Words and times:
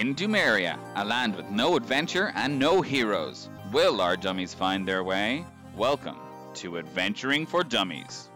In 0.00 0.14
Dumeria, 0.14 0.78
a 0.96 1.04
land 1.04 1.36
with 1.36 1.50
no 1.50 1.76
adventure 1.76 2.32
and 2.34 2.58
no 2.58 2.80
heroes, 2.80 3.50
will 3.72 4.00
our 4.00 4.16
dummies 4.16 4.54
find 4.54 4.88
their 4.88 5.04
way? 5.04 5.44
Welcome 5.76 6.16
to 6.54 6.78
Adventuring 6.78 7.44
for 7.44 7.62
Dummies. 7.62 8.30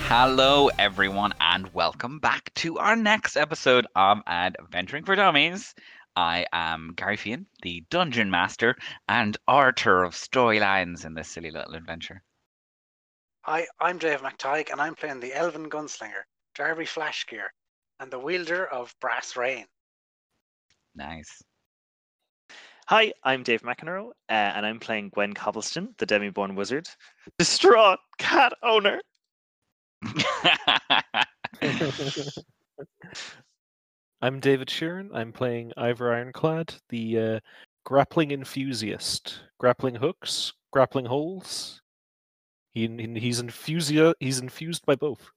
Hello, 0.00 0.68
everyone, 0.76 1.32
and 1.40 1.72
welcome 1.72 2.18
back 2.18 2.52
to 2.54 2.78
our 2.78 2.96
next 2.96 3.36
episode 3.36 3.86
of 3.94 4.18
Adventuring 4.26 5.04
for 5.04 5.14
Dummies. 5.14 5.72
I 6.16 6.46
am 6.52 6.94
Gary 6.96 7.16
Fian, 7.16 7.46
the 7.62 7.84
Dungeon 7.90 8.28
Master 8.28 8.74
and 9.08 9.36
Author 9.46 10.02
of 10.02 10.14
storylines 10.14 11.06
in 11.06 11.14
this 11.14 11.28
silly 11.28 11.52
little 11.52 11.74
adventure. 11.74 12.24
Hi, 13.44 13.66
I'm 13.80 13.96
Dave 13.96 14.20
McTighe, 14.20 14.70
and 14.70 14.82
I'm 14.82 14.94
playing 14.94 15.20
the 15.20 15.32
Elven 15.32 15.70
Gunslinger, 15.70 16.24
Darby 16.54 16.84
Flashgear, 16.84 17.46
and 17.98 18.10
the 18.10 18.18
wielder 18.18 18.66
of 18.66 18.94
Brass 19.00 19.34
Rain. 19.34 19.64
Nice. 20.94 21.42
Hi, 22.88 23.14
I'm 23.24 23.42
Dave 23.42 23.62
McEnroe, 23.62 24.10
uh, 24.28 24.32
and 24.32 24.66
I'm 24.66 24.78
playing 24.78 25.08
Gwen 25.14 25.32
Cobblestone, 25.32 25.94
the 25.96 26.04
Demiborn 26.04 26.54
Wizard, 26.54 26.86
distraught 27.38 28.00
cat 28.18 28.52
owner. 28.62 29.00
I'm 34.20 34.38
David 34.40 34.68
Sheeran. 34.68 35.08
I'm 35.14 35.32
playing 35.32 35.72
Ivor 35.78 36.12
Ironclad, 36.12 36.74
the 36.90 37.18
uh, 37.18 37.40
grappling 37.86 38.32
enthusiast. 38.32 39.40
Grappling 39.58 39.94
hooks, 39.94 40.52
grappling 40.72 41.06
holes. 41.06 41.79
He, 42.72 42.86
he- 42.86 43.18
he's 43.20 43.42
infusia, 43.42 44.14
He's 44.20 44.38
infused 44.38 44.84
by 44.86 44.94
both. 44.96 45.30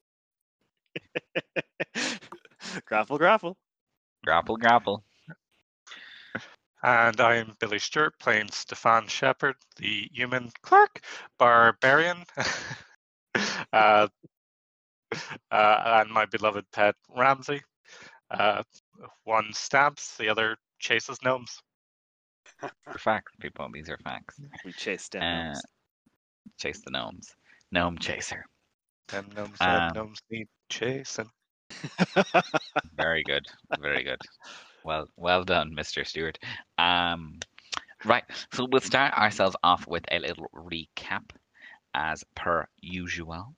grapple, 2.86 3.18
grapple. 3.18 3.58
grapple, 4.24 4.58
grapple. 4.58 5.04
And 6.84 7.20
I'm 7.22 7.56
Billy 7.60 7.80
Stewart 7.80 8.18
playing 8.20 8.50
Stefan 8.52 9.08
Shepard, 9.08 9.56
the 9.78 10.10
human 10.12 10.52
clerk, 10.62 11.00
barbarian, 11.40 12.26
uh, 13.74 14.08
uh, 15.52 16.04
and 16.04 16.12
my 16.12 16.26
beloved 16.26 16.66
pet 16.72 16.96
Ramsey. 17.10 17.62
Uh, 18.30 18.64
one 19.24 19.54
stabs, 19.54 20.16
the 20.18 20.28
other 20.30 20.58
chases 20.80 21.18
gnomes. 21.24 21.62
For 22.58 22.98
facts, 22.98 23.32
people. 23.40 23.70
These 23.74 23.90
are 23.90 23.98
facts. 23.98 24.40
We 24.66 24.74
chase 24.74 25.08
down. 25.10 25.24
Uh, 25.24 25.44
gnomes. 25.46 25.64
Chase 26.58 26.82
the 26.82 26.92
gnomes. 26.92 27.36
Gnome 27.72 27.98
chaser. 27.98 28.46
Them 29.08 29.30
gnomes, 29.36 29.58
Um, 29.62 29.92
gnomes 29.94 30.20
need 30.30 30.48
chasing. 30.70 31.30
Very 32.96 33.24
good. 33.24 33.46
Very 33.80 34.04
good. 34.04 34.20
Well, 34.84 35.08
well 35.18 35.44
done, 35.44 35.74
Mr. 35.76 36.06
Stewart. 36.06 36.38
Um, 36.78 37.40
right. 38.06 38.24
So 38.54 38.68
we'll 38.72 38.82
start 38.82 39.14
ourselves 39.14 39.56
off 39.64 39.88
with 39.88 40.04
a 40.12 40.20
little 40.20 40.48
recap, 40.54 41.30
as 41.94 42.24
per 42.36 42.68
usual. 42.82 43.56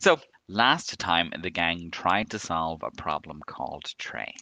So 0.00 0.18
last 0.48 0.98
time, 0.98 1.32
the 1.42 1.50
gang 1.50 1.90
tried 1.90 2.30
to 2.30 2.38
solve 2.38 2.82
a 2.82 2.90
problem 2.90 3.40
called 3.46 3.84
Trey. 3.98 4.34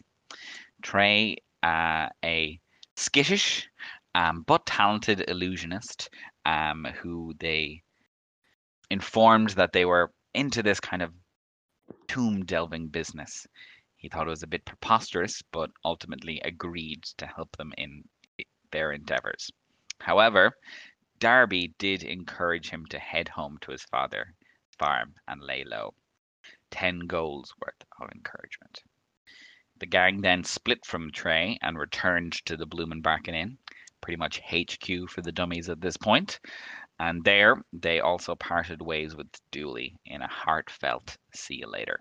Trey, 0.81 1.37
uh, 1.63 2.07
a 2.23 2.59
skittish 2.95 3.69
um, 4.15 4.43
but 4.43 4.65
talented 4.65 5.29
illusionist, 5.29 6.09
um, 6.45 6.85
who 7.01 7.33
they 7.39 7.81
informed 8.89 9.51
that 9.51 9.71
they 9.71 9.85
were 9.85 10.11
into 10.33 10.61
this 10.61 10.79
kind 10.79 11.01
of 11.01 11.13
tomb 12.07 12.45
delving 12.45 12.87
business. 12.87 13.47
He 13.95 14.09
thought 14.09 14.27
it 14.27 14.31
was 14.31 14.43
a 14.43 14.47
bit 14.47 14.65
preposterous, 14.65 15.41
but 15.51 15.71
ultimately 15.85 16.41
agreed 16.43 17.03
to 17.17 17.25
help 17.27 17.55
them 17.57 17.73
in 17.77 18.03
their 18.71 18.91
endeavors. 18.91 19.51
However, 19.99 20.57
Darby 21.19 21.73
did 21.77 22.03
encourage 22.03 22.69
him 22.69 22.85
to 22.87 22.97
head 22.97 23.27
home 23.27 23.59
to 23.61 23.71
his 23.71 23.83
father's 23.83 24.33
farm 24.79 25.13
and 25.27 25.41
lay 25.41 25.63
low. 25.63 25.93
Ten 26.71 27.01
goals 27.01 27.53
worth 27.61 27.85
of 27.99 28.09
encouragement. 28.11 28.81
The 29.77 29.85
gang 29.85 30.21
then 30.21 30.43
split 30.43 30.85
from 30.85 31.11
Trey 31.11 31.59
and 31.61 31.77
returned 31.77 32.33
to 32.45 32.57
the 32.57 32.65
Blumenbarken 32.65 33.35
Inn, 33.35 33.57
pretty 34.01 34.17
much 34.17 34.41
HQ 34.41 35.09
for 35.09 35.21
the 35.21 35.31
dummies 35.31 35.69
at 35.69 35.81
this 35.81 35.97
point. 35.97 36.39
And 36.99 37.23
there, 37.23 37.63
they 37.73 37.99
also 37.99 38.35
parted 38.35 38.81
ways 38.81 39.15
with 39.15 39.27
Dooley 39.51 39.95
in 40.05 40.21
a 40.21 40.27
heartfelt 40.27 41.17
see 41.33 41.55
you 41.55 41.67
later. 41.67 41.99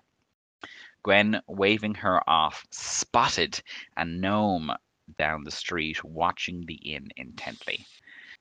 Gwen, 1.03 1.41
waving 1.47 1.95
her 1.95 2.29
off, 2.29 2.67
spotted 2.71 3.63
a 3.97 4.05
gnome 4.05 4.73
down 5.19 5.45
the 5.45 5.51
street 5.51 6.05
watching 6.05 6.65
the 6.67 6.75
inn 6.75 7.09
intently. 7.17 7.87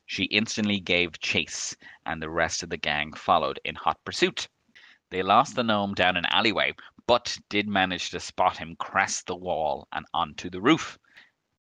She 0.06 0.24
instantly 0.24 0.80
gave 0.80 1.20
chase, 1.20 1.76
and 2.06 2.22
the 2.22 2.30
rest 2.30 2.64
of 2.64 2.70
the 2.70 2.78
gang 2.78 3.14
followed 3.14 3.60
in 3.64 3.76
hot 3.76 4.04
pursuit. 4.04 4.50
They 5.12 5.24
lost 5.24 5.56
the 5.56 5.64
gnome 5.64 5.94
down 5.94 6.18
an 6.18 6.26
alleyway, 6.26 6.74
but 7.08 7.38
did 7.50 7.68
manage 7.68 8.10
to 8.10 8.20
spot 8.20 8.58
him 8.58 8.76
crest 8.76 9.28
the 9.28 9.36
wall 9.36 9.88
and 9.92 10.06
onto 10.14 10.50
the 10.50 10.62
roof. 10.62 11.00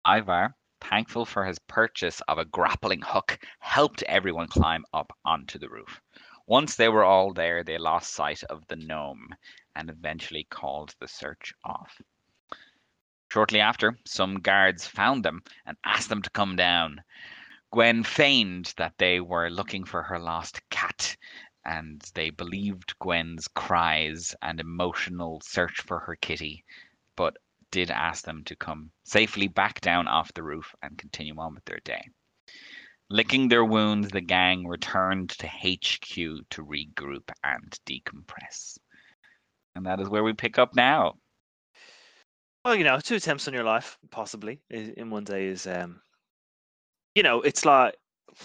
Ivor, 0.03 0.55
thankful 0.81 1.25
for 1.25 1.45
his 1.45 1.59
purchase 1.59 2.21
of 2.27 2.37
a 2.37 2.45
grappling 2.45 3.01
hook, 3.01 3.39
helped 3.59 4.03
everyone 4.03 4.47
climb 4.47 4.83
up 4.93 5.17
onto 5.23 5.57
the 5.57 5.69
roof. 5.69 6.01
Once 6.47 6.75
they 6.75 6.89
were 6.89 7.03
all 7.03 7.31
there, 7.31 7.63
they 7.63 7.77
lost 7.77 8.13
sight 8.13 8.43
of 8.45 8.65
the 8.67 8.75
gnome 8.75 9.33
and 9.75 9.89
eventually 9.89 10.43
called 10.49 10.93
the 10.99 11.07
search 11.07 11.53
off. 11.63 12.01
Shortly 13.31 13.61
after, 13.61 13.97
some 14.05 14.41
guards 14.41 14.85
found 14.85 15.23
them 15.23 15.41
and 15.65 15.77
asked 15.85 16.09
them 16.09 16.21
to 16.23 16.29
come 16.31 16.57
down. 16.57 17.01
Gwen 17.71 18.03
feigned 18.03 18.73
that 18.75 18.97
they 18.97 19.21
were 19.21 19.49
looking 19.49 19.85
for 19.85 20.03
her 20.03 20.19
lost 20.19 20.67
cat, 20.69 21.15
and 21.63 22.01
they 22.15 22.29
believed 22.29 22.99
Gwen's 22.99 23.47
cries 23.47 24.35
and 24.41 24.59
emotional 24.59 25.39
search 25.39 25.79
for 25.79 25.99
her 25.99 26.17
kitty, 26.17 26.65
but 27.15 27.37
did 27.71 27.89
ask 27.89 28.23
them 28.23 28.43
to 28.45 28.55
come 28.55 28.91
safely 29.05 29.47
back 29.47 29.81
down 29.81 30.07
off 30.07 30.33
the 30.33 30.43
roof 30.43 30.75
and 30.81 30.97
continue 30.97 31.37
on 31.37 31.55
with 31.55 31.65
their 31.65 31.79
day. 31.83 32.03
Licking 33.09 33.49
their 33.49 33.65
wounds, 33.65 34.09
the 34.09 34.21
gang 34.21 34.67
returned 34.67 35.31
to 35.31 35.47
HQ 35.47 36.15
to 36.49 36.65
regroup 36.65 37.29
and 37.43 37.77
decompress. 37.85 38.77
And 39.75 39.85
that 39.85 39.99
is 39.99 40.09
where 40.09 40.23
we 40.23 40.33
pick 40.33 40.57
up 40.57 40.75
now. 40.75 41.15
Well, 42.63 42.75
you 42.75 42.83
know, 42.83 42.99
two 42.99 43.15
attempts 43.15 43.47
on 43.47 43.53
your 43.53 43.63
life, 43.63 43.97
possibly 44.11 44.61
in 44.69 45.09
one 45.09 45.23
day 45.23 45.47
is, 45.47 45.65
um, 45.65 45.99
you 47.15 47.23
know, 47.23 47.41
it's 47.41 47.65
like 47.65 47.95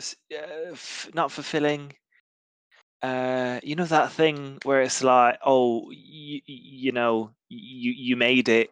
uh, 0.00 0.72
f- 0.72 1.10
not 1.14 1.32
fulfilling. 1.32 1.92
Uh, 3.02 3.60
you 3.62 3.76
know 3.76 3.84
that 3.84 4.12
thing 4.12 4.58
where 4.64 4.82
it's 4.82 5.02
like, 5.02 5.38
oh, 5.44 5.90
you, 5.90 6.40
you 6.46 6.92
know, 6.92 7.30
you 7.48 7.92
you 7.92 8.16
made 8.16 8.48
it. 8.48 8.70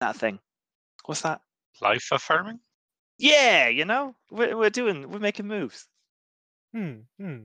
That 0.00 0.16
thing. 0.16 0.38
What's 1.06 1.22
that? 1.22 1.40
Life 1.80 2.08
affirming? 2.12 2.60
Yeah, 3.18 3.68
you 3.68 3.84
know, 3.84 4.14
we're 4.30 4.56
we're 4.56 4.70
doing, 4.70 5.10
we're 5.10 5.18
making 5.18 5.46
moves. 5.46 5.86
Hmm. 6.74 7.06
Hmm. 7.18 7.44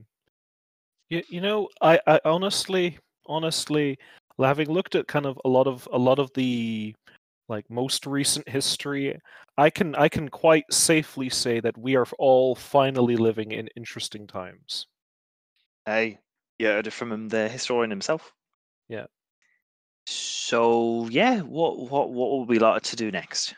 You, 1.08 1.22
you 1.28 1.40
know, 1.40 1.68
I, 1.80 2.00
I 2.06 2.20
honestly, 2.24 2.98
honestly, 3.26 3.98
having 4.38 4.70
looked 4.70 4.94
at 4.94 5.08
kind 5.08 5.26
of 5.26 5.38
a 5.44 5.48
lot 5.48 5.66
of 5.66 5.88
a 5.92 5.98
lot 5.98 6.18
of 6.18 6.30
the 6.34 6.94
like 7.48 7.68
most 7.70 8.06
recent 8.06 8.48
history, 8.48 9.18
I 9.56 9.70
can 9.70 9.94
I 9.94 10.08
can 10.08 10.28
quite 10.28 10.64
safely 10.70 11.28
say 11.28 11.60
that 11.60 11.76
we 11.78 11.96
are 11.96 12.06
all 12.18 12.54
finally 12.54 13.16
living 13.16 13.52
in 13.52 13.68
interesting 13.76 14.26
times. 14.26 14.86
Hey, 15.86 16.18
you 16.58 16.66
heard 16.66 16.86
it 16.86 16.92
from 16.92 17.10
him, 17.12 17.28
the 17.28 17.48
historian 17.48 17.90
himself. 17.90 18.32
Yeah. 18.88 19.06
So 20.06 21.08
yeah, 21.08 21.40
what 21.40 21.78
what 21.78 22.10
what 22.10 22.38
would 22.38 22.48
we 22.48 22.58
like 22.58 22.82
to 22.82 22.96
do 22.96 23.10
next? 23.10 23.54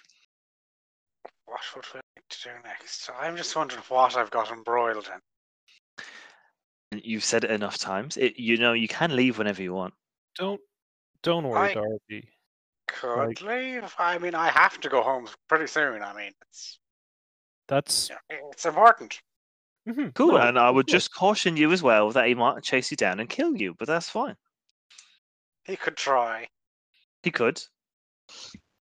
What 1.46 1.60
would 1.74 1.84
we 1.94 2.00
like 2.16 2.28
to 2.28 2.42
do 2.44 2.50
next? 2.64 3.10
I'm 3.18 3.36
just 3.36 3.54
wondering 3.56 3.82
what 3.88 4.16
I've 4.16 4.30
got 4.30 4.50
embroiled 4.50 5.08
in. 6.92 7.00
You've 7.02 7.24
said 7.24 7.44
it 7.44 7.50
enough 7.50 7.78
times. 7.78 8.16
It, 8.16 8.38
you 8.38 8.56
know, 8.56 8.72
you 8.72 8.88
can 8.88 9.16
leave 9.16 9.38
whenever 9.38 9.62
you 9.62 9.72
want. 9.74 9.94
Don't 10.36 10.60
don't 11.22 11.46
worry, 11.48 11.70
I- 11.70 11.74
Darby. 11.74 12.28
Could 12.86 13.16
Like- 13.16 13.40
leave? 13.40 13.94
I 13.98 14.18
mean, 14.18 14.34
I 14.34 14.50
have 14.50 14.78
to 14.82 14.88
go 14.90 15.02
home 15.02 15.26
pretty 15.48 15.66
soon. 15.66 16.02
I 16.02 16.12
mean, 16.14 16.32
it's 16.48 16.78
That's 17.66 18.10
it's 18.28 18.66
important. 18.66 19.20
Mhm, 19.86 20.14
Cool. 20.14 20.32
no, 20.32 20.36
and 20.38 20.58
I 20.58 20.70
would 20.70 20.86
course. 20.86 20.92
just 20.92 21.14
caution 21.14 21.56
you 21.56 21.70
as 21.72 21.82
well 21.82 22.10
that 22.12 22.26
he 22.26 22.34
might 22.34 22.62
chase 22.62 22.90
you 22.90 22.96
down 22.96 23.20
and 23.20 23.28
kill 23.28 23.56
you, 23.56 23.74
but 23.74 23.86
that's 23.86 24.08
fine. 24.08 24.36
He 25.64 25.76
could 25.76 25.96
try. 25.96 26.48
He 27.22 27.30
could. 27.30 27.62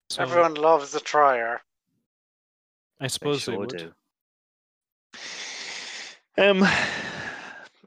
So, 0.10 0.22
Everyone 0.22 0.56
loves 0.56 0.94
a 0.96 1.00
trier. 1.00 1.62
I 3.00 3.08
suppose 3.08 3.46
they 3.46 3.54
sure 3.54 3.60
would. 3.60 3.70
do. 3.70 3.94
Um, 6.38 6.66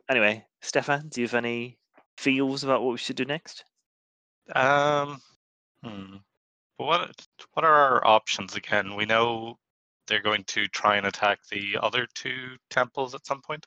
anyway, 0.09 0.47
Stefan, 0.61 1.09
do 1.09 1.21
you 1.21 1.27
have 1.27 1.35
any 1.35 1.79
feels 2.17 2.65
about 2.65 2.83
what 2.83 2.93
we 2.93 2.99
should 2.99 3.17
do 3.17 3.25
next? 3.25 3.65
Um, 4.55 5.21
hmm. 5.83 6.17
What 6.77 7.27
what 7.53 7.65
are 7.65 7.75
our 7.75 8.07
options 8.07 8.55
again? 8.57 8.95
We 8.97 9.07
know 9.07 9.59
they're 10.13 10.21
going 10.21 10.45
to 10.45 10.69
try 10.69 10.97
and 10.97 11.07
attack 11.07 11.39
the 11.51 11.79
other 11.81 12.07
two 12.15 12.57
temples 12.69 13.15
at 13.15 13.25
some 13.27 13.41
point. 13.41 13.67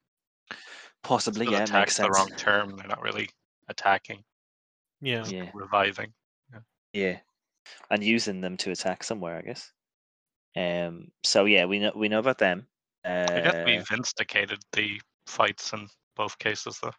Possibly, 1.03 1.47
Still 1.47 1.53
yeah, 1.53 1.63
it 1.63 1.69
attack 1.69 1.81
makes 1.87 1.97
the 1.97 2.03
sense. 2.03 2.15
wrong 2.15 2.27
term. 2.37 2.77
They're 2.77 2.87
not 2.87 3.01
really 3.01 3.27
attacking, 3.67 4.23
Yeah. 5.01 5.25
Yeah, 5.25 5.49
reviving. 5.55 6.13
yeah, 6.93 7.17
and 7.89 8.03
using 8.03 8.41
them 8.41 8.57
to 8.57 8.69
attack 8.71 9.03
somewhere, 9.03 9.37
I 9.37 9.41
guess. 9.41 9.71
Um. 10.55 11.07
So 11.23 11.45
yeah, 11.45 11.65
we 11.65 11.79
know 11.79 11.91
we 11.95 12.09
know 12.09 12.19
about 12.19 12.37
them. 12.37 12.67
I 13.03 13.25
guess 13.25 13.65
we've 13.65 13.91
instigated 13.97 14.59
the 14.71 15.01
fights 15.27 15.73
in 15.73 15.87
both 16.15 16.37
cases, 16.39 16.79
though. 16.81 16.93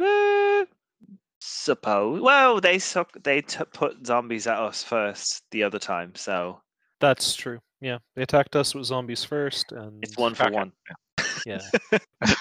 Uh, 0.00 0.64
suppose. 1.40 2.20
Well, 2.20 2.60
they 2.60 2.78
suck. 2.78 3.12
They 3.22 3.40
t- 3.42 3.64
put 3.72 4.06
zombies 4.06 4.46
at 4.46 4.58
us 4.58 4.82
first 4.82 5.44
the 5.50 5.62
other 5.62 5.78
time, 5.78 6.14
so 6.14 6.60
That's 7.00 7.34
true. 7.36 7.60
Yeah. 7.84 7.98
They 8.16 8.22
attacked 8.22 8.56
us 8.56 8.74
with 8.74 8.86
zombies 8.86 9.24
first 9.24 9.70
and 9.70 10.02
it's 10.02 10.16
one 10.16 10.34
for 10.34 10.46
Okay. 10.46 10.54
one. 10.54 10.72
yeah. 11.44 11.58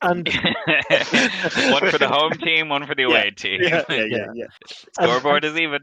And 0.00 0.26
one 1.70 1.90
for 1.90 1.98
the 1.98 2.08
home 2.08 2.32
team, 2.38 2.70
one 2.70 2.86
for 2.86 2.94
the 2.94 3.02
away 3.02 3.30
team. 3.30 3.60
yeah, 3.62 3.82
yeah. 3.90 4.26
yeah. 4.34 4.46
Scoreboard 4.92 5.44
is 5.44 5.56
even. 5.58 5.82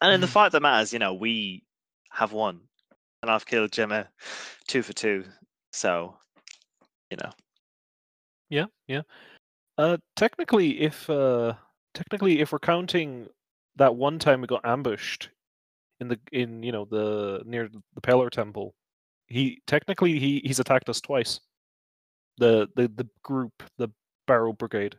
And 0.00 0.14
in 0.14 0.20
the 0.20 0.28
Mhm. 0.28 0.30
fight 0.30 0.52
that 0.52 0.62
matters, 0.62 0.92
you 0.92 1.00
know, 1.00 1.14
we 1.14 1.64
have 2.10 2.32
won, 2.32 2.60
and 3.22 3.30
I've 3.30 3.44
killed 3.46 3.72
Gemma 3.72 4.08
two 4.68 4.82
for 4.82 4.92
two. 4.92 5.24
So, 5.72 6.16
you 7.10 7.16
know, 7.16 7.30
Yeah, 8.50 8.66
yeah. 8.86 9.02
Uh, 9.78 9.96
technically, 10.14 10.80
if 10.80 11.10
uh, 11.10 11.54
technically, 11.94 12.40
if 12.40 12.52
we're 12.52 12.60
counting 12.60 13.28
that 13.76 13.96
one 13.96 14.18
time 14.20 14.40
we 14.42 14.46
got 14.46 14.64
ambushed 14.64 15.30
in 16.02 16.08
the 16.08 16.18
in 16.32 16.62
you 16.62 16.72
know 16.72 16.84
the 16.84 17.40
near 17.46 17.68
the 17.68 18.00
Pelor 18.00 18.30
Temple, 18.30 18.74
he 19.26 19.62
technically 19.66 20.18
he 20.18 20.42
he's 20.44 20.60
attacked 20.60 20.88
us 20.88 21.00
twice. 21.00 21.40
The 22.36 22.68
the 22.76 22.88
the 22.88 23.08
group, 23.22 23.62
the 23.78 23.88
Barrow 24.26 24.52
Brigade. 24.52 24.96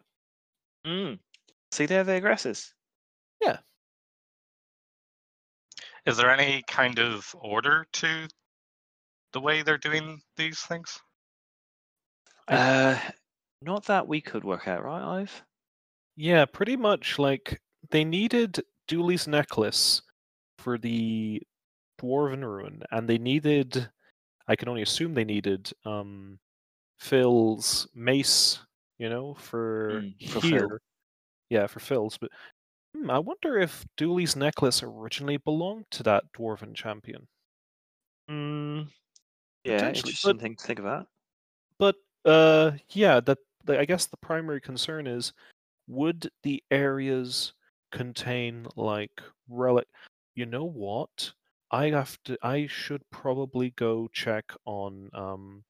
mm. 0.88 1.20
see, 1.72 1.86
they're 1.86 2.04
the 2.04 2.14
aggressors. 2.14 2.74
Yeah. 3.42 3.58
Is 6.06 6.18
there 6.18 6.32
any 6.32 6.64
kind 6.68 7.00
of 7.00 7.34
order 7.40 7.86
to 7.94 8.28
the 9.32 9.40
way 9.40 9.62
they're 9.62 9.78
doing 9.78 10.22
these 10.38 10.60
things? 10.62 11.00
Uh, 12.48 12.98
not 13.62 13.86
that 13.86 14.08
we 14.08 14.20
could 14.20 14.44
work 14.44 14.68
out, 14.68 14.84
right, 14.84 15.22
Ive? 15.22 15.44
Yeah, 16.16 16.46
pretty 16.46 16.76
much. 16.76 17.18
Like 17.18 17.62
they 17.90 18.04
needed 18.04 18.62
Dooley's 18.88 19.28
necklace 19.28 20.02
for 20.64 20.78
the 20.78 21.42
dwarven 22.02 22.42
ruin, 22.44 22.82
and 22.92 23.08
they 23.08 23.18
needed. 23.18 23.90
I 24.48 24.56
can 24.56 24.68
only 24.70 24.82
assume 24.82 25.14
they 25.14 25.24
needed 25.26 25.72
um, 25.86 26.40
Phil's 27.00 27.88
mace. 27.94 28.60
You 29.00 29.10
know, 29.10 29.34
for 29.34 30.02
Mm, 30.04 30.30
for 30.30 30.40
Phil. 30.42 30.50
here. 30.50 30.82
Yeah, 31.50 31.68
for 31.68 31.80
Phil's. 31.80 32.18
But 32.18 32.30
hmm, 32.96 33.10
I 33.12 33.20
wonder 33.20 33.60
if 33.60 33.86
Dooley's 33.98 34.36
necklace 34.36 34.82
originally 34.84 35.38
belonged 35.38 35.86
to 35.92 36.04
that 36.04 36.24
dwarven 36.34 36.74
champion. 36.74 37.28
Mm. 38.30 38.88
Yeah, 39.66 39.88
interesting 39.90 40.34
but- 40.34 40.42
thing 40.42 40.56
to 40.56 40.64
think 40.66 40.80
about. 40.80 41.08
But 41.80 41.96
uh, 42.24 42.72
yeah, 42.92 43.20
that 43.22 43.40
the, 43.66 43.80
I 43.80 43.86
guess 43.86 44.06
the 44.06 44.18
primary 44.18 44.62
concern 44.62 45.08
is 45.08 45.34
would 45.88 46.30
the 46.44 46.64
areas 46.72 47.54
contain 47.92 48.68
like 48.78 49.22
relic? 49.50 49.88
You 50.36 50.46
know 50.46 50.66
what? 50.66 51.32
I 51.72 51.90
have 51.90 52.18
to. 52.26 52.38
I 52.44 52.68
should 52.68 53.02
probably 53.12 53.72
go 53.72 54.08
check 54.14 54.54
on 54.66 55.10
um, 55.14 55.64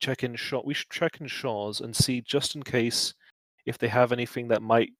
check 0.00 0.22
in 0.22 0.36
Shaw. 0.36 0.62
We 0.64 0.74
should 0.74 0.90
check 0.90 1.20
in 1.20 1.26
Shaw's 1.26 1.80
and 1.80 1.94
see 1.94 2.20
just 2.20 2.54
in 2.54 2.62
case 2.62 3.14
if 3.66 3.78
they 3.78 3.88
have 3.88 4.12
anything 4.12 4.48
that 4.48 4.62
might, 4.62 4.90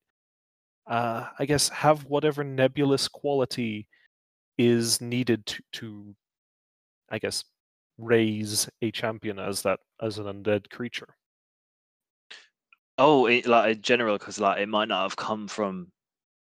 uh, 0.87 1.29
I 1.39 1.45
guess, 1.45 1.69
have 1.69 2.05
whatever 2.05 2.45
nebulous 2.45 3.09
quality 3.09 3.89
is 4.57 5.01
needed 5.01 5.47
to 5.47 5.63
to, 5.73 6.15
I 7.11 7.19
guess, 7.19 7.45
raise 7.99 8.69
a 8.83 8.91
champion 8.91 9.39
as 9.39 9.63
that 9.63 9.81
as 10.03 10.19
an 10.19 10.27
undead 10.27 10.71
creature. 10.71 11.15
Oh, 12.99 13.27
it, 13.27 13.47
like 13.47 13.77
in 13.77 13.83
general, 13.83 14.19
because 14.19 14.41
like 14.41 14.61
it 14.61 14.69
might 14.69 14.89
not 14.89 15.03
have 15.03 15.17
come 15.17 15.47
from 15.47 15.93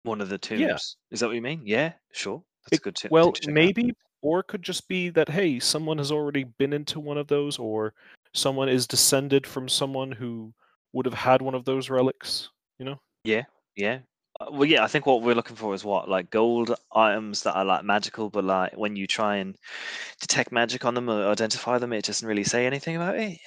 one 0.03 0.21
of 0.21 0.29
the 0.29 0.37
tombs. 0.37 0.61
Yeah. 0.61 0.77
Is 1.11 1.19
that 1.19 1.27
what 1.27 1.35
you 1.35 1.41
mean? 1.41 1.61
Yeah, 1.65 1.93
sure. 2.11 2.43
That's 2.65 2.79
It- 2.79 2.83
good. 2.83 2.95
To, 2.97 3.07
well, 3.11 3.31
check 3.33 3.49
out. 3.49 3.53
maybe, 3.53 3.93
or 4.21 4.39
it 4.39 4.47
could 4.47 4.63
just 4.63 4.87
be 4.87 5.09
that 5.09 5.29
hey, 5.29 5.59
someone 5.59 5.97
has 5.97 6.11
already 6.11 6.43
been 6.45 6.73
into 6.73 6.99
one 6.99 7.17
of 7.17 7.27
those, 7.27 7.57
or 7.59 7.93
someone 8.33 8.69
is 8.69 8.87
descended 8.87 9.45
from 9.45 9.67
someone 9.69 10.11
who 10.11 10.53
would 10.93 11.05
have 11.05 11.13
had 11.15 11.41
one 11.41 11.55
of 11.55 11.65
those 11.65 11.89
relics. 11.89 12.49
You 12.79 12.85
know? 12.85 12.99
Yeah. 13.23 13.43
Uh, 14.39 14.47
Well, 14.51 14.65
yeah. 14.65 14.83
I 14.83 14.87
think 14.87 15.05
what 15.05 15.21
we're 15.21 15.35
looking 15.35 15.55
for 15.55 15.73
is 15.73 15.83
what 15.83 16.09
like 16.09 16.29
gold 16.31 16.73
items 16.95 17.43
that 17.43 17.55
are 17.55 17.65
like 17.65 17.83
magical, 17.83 18.29
but 18.29 18.43
like 18.43 18.73
when 18.77 18.95
you 18.95 19.07
try 19.07 19.37
and 19.37 19.55
detect 20.19 20.51
magic 20.51 20.85
on 20.85 20.93
them 20.95 21.09
or 21.09 21.29
identify 21.31 21.77
them, 21.77 21.93
it 21.93 22.05
doesn't 22.05 22.27
really 22.27 22.43
say 22.43 22.65
anything 22.65 22.95
about 22.95 23.15
it. 23.17 23.37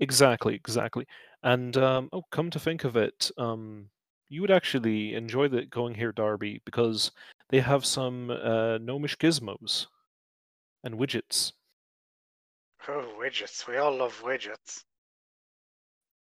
Exactly, 0.00 0.54
exactly. 0.54 1.06
And 1.42 1.76
um, 1.76 2.08
oh, 2.12 2.22
come 2.32 2.50
to 2.50 2.58
think 2.58 2.84
of 2.84 2.96
it, 2.96 3.30
um, 3.38 3.88
you 4.28 4.40
would 4.40 4.50
actually 4.50 5.14
enjoy 5.14 5.48
the 5.48 5.66
going 5.66 5.94
here, 5.94 6.10
Darby, 6.12 6.60
because 6.64 7.10
they 7.54 7.60
have 7.60 7.86
some 7.86 8.30
uh, 8.30 8.78
gnomish 8.78 9.16
gizmos 9.16 9.86
and 10.82 10.96
widgets. 10.96 11.52
Oh, 12.88 13.06
widgets. 13.16 13.68
We 13.68 13.76
all 13.76 13.96
love 13.96 14.20
widgets. 14.24 14.82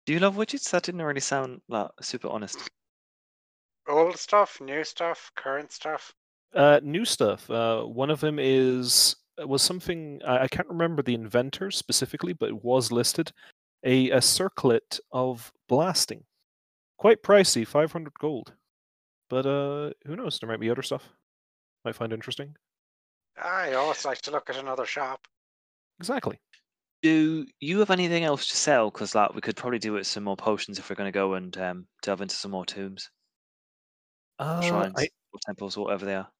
Do 0.07 0.13
you 0.13 0.19
love 0.19 0.35
widgets? 0.35 0.69
That 0.73 0.83
didn't 0.83 1.03
really 1.03 1.21
sound 1.21 1.61
like 1.69 1.89
super 2.01 2.27
honest. 2.27 2.69
Old 3.89 4.17
stuff, 4.17 4.61
new 4.61 4.83
stuff, 4.83 5.31
current 5.37 5.71
stuff. 5.71 6.13
Uh, 6.53 6.81
new 6.83 7.05
stuff. 7.05 7.49
Uh, 7.49 7.85
one 7.85 8.11
of 8.11 8.19
them 8.19 8.41
is 8.41 9.15
was 9.47 9.63
something 9.63 10.21
I, 10.27 10.39
I 10.41 10.49
can't 10.49 10.67
remember 10.67 11.01
the 11.01 11.15
inventor 11.15 11.71
specifically, 11.71 12.33
but 12.33 12.49
it 12.49 12.65
was 12.65 12.91
listed. 12.91 13.31
A 13.85 14.11
a 14.11 14.21
circlet 14.21 14.99
of 15.13 15.53
blasting, 15.69 16.25
quite 16.99 17.23
pricey, 17.23 17.65
five 17.65 17.93
hundred 17.93 18.15
gold. 18.19 18.53
But 19.29 19.47
uh, 19.47 19.93
who 20.09 20.17
knows? 20.17 20.41
There 20.41 20.49
might 20.49 20.59
be 20.59 20.71
other 20.71 20.83
stuff. 20.83 21.09
Might 21.85 21.95
find 21.95 22.13
interesting. 22.13 22.57
I 23.43 23.73
always 23.73 24.05
like 24.05 24.21
to 24.21 24.31
look 24.31 24.49
at 24.51 24.57
another 24.57 24.87
shop. 24.87 25.27
Exactly. 26.01 26.41
Do 27.03 27.47
you 27.61 27.81
have 27.81 27.91
anything 27.91 28.25
else 28.25 28.47
to 28.49 28.57
sell? 28.57 28.91
Because 28.91 29.15
like 29.15 29.35
we 29.35 29.43
could 29.43 29.55
probably 29.57 29.79
do 29.79 29.97
it 29.97 30.05
some 30.05 30.25
more 30.25 30.37
potions 30.37 30.79
if 30.79 30.89
we're 30.89 30.97
going 30.97 31.09
to 31.13 31.13
go 31.13 31.35
and 31.35 31.55
um, 31.59 31.89
delve 32.01 32.23
into 32.23 32.35
some 32.35 32.53
more 32.53 32.65
tombs, 32.65 33.11
Uh, 34.41 34.45
shrines, 34.61 34.95
I, 34.97 35.11
or 35.33 35.41
temples, 35.45 35.77
or 35.77 35.85
whatever 35.85 36.05
they 36.07 36.15
are. 36.15 36.33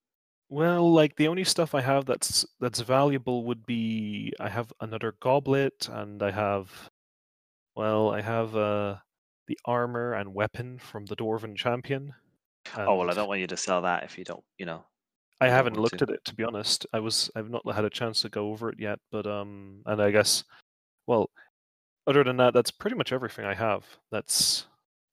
well, 0.49 0.93
like 0.93 1.17
the 1.17 1.29
only 1.29 1.45
stuff 1.45 1.75
I 1.75 1.81
have 1.81 2.07
that's 2.07 2.45
that's 2.59 2.81
valuable 2.81 3.45
would 3.47 3.65
be 3.67 4.33
I 4.41 4.49
have 4.49 4.73
another 4.81 5.13
goblet 5.13 5.89
and 5.89 6.23
I 6.23 6.31
have, 6.33 6.91
well, 7.77 8.11
I 8.13 8.23
have 8.23 8.57
uh 8.57 9.01
the 9.49 9.59
armor 9.67 10.15
and 10.15 10.35
weapon 10.35 10.79
from 10.81 11.07
the 11.07 11.17
dwarven 11.17 11.57
champion. 11.57 12.15
Oh 12.85 12.97
well, 12.97 13.11
I 13.11 13.15
don't 13.15 13.29
want 13.29 13.41
you 13.41 13.47
to 13.47 13.57
sell 13.57 13.83
that 13.83 14.03
if 14.05 14.19
you 14.19 14.25
don't, 14.25 14.45
you 14.59 14.67
know. 14.67 14.90
I 15.41 15.49
haven't 15.49 15.77
looked 15.79 15.99
to. 15.99 16.05
at 16.05 16.11
it 16.11 16.25
to 16.27 16.35
be 16.35 16.45
honest. 16.45 16.87
I 16.93 17.01
was 17.01 17.31
I've 17.35 17.51
not 17.51 17.63
had 17.75 17.85
a 17.85 17.91
chance 17.91 18.23
to 18.23 18.29
go 18.29 18.49
over 18.51 18.69
it 18.71 18.79
yet, 18.79 18.99
but 19.11 19.27
um 19.27 19.83
and 19.87 20.01
I 20.03 20.11
guess 20.11 20.45
well 21.07 21.31
other 22.07 22.25
than 22.25 22.37
that 22.39 22.55
that's 22.55 22.71
pretty 22.71 22.97
much 22.97 23.13
everything 23.13 23.45
I 23.47 23.55
have. 23.55 23.85
That's 24.11 24.67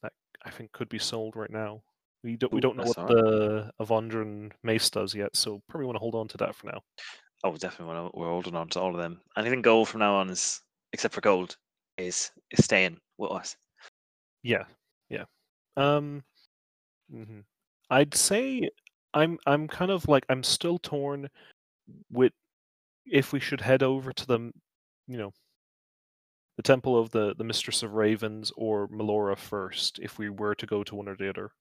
that 0.04 0.12
I 0.46 0.50
think 0.50 0.72
could 0.72 0.90
be 0.90 1.00
sold 1.00 1.36
right 1.36 1.50
now. 1.52 1.82
We 2.24 2.36
don't 2.36 2.52
we 2.52 2.60
don't 2.62 2.76
know 2.78 2.84
what 2.84 2.98
alright. 2.98 3.16
the 3.16 3.72
Avondran 3.80 4.52
mace 4.64 4.90
does 4.90 5.14
yet, 5.16 5.36
so 5.36 5.62
probably 5.70 5.86
want 5.86 5.96
to 5.96 6.02
hold 6.02 6.16
on 6.16 6.28
to 6.30 6.38
that 6.38 6.56
for 6.56 6.68
now. 6.68 6.82
Oh, 7.44 7.56
definitely. 7.56 7.94
wanna- 7.94 8.12
We're 8.16 8.28
holding 8.28 8.56
on 8.56 8.68
to 8.70 8.82
all 8.82 8.90
of 8.92 8.98
them. 9.00 9.22
Anything 9.38 9.62
gold 9.62 9.88
from 9.88 10.00
now 10.00 10.16
on 10.16 10.30
is, 10.30 10.60
except 10.92 11.14
for 11.14 11.22
gold, 11.22 11.56
is 11.98 12.32
is 12.52 12.66
staying 12.66 12.98
with 13.18 13.32
us. 13.32 13.56
Yeah. 14.44 14.64
Yeah. 15.10 15.26
Um 15.78 16.24
mm-hmm. 17.14 17.42
I'd 17.90 18.14
say 18.16 18.70
I'm 19.18 19.38
I'm 19.46 19.68
kind 19.68 19.92
of 19.92 20.08
like 20.08 20.26
I'm 20.30 20.44
still 20.44 20.78
torn 20.80 21.28
with 22.12 22.34
if 23.06 23.34
we 23.34 23.40
should 23.40 23.62
head 23.62 23.84
over 23.84 24.12
to 24.14 24.26
the 24.26 24.52
you 25.08 25.18
know 25.18 25.32
the 26.58 26.64
temple 26.64 27.00
of 27.00 27.10
the 27.12 27.34
the 27.36 27.44
mistress 27.44 27.84
of 27.84 27.94
ravens 27.94 28.52
or 28.56 28.88
melora 28.90 29.38
first 29.38 30.00
if 30.00 30.18
we 30.18 30.30
were 30.30 30.56
to 30.56 30.66
go 30.66 30.84
to 30.84 30.96
one 30.96 31.08
or 31.08 31.16
the 31.16 31.30
other 31.30 31.52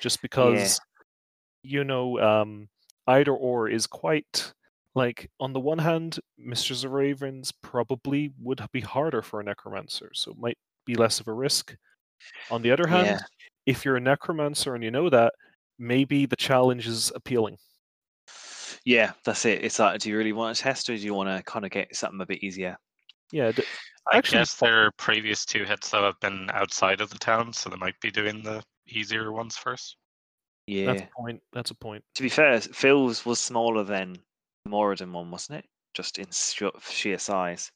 just 0.00 0.20
because 0.22 0.80
you 1.62 1.84
know 1.84 2.18
um 2.20 2.68
either 3.08 3.32
or 3.32 3.68
is 3.68 3.86
quite 3.86 4.52
like 4.94 5.30
on 5.40 5.52
the 5.52 5.60
one 5.60 5.78
hand 5.78 6.18
mistress 6.38 6.84
of 6.84 6.90
ravens 6.92 7.52
probably 7.62 8.32
would 8.40 8.60
be 8.72 8.80
harder 8.80 9.22
for 9.22 9.40
a 9.40 9.44
necromancer 9.44 10.10
so 10.14 10.30
it 10.32 10.38
might 10.38 10.58
be 10.86 10.94
less 10.94 11.20
of 11.20 11.28
a 11.28 11.32
risk. 11.32 11.76
On 12.50 12.62
the 12.62 12.70
other 12.70 12.86
hand, 12.86 13.06
Yeah. 13.08 13.18
if 13.66 13.84
you're 13.84 13.96
a 13.96 14.00
necromancer 14.00 14.74
and 14.74 14.82
you 14.84 14.90
know 14.90 15.10
that, 15.10 15.34
maybe 15.78 16.26
the 16.26 16.36
challenge 16.36 16.86
is 16.86 17.12
appealing. 17.14 17.58
Yeah, 18.84 19.12
that's 19.24 19.44
it. 19.44 19.64
It's 19.64 19.78
like, 19.78 20.00
do 20.00 20.10
you 20.10 20.16
really 20.16 20.32
want 20.32 20.56
to 20.56 20.62
test, 20.62 20.88
or 20.88 20.96
do 20.96 21.02
you 21.02 21.14
want 21.14 21.28
to 21.28 21.42
kind 21.42 21.64
of 21.64 21.70
get 21.70 21.94
something 21.94 22.20
a 22.20 22.26
bit 22.26 22.42
easier? 22.42 22.76
Yeah, 23.32 23.52
d- 23.52 23.64
I 24.12 24.18
Actually, 24.18 24.38
guess 24.38 24.54
their 24.54 24.92
previous 24.92 25.44
two 25.44 25.64
hits 25.64 25.90
though 25.90 26.04
have 26.04 26.20
been 26.20 26.48
outside 26.52 27.00
of 27.00 27.10
the 27.10 27.18
town, 27.18 27.52
so 27.52 27.68
they 27.68 27.76
might 27.76 27.98
be 28.00 28.10
doing 28.10 28.42
the 28.42 28.62
easier 28.88 29.32
ones 29.32 29.56
first. 29.56 29.96
Yeah. 30.68 30.86
that's 30.86 31.02
a 31.02 31.08
point. 31.16 31.40
That's 31.52 31.70
a 31.70 31.74
point. 31.74 32.04
To 32.14 32.22
be 32.22 32.28
fair, 32.28 32.60
Phil's 32.60 33.26
was 33.26 33.40
smaller 33.40 33.82
than 33.82 34.16
the 34.64 34.70
Moradin 34.70 35.12
one, 35.12 35.30
wasn't 35.30 35.60
it? 35.60 35.64
Just 35.94 36.18
in 36.18 36.26
sh- 36.30 36.62
sheer 36.88 37.18
size. 37.18 37.70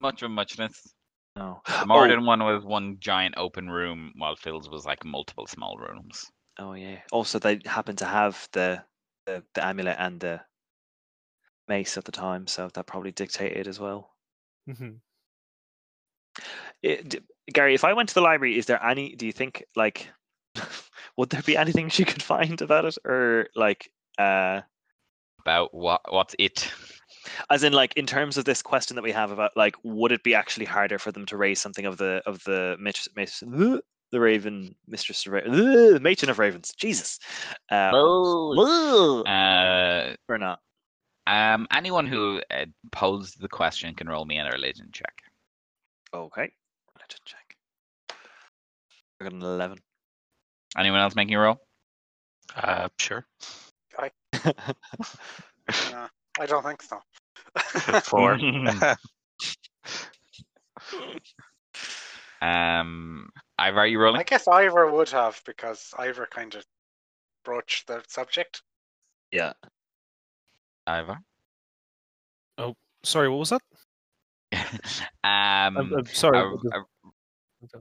Much 0.00 0.22
of 0.22 0.30
muchness. 0.30 0.94
No. 1.36 1.60
The 1.66 1.82
oh. 1.82 1.86
Moradin 1.86 2.26
one 2.26 2.40
was 2.40 2.64
one 2.64 2.96
giant 3.00 3.34
open 3.38 3.70
room, 3.70 4.12
while 4.16 4.36
Phil's 4.36 4.68
was 4.68 4.84
like 4.84 5.04
multiple 5.04 5.46
small 5.46 5.78
rooms. 5.78 6.26
Oh 6.58 6.72
yeah. 6.74 7.00
Also, 7.12 7.38
they 7.38 7.60
happen 7.64 7.96
to 7.96 8.04
have 8.04 8.48
the, 8.52 8.82
the 9.26 9.44
the 9.54 9.64
amulet 9.64 9.96
and 9.98 10.20
the 10.20 10.40
mace 11.68 11.96
at 11.96 12.04
the 12.04 12.12
time, 12.12 12.46
so 12.46 12.68
that 12.74 12.86
probably 12.86 13.12
dictated 13.12 13.68
as 13.68 13.78
well. 13.78 14.10
hmm 14.66 14.96
It, 16.82 17.08
d- 17.08 17.20
Gary, 17.52 17.74
if 17.74 17.84
I 17.84 17.92
went 17.92 18.08
to 18.10 18.14
the 18.14 18.20
library, 18.20 18.58
is 18.58 18.66
there 18.66 18.82
any? 18.82 19.14
Do 19.14 19.26
you 19.26 19.32
think 19.32 19.64
like 19.76 20.08
would 21.16 21.30
there 21.30 21.42
be 21.42 21.56
anything 21.56 21.88
she 21.88 22.04
could 22.04 22.22
find 22.22 22.60
about 22.60 22.84
it, 22.84 22.98
or 23.04 23.48
like 23.54 23.90
uh, 24.18 24.62
About 25.40 25.74
what? 25.74 26.00
What's 26.12 26.34
it? 26.38 26.72
as 27.50 27.62
in 27.62 27.72
like 27.72 27.94
in 27.96 28.06
terms 28.06 28.36
of 28.36 28.44
this 28.44 28.62
question 28.62 28.94
that 28.96 29.02
we 29.02 29.12
have 29.12 29.30
about 29.30 29.56
like 29.56 29.76
would 29.82 30.12
it 30.12 30.22
be 30.22 30.34
actually 30.34 30.66
harder 30.66 30.98
for 30.98 31.12
them 31.12 31.26
to 31.26 31.36
raise 31.36 31.60
something 31.60 31.86
of 31.86 31.96
the 31.96 32.22
of 32.26 32.42
the 32.44 32.76
mit- 32.78 33.08
mit- 33.16 33.42
the 34.10 34.20
Raven 34.20 34.74
Mistress 34.86 35.26
of 35.26 35.32
Raven, 35.32 35.52
the 35.52 36.00
Matron 36.00 36.30
of 36.30 36.38
Ravens? 36.38 36.72
Jesus. 36.76 37.18
Um, 37.70 37.90
Oh. 37.94 39.22
Uh, 39.24 40.14
or 40.28 40.38
not? 40.38 40.60
um, 41.26 41.66
anyone 41.72 42.06
who 42.06 42.40
uh, 42.50 42.64
posed 42.92 43.40
the 43.40 43.48
question 43.48 43.94
can 43.94 44.08
roll 44.08 44.24
me 44.24 44.38
in 44.38 44.46
a 44.46 44.50
religion 44.50 44.88
check. 44.92 45.12
Okay. 46.14 46.50
Let's 46.98 47.16
check. 47.24 47.56
I 49.20 49.24
got 49.24 49.32
an 49.32 49.42
eleven. 49.42 49.78
Anyone 50.76 51.00
else 51.00 51.14
making 51.14 51.34
a 51.34 51.40
roll? 51.40 51.58
Uh, 52.56 52.88
sure. 52.98 53.26
No, 55.90 56.06
I 56.40 56.46
don't 56.46 56.64
think 56.64 56.80
so. 56.82 56.98
Four. 58.04 58.38
um, 62.40 63.28
Ivor, 63.58 63.80
are 63.80 63.86
you 63.86 64.00
rolling? 64.00 64.20
I 64.20 64.24
guess 64.24 64.46
Ivor 64.46 64.90
would 64.90 65.08
have 65.10 65.40
because 65.44 65.92
Ivor 65.98 66.28
kind 66.30 66.54
of 66.54 66.64
broached 67.44 67.86
the 67.86 68.02
subject. 68.08 68.62
yeah. 69.32 69.52
Ivor. 70.86 71.18
Oh, 72.56 72.74
sorry, 73.02 73.28
what 73.28 73.38
was 73.38 73.50
that? 73.50 73.62
um, 75.22 75.76
I'm, 75.76 75.94
I'm 75.94 76.06
sorry. 76.06 76.38
a, 76.38 76.78
a 76.78 76.84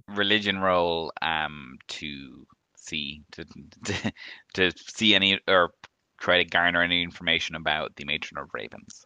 religion 0.10 0.60
roll 0.60 1.14
um 1.22 1.78
to 1.88 2.46
see 2.76 3.22
to, 3.32 3.46
to 3.86 4.12
to 4.54 4.72
see 4.78 5.16
any 5.16 5.40
or 5.48 5.72
try 6.20 6.38
to 6.38 6.46
garner 6.46 6.82
any 6.82 7.04
information 7.04 7.56
about 7.56 7.96
the 7.96 8.06
matron 8.06 8.40
of 8.40 8.50
ravens. 8.54 9.06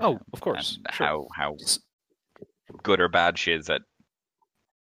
Oh, 0.00 0.14
um, 0.14 0.20
of 0.32 0.40
course. 0.40 0.78
and 0.84 0.94
sure. 0.94 1.06
how 1.06 1.26
how 1.34 1.56
good 2.82 3.00
or 3.00 3.08
bad 3.08 3.38
she 3.38 3.52
is 3.52 3.68
at 3.68 3.82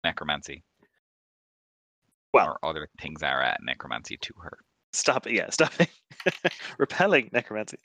necromancy. 0.03 0.63
Well- 2.33 2.57
or 2.61 2.69
other 2.69 2.87
things 3.01 3.23
are 3.23 3.41
at 3.41 3.61
necromancy 3.63 4.17
to 4.17 4.33
her. 4.41 4.57
Stop 4.93 5.27
it. 5.27 5.33
Yeah. 5.33 5.49
Stop 5.49 5.73
it. 5.79 5.89
Repelling 6.77 7.29
necromancy. 7.31 7.77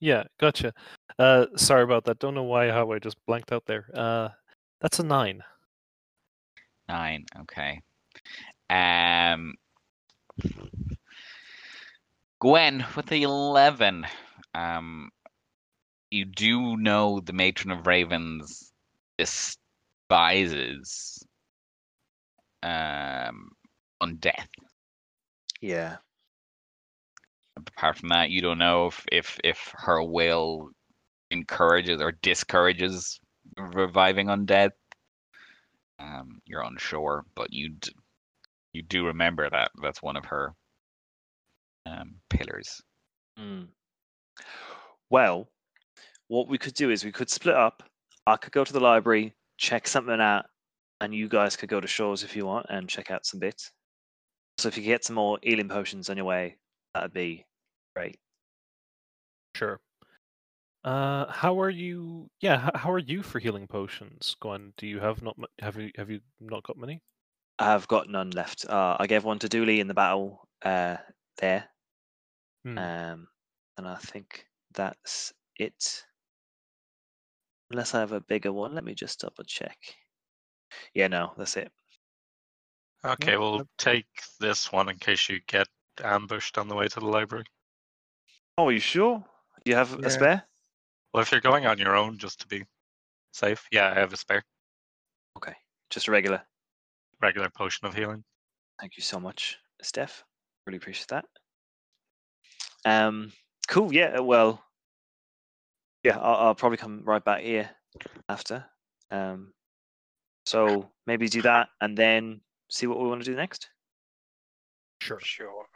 Yeah, 0.00 0.24
gotcha. 0.38 0.72
Uh, 1.18 1.46
sorry 1.56 1.82
about 1.82 2.04
that. 2.04 2.18
Don't 2.18 2.34
know 2.34 2.42
why 2.42 2.70
how 2.70 2.92
I 2.92 2.98
just 2.98 3.16
blanked 3.26 3.50
out 3.52 3.64
there. 3.66 3.86
Uh, 3.94 4.28
that's 4.80 4.98
a 4.98 5.02
nine. 5.02 5.42
Nine. 6.88 7.24
Okay. 7.40 7.80
Um. 8.68 9.54
Gwen 12.40 12.84
with 12.94 13.06
the 13.06 13.22
eleven. 13.22 14.06
Um. 14.54 15.10
You 16.10 16.24
do 16.24 16.76
know 16.76 17.20
the 17.20 17.32
matron 17.32 17.72
of 17.72 17.86
ravens 17.86 18.72
despises 20.08 21.24
um 22.62 23.50
death. 24.20 24.48
Yeah. 25.60 25.96
Apart 27.56 27.98
from 27.98 28.10
that, 28.10 28.30
you 28.30 28.42
don't 28.42 28.58
know 28.58 28.86
if 28.86 29.04
if 29.10 29.38
if 29.42 29.72
her 29.74 30.02
will 30.02 30.70
encourages 31.30 32.00
or 32.00 32.12
discourages 32.22 33.18
reviving 33.56 34.26
undead. 34.26 34.70
Um, 35.98 36.40
you're 36.44 36.62
unsure, 36.62 37.24
but 37.34 37.52
you 37.52 37.70
d- 37.70 37.92
you 38.74 38.82
do 38.82 39.06
remember 39.06 39.48
that 39.48 39.70
that's 39.82 40.02
one 40.02 40.16
of 40.16 40.26
her 40.26 40.52
um, 41.86 42.16
pillars. 42.28 42.82
Mm. 43.38 43.68
Well, 45.08 45.48
what 46.28 46.48
we 46.48 46.58
could 46.58 46.74
do 46.74 46.90
is 46.90 47.04
we 47.04 47.12
could 47.12 47.30
split 47.30 47.56
up. 47.56 47.82
I 48.26 48.36
could 48.36 48.52
go 48.52 48.64
to 48.64 48.72
the 48.72 48.80
library, 48.80 49.34
check 49.58 49.86
something 49.88 50.20
out, 50.20 50.46
and 51.00 51.14
you 51.14 51.28
guys 51.28 51.56
could 51.56 51.68
go 51.68 51.80
to 51.80 51.86
Shaw's 51.86 52.22
if 52.22 52.36
you 52.36 52.46
want 52.46 52.66
and 52.68 52.88
check 52.88 53.10
out 53.10 53.26
some 53.26 53.40
bits. 53.40 53.70
So 54.58 54.68
if 54.68 54.76
you 54.76 54.82
get 54.82 55.04
some 55.04 55.16
more 55.16 55.38
healing 55.42 55.68
potions 55.68 56.08
on 56.08 56.16
your 56.16 56.26
way, 56.26 56.56
that'd 56.94 57.12
be 57.12 57.44
great. 57.94 58.18
Sure. 59.54 59.80
Uh, 60.84 61.30
how 61.32 61.60
are 61.60 61.70
you? 61.70 62.30
Yeah, 62.40 62.70
how 62.74 62.92
are 62.92 62.98
you 62.98 63.22
for 63.22 63.38
healing 63.38 63.66
potions, 63.66 64.36
Gwen? 64.40 64.72
Do 64.76 64.86
you 64.86 65.00
have 65.00 65.20
not? 65.22 65.36
Have 65.60 65.76
you 65.76 65.90
have 65.96 66.10
you 66.10 66.20
not 66.40 66.62
got 66.62 66.76
many? 66.78 67.02
I've 67.58 67.88
got 67.88 68.08
none 68.08 68.30
left. 68.30 68.66
Uh, 68.68 68.96
I 69.00 69.06
gave 69.06 69.24
one 69.24 69.38
to 69.40 69.48
Dooley 69.48 69.80
in 69.80 69.88
the 69.88 69.94
battle 69.94 70.46
uh, 70.62 70.96
there, 71.38 71.68
Hmm. 72.64 72.78
um, 72.78 73.28
and 73.78 73.88
I 73.88 73.96
think 73.96 74.46
that's 74.74 75.32
it. 75.58 76.04
Unless 77.70 77.94
I 77.94 78.00
have 78.00 78.12
a 78.12 78.20
bigger 78.20 78.52
one, 78.52 78.74
let 78.74 78.84
me 78.84 78.94
just 78.94 79.20
double 79.20 79.44
check. 79.44 79.96
Yeah, 80.94 81.08
no, 81.08 81.34
that's 81.36 81.56
it. 81.56 81.72
Okay, 83.04 83.32
Yeah, 83.32 83.38
we'll 83.38 83.68
take 83.78 84.06
this 84.40 84.72
one 84.72 84.88
in 84.88 84.98
case 84.98 85.28
you 85.28 85.40
get 85.46 85.68
ambushed 86.02 86.58
on 86.58 86.68
the 86.68 86.74
way 86.74 86.88
to 86.88 87.00
the 87.00 87.06
library. 87.06 87.44
Oh, 88.58 88.68
are 88.68 88.72
you 88.72 88.80
sure? 88.80 89.24
Do 89.64 89.70
you 89.70 89.76
have 89.76 89.92
Yeah. 89.92 90.06
a 90.06 90.10
spare? 90.10 90.48
Well, 91.12 91.22
if 91.22 91.32
you're 91.32 91.40
going 91.40 91.66
on 91.66 91.78
your 91.78 91.96
own, 91.96 92.18
just 92.18 92.40
to 92.40 92.46
be 92.46 92.66
safe, 93.32 93.66
yeah, 93.72 93.90
I 93.90 93.94
have 93.94 94.12
a 94.12 94.16
spare 94.16 94.44
Okay, 95.36 95.54
just 95.90 96.08
a 96.08 96.10
regular. 96.10 96.42
regular 97.20 97.50
potion 97.50 97.86
of 97.86 97.94
healing. 97.94 98.24
Thank 98.80 98.96
you 98.96 99.02
so 99.02 99.18
much, 99.20 99.58
Steph. 99.82 100.24
Really 100.66 100.76
appreciate 100.78 101.08
that. 101.08 101.24
Um, 102.84 103.32
cool. 103.68 103.92
Yeah. 103.92 104.20
Well, 104.20 104.62
yeah, 106.06 106.18
I'll, 106.18 106.46
I'll 106.46 106.54
probably 106.54 106.78
come 106.78 107.02
right 107.04 107.24
back 107.24 107.40
here 107.42 107.68
after. 108.28 108.64
Um, 109.10 109.52
so 110.44 110.88
maybe 111.06 111.28
do 111.28 111.42
that 111.42 111.68
and 111.80 111.96
then 111.98 112.40
see 112.70 112.86
what 112.86 113.00
we 113.00 113.08
want 113.08 113.24
to 113.24 113.30
do 113.30 113.36
next. 113.36 113.68
Sure. 115.00 115.18
Sure. 115.20 115.66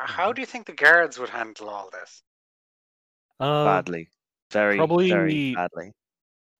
How 0.00 0.32
do 0.32 0.40
you 0.40 0.46
think 0.46 0.66
the 0.66 0.72
guards 0.72 1.18
would 1.18 1.28
handle 1.28 1.68
all 1.68 1.90
this? 1.92 2.22
Uh, 3.38 3.64
badly, 3.64 4.08
very, 4.50 4.76
very 4.76 4.78
probably- 4.78 5.54
badly. 5.54 5.92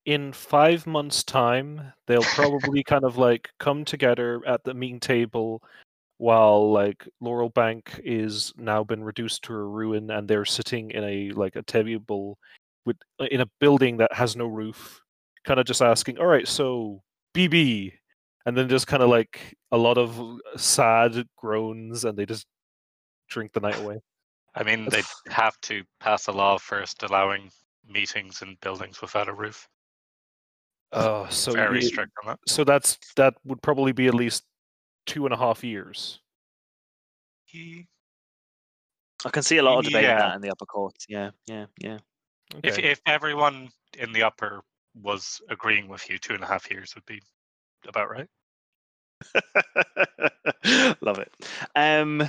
in 0.06 0.32
five 0.32 0.86
months' 0.86 1.24
time, 1.24 1.92
they'll 2.06 2.22
probably 2.22 2.84
kind 2.84 3.02
of 3.04 3.18
like 3.18 3.50
come 3.58 3.84
together 3.84 4.40
at 4.46 4.62
the 4.62 4.74
meeting 4.74 5.00
table 5.00 5.60
while 6.18 6.70
like 6.72 7.08
Laurel 7.20 7.48
Bank 7.50 8.00
is 8.04 8.52
now 8.56 8.84
been 8.84 9.02
reduced 9.02 9.42
to 9.44 9.54
a 9.54 9.62
ruin 9.62 10.10
and 10.10 10.28
they're 10.28 10.44
sitting 10.44 10.90
in 10.92 11.02
a 11.02 11.30
like 11.30 11.56
a 11.56 11.62
table 11.62 12.38
with 12.88 12.96
uh, 13.20 13.26
in 13.30 13.40
a 13.40 13.46
building 13.60 13.98
that 13.98 14.12
has 14.12 14.34
no 14.34 14.46
roof, 14.46 15.00
kind 15.44 15.60
of 15.60 15.66
just 15.66 15.80
asking, 15.82 16.18
All 16.18 16.26
right, 16.26 16.48
so 16.48 17.02
BB 17.34 17.92
and 18.46 18.56
then 18.56 18.68
just 18.68 18.86
kind 18.86 19.02
of 19.02 19.10
like 19.10 19.54
a 19.70 19.76
lot 19.76 19.98
of 19.98 20.18
sad 20.56 21.24
groans 21.36 22.04
and 22.04 22.16
they 22.18 22.24
just 22.26 22.46
drink 23.28 23.52
the 23.52 23.60
night 23.60 23.78
away. 23.78 24.00
I 24.54 24.62
mean, 24.64 24.88
they'd 24.88 25.04
have 25.28 25.60
to 25.62 25.84
pass 26.00 26.26
a 26.28 26.32
law 26.32 26.56
first 26.58 27.02
allowing 27.02 27.50
meetings 27.86 28.42
in 28.42 28.56
buildings 28.62 29.00
without 29.00 29.28
a 29.28 29.32
roof. 29.34 29.68
Oh, 30.92 31.26
so 31.30 31.52
Very 31.52 31.80
you- 31.82 31.86
strict 31.88 32.12
on 32.22 32.28
that. 32.30 32.38
so 32.46 32.64
that's 32.64 32.98
that 33.16 33.34
would 33.44 33.60
probably 33.62 33.92
be 33.92 34.06
at 34.08 34.14
least 34.14 34.44
two 35.06 35.26
and 35.26 35.34
a 35.34 35.36
half 35.38 35.62
years. 35.62 36.20
Ye- 37.52 37.86
I 39.24 39.30
can 39.30 39.42
see 39.42 39.58
a 39.58 39.62
lot 39.62 39.78
of 39.78 39.84
debate 39.84 40.04
in 40.04 40.16
that 40.16 40.36
in 40.36 40.40
the 40.42 40.50
upper 40.50 40.64
courts. 40.66 41.04
Yeah, 41.08 41.30
yeah, 41.46 41.66
yeah. 41.80 41.98
If 42.62 42.74
Okay. 42.78 42.90
if 42.90 43.00
everyone 43.06 43.70
in 43.98 44.12
the 44.12 44.22
upper 44.22 44.62
was 44.94 45.40
agreeing 45.50 45.88
with 45.88 46.08
you, 46.10 46.18
two 46.18 46.34
and 46.34 46.42
a 46.42 46.46
half 46.46 46.70
years 46.70 46.94
would 46.94 47.04
be 47.06 47.20
about 47.86 48.10
right. 48.10 48.28
Love 51.00 51.18
it. 51.18 51.32
Um, 51.74 52.28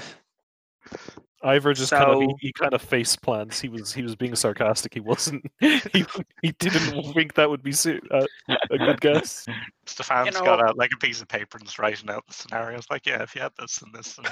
Ivor 1.41 1.73
just 1.73 1.91
kind 1.91 2.09
of 2.09 2.19
he, 2.19 2.35
he 2.47 2.51
kind 2.53 2.73
of 2.73 2.81
face 2.81 3.15
plants. 3.15 3.61
He 3.61 3.69
was 3.69 3.93
he 3.93 4.01
was 4.01 4.15
being 4.15 4.35
sarcastic. 4.35 4.93
He 4.93 4.99
wasn't. 4.99 5.45
He 5.61 6.05
he 6.41 6.51
didn't 6.59 7.13
think 7.13 7.35
that 7.35 7.49
would 7.49 7.63
be 7.63 7.71
su- 7.71 8.01
uh, 8.11 8.25
a 8.69 8.77
good 8.77 8.99
guess. 9.01 9.45
Stefan's 9.85 10.35
know- 10.35 10.43
got 10.45 10.61
out 10.61 10.77
like 10.77 10.91
a 10.93 10.97
piece 10.97 11.21
of 11.21 11.27
paper 11.27 11.57
and 11.57 11.67
is 11.67 11.79
writing 11.79 12.09
out 12.09 12.25
the 12.27 12.33
scenarios. 12.33 12.85
Like, 12.91 13.05
yeah, 13.05 13.21
if 13.23 13.35
you 13.35 13.41
had 13.41 13.53
this 13.57 13.81
and 13.81 13.93
this, 13.93 14.17
and 14.17 14.25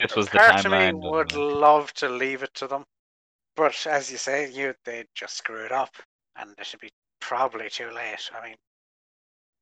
This 0.00 0.16
was 0.16 0.28
the 0.28 0.38
Part 0.38 0.64
of 0.64 0.72
me 0.72 0.92
would 0.94 1.32
love 1.34 1.92
to 1.94 2.08
leave 2.08 2.42
it 2.42 2.54
to 2.54 2.66
them, 2.66 2.84
but 3.56 3.86
as 3.86 4.10
you 4.10 4.18
say, 4.18 4.50
you 4.50 4.74
they'd 4.84 5.06
just 5.14 5.36
screw 5.36 5.64
it 5.64 5.72
up, 5.72 5.94
and 6.36 6.54
it 6.58 6.66
should 6.66 6.80
be 6.80 6.90
probably 7.20 7.68
too 7.70 7.90
late. 7.90 8.30
I 8.34 8.46
mean, 8.48 8.56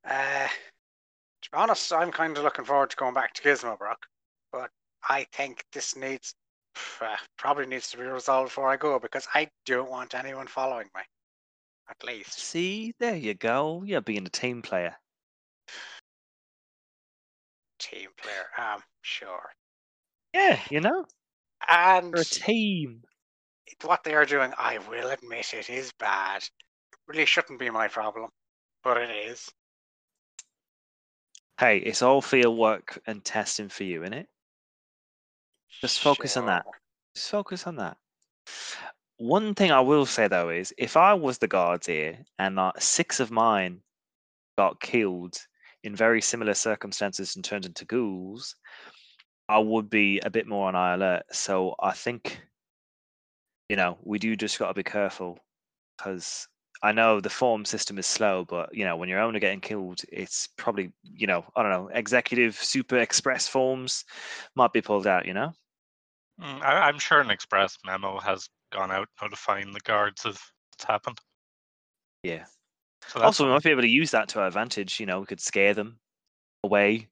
uh, 0.04 0.48
to 1.42 1.50
be 1.50 1.56
honest, 1.56 1.92
I'm 1.92 2.10
kind 2.10 2.36
of 2.36 2.44
looking 2.44 2.64
forward 2.64 2.90
to 2.90 2.96
going 2.96 3.14
back 3.14 3.34
to 3.34 3.42
Gizmobrook, 3.42 3.96
but 4.52 4.70
I 5.08 5.26
think 5.32 5.64
this 5.72 5.96
needs 5.96 6.34
uh, 7.00 7.16
probably 7.36 7.66
needs 7.66 7.90
to 7.90 7.96
be 7.96 8.04
resolved 8.04 8.48
before 8.50 8.68
I 8.68 8.76
go 8.76 8.98
because 8.98 9.26
I 9.34 9.48
don't 9.66 9.90
want 9.90 10.14
anyone 10.14 10.46
following 10.46 10.88
me. 10.94 11.02
At 11.90 12.02
least 12.04 12.38
See, 12.38 12.94
there 12.98 13.16
you 13.16 13.34
go. 13.34 13.82
You're 13.84 14.00
being 14.00 14.24
a 14.26 14.30
team 14.30 14.62
player. 14.62 14.96
team 17.78 18.10
player. 18.16 18.46
Um, 18.56 18.82
sure. 19.02 19.50
Yeah, 20.32 20.58
you 20.70 20.80
know, 20.80 21.04
And 21.68 22.12
we're 22.12 22.22
a 22.22 22.24
team. 22.24 23.02
What 23.82 24.04
they 24.04 24.14
are 24.14 24.24
doing, 24.24 24.52
I 24.58 24.78
will 24.88 25.10
admit 25.10 25.54
it 25.54 25.70
is 25.70 25.92
bad. 25.98 26.42
Really 27.06 27.26
shouldn't 27.26 27.58
be 27.58 27.70
my 27.70 27.88
problem, 27.88 28.30
but 28.84 28.96
it 28.96 29.10
is. 29.10 29.48
Hey, 31.58 31.78
it's 31.78 32.02
all 32.02 32.22
field 32.22 32.58
work 32.58 33.00
and 33.06 33.24
testing 33.24 33.68
for 33.68 33.84
you, 33.84 34.02
isn't 34.02 34.14
it? 34.14 34.28
Just 35.80 36.00
focus 36.00 36.36
on 36.36 36.46
that. 36.46 36.64
Just 37.14 37.30
focus 37.30 37.66
on 37.66 37.76
that. 37.76 37.96
One 39.18 39.54
thing 39.54 39.70
I 39.70 39.80
will 39.80 40.06
say 40.06 40.28
though 40.28 40.48
is, 40.50 40.74
if 40.78 40.96
I 40.96 41.14
was 41.14 41.38
the 41.38 41.48
guards 41.48 41.86
here 41.86 42.18
and 42.38 42.58
uh, 42.58 42.72
six 42.78 43.20
of 43.20 43.30
mine 43.30 43.80
got 44.58 44.80
killed 44.80 45.36
in 45.84 45.94
very 45.94 46.20
similar 46.20 46.54
circumstances 46.54 47.36
and 47.36 47.44
turned 47.44 47.66
into 47.66 47.84
ghouls, 47.84 48.56
I 49.48 49.58
would 49.58 49.90
be 49.90 50.20
a 50.20 50.30
bit 50.30 50.46
more 50.46 50.68
on 50.68 50.74
high 50.74 50.94
alert. 50.94 51.24
So 51.32 51.74
I 51.80 51.92
think, 51.92 52.40
you 53.72 53.76
know, 53.76 53.96
we 54.02 54.18
do 54.18 54.36
just 54.36 54.58
got 54.58 54.68
to 54.68 54.74
be 54.74 54.82
careful 54.82 55.38
because 55.96 56.46
I 56.82 56.92
know 56.92 57.22
the 57.22 57.30
form 57.30 57.64
system 57.64 57.98
is 57.98 58.06
slow, 58.06 58.44
but 58.44 58.68
you 58.76 58.84
know, 58.84 58.98
when 58.98 59.08
your 59.08 59.18
owner 59.18 59.38
getting 59.38 59.62
killed, 59.62 60.02
it's 60.12 60.46
probably 60.58 60.92
you 61.02 61.26
know, 61.26 61.42
I 61.56 61.62
don't 61.62 61.72
know, 61.72 61.88
executive 61.94 62.54
super 62.54 62.98
express 62.98 63.48
forms 63.48 64.04
might 64.56 64.74
be 64.74 64.82
pulled 64.82 65.06
out. 65.06 65.24
You 65.24 65.32
know. 65.32 65.52
Mm, 66.38 66.60
I, 66.60 66.86
I'm 66.86 66.98
sure 66.98 67.20
an 67.20 67.30
express 67.30 67.78
memo 67.86 68.20
has 68.20 68.46
gone 68.74 68.90
out 68.90 69.08
notifying 69.22 69.72
the 69.72 69.80
guards 69.80 70.26
of 70.26 70.38
what's 70.72 70.84
happened. 70.84 71.18
Yeah. 72.22 72.44
So 73.06 73.22
also, 73.22 73.46
we 73.46 73.52
might 73.52 73.62
be 73.62 73.70
able 73.70 73.80
to 73.80 73.88
use 73.88 74.10
that 74.10 74.28
to 74.28 74.40
our 74.40 74.48
advantage. 74.48 75.00
You 75.00 75.06
know, 75.06 75.20
we 75.20 75.24
could 75.24 75.40
scare 75.40 75.72
them 75.72 75.98
away 76.62 77.08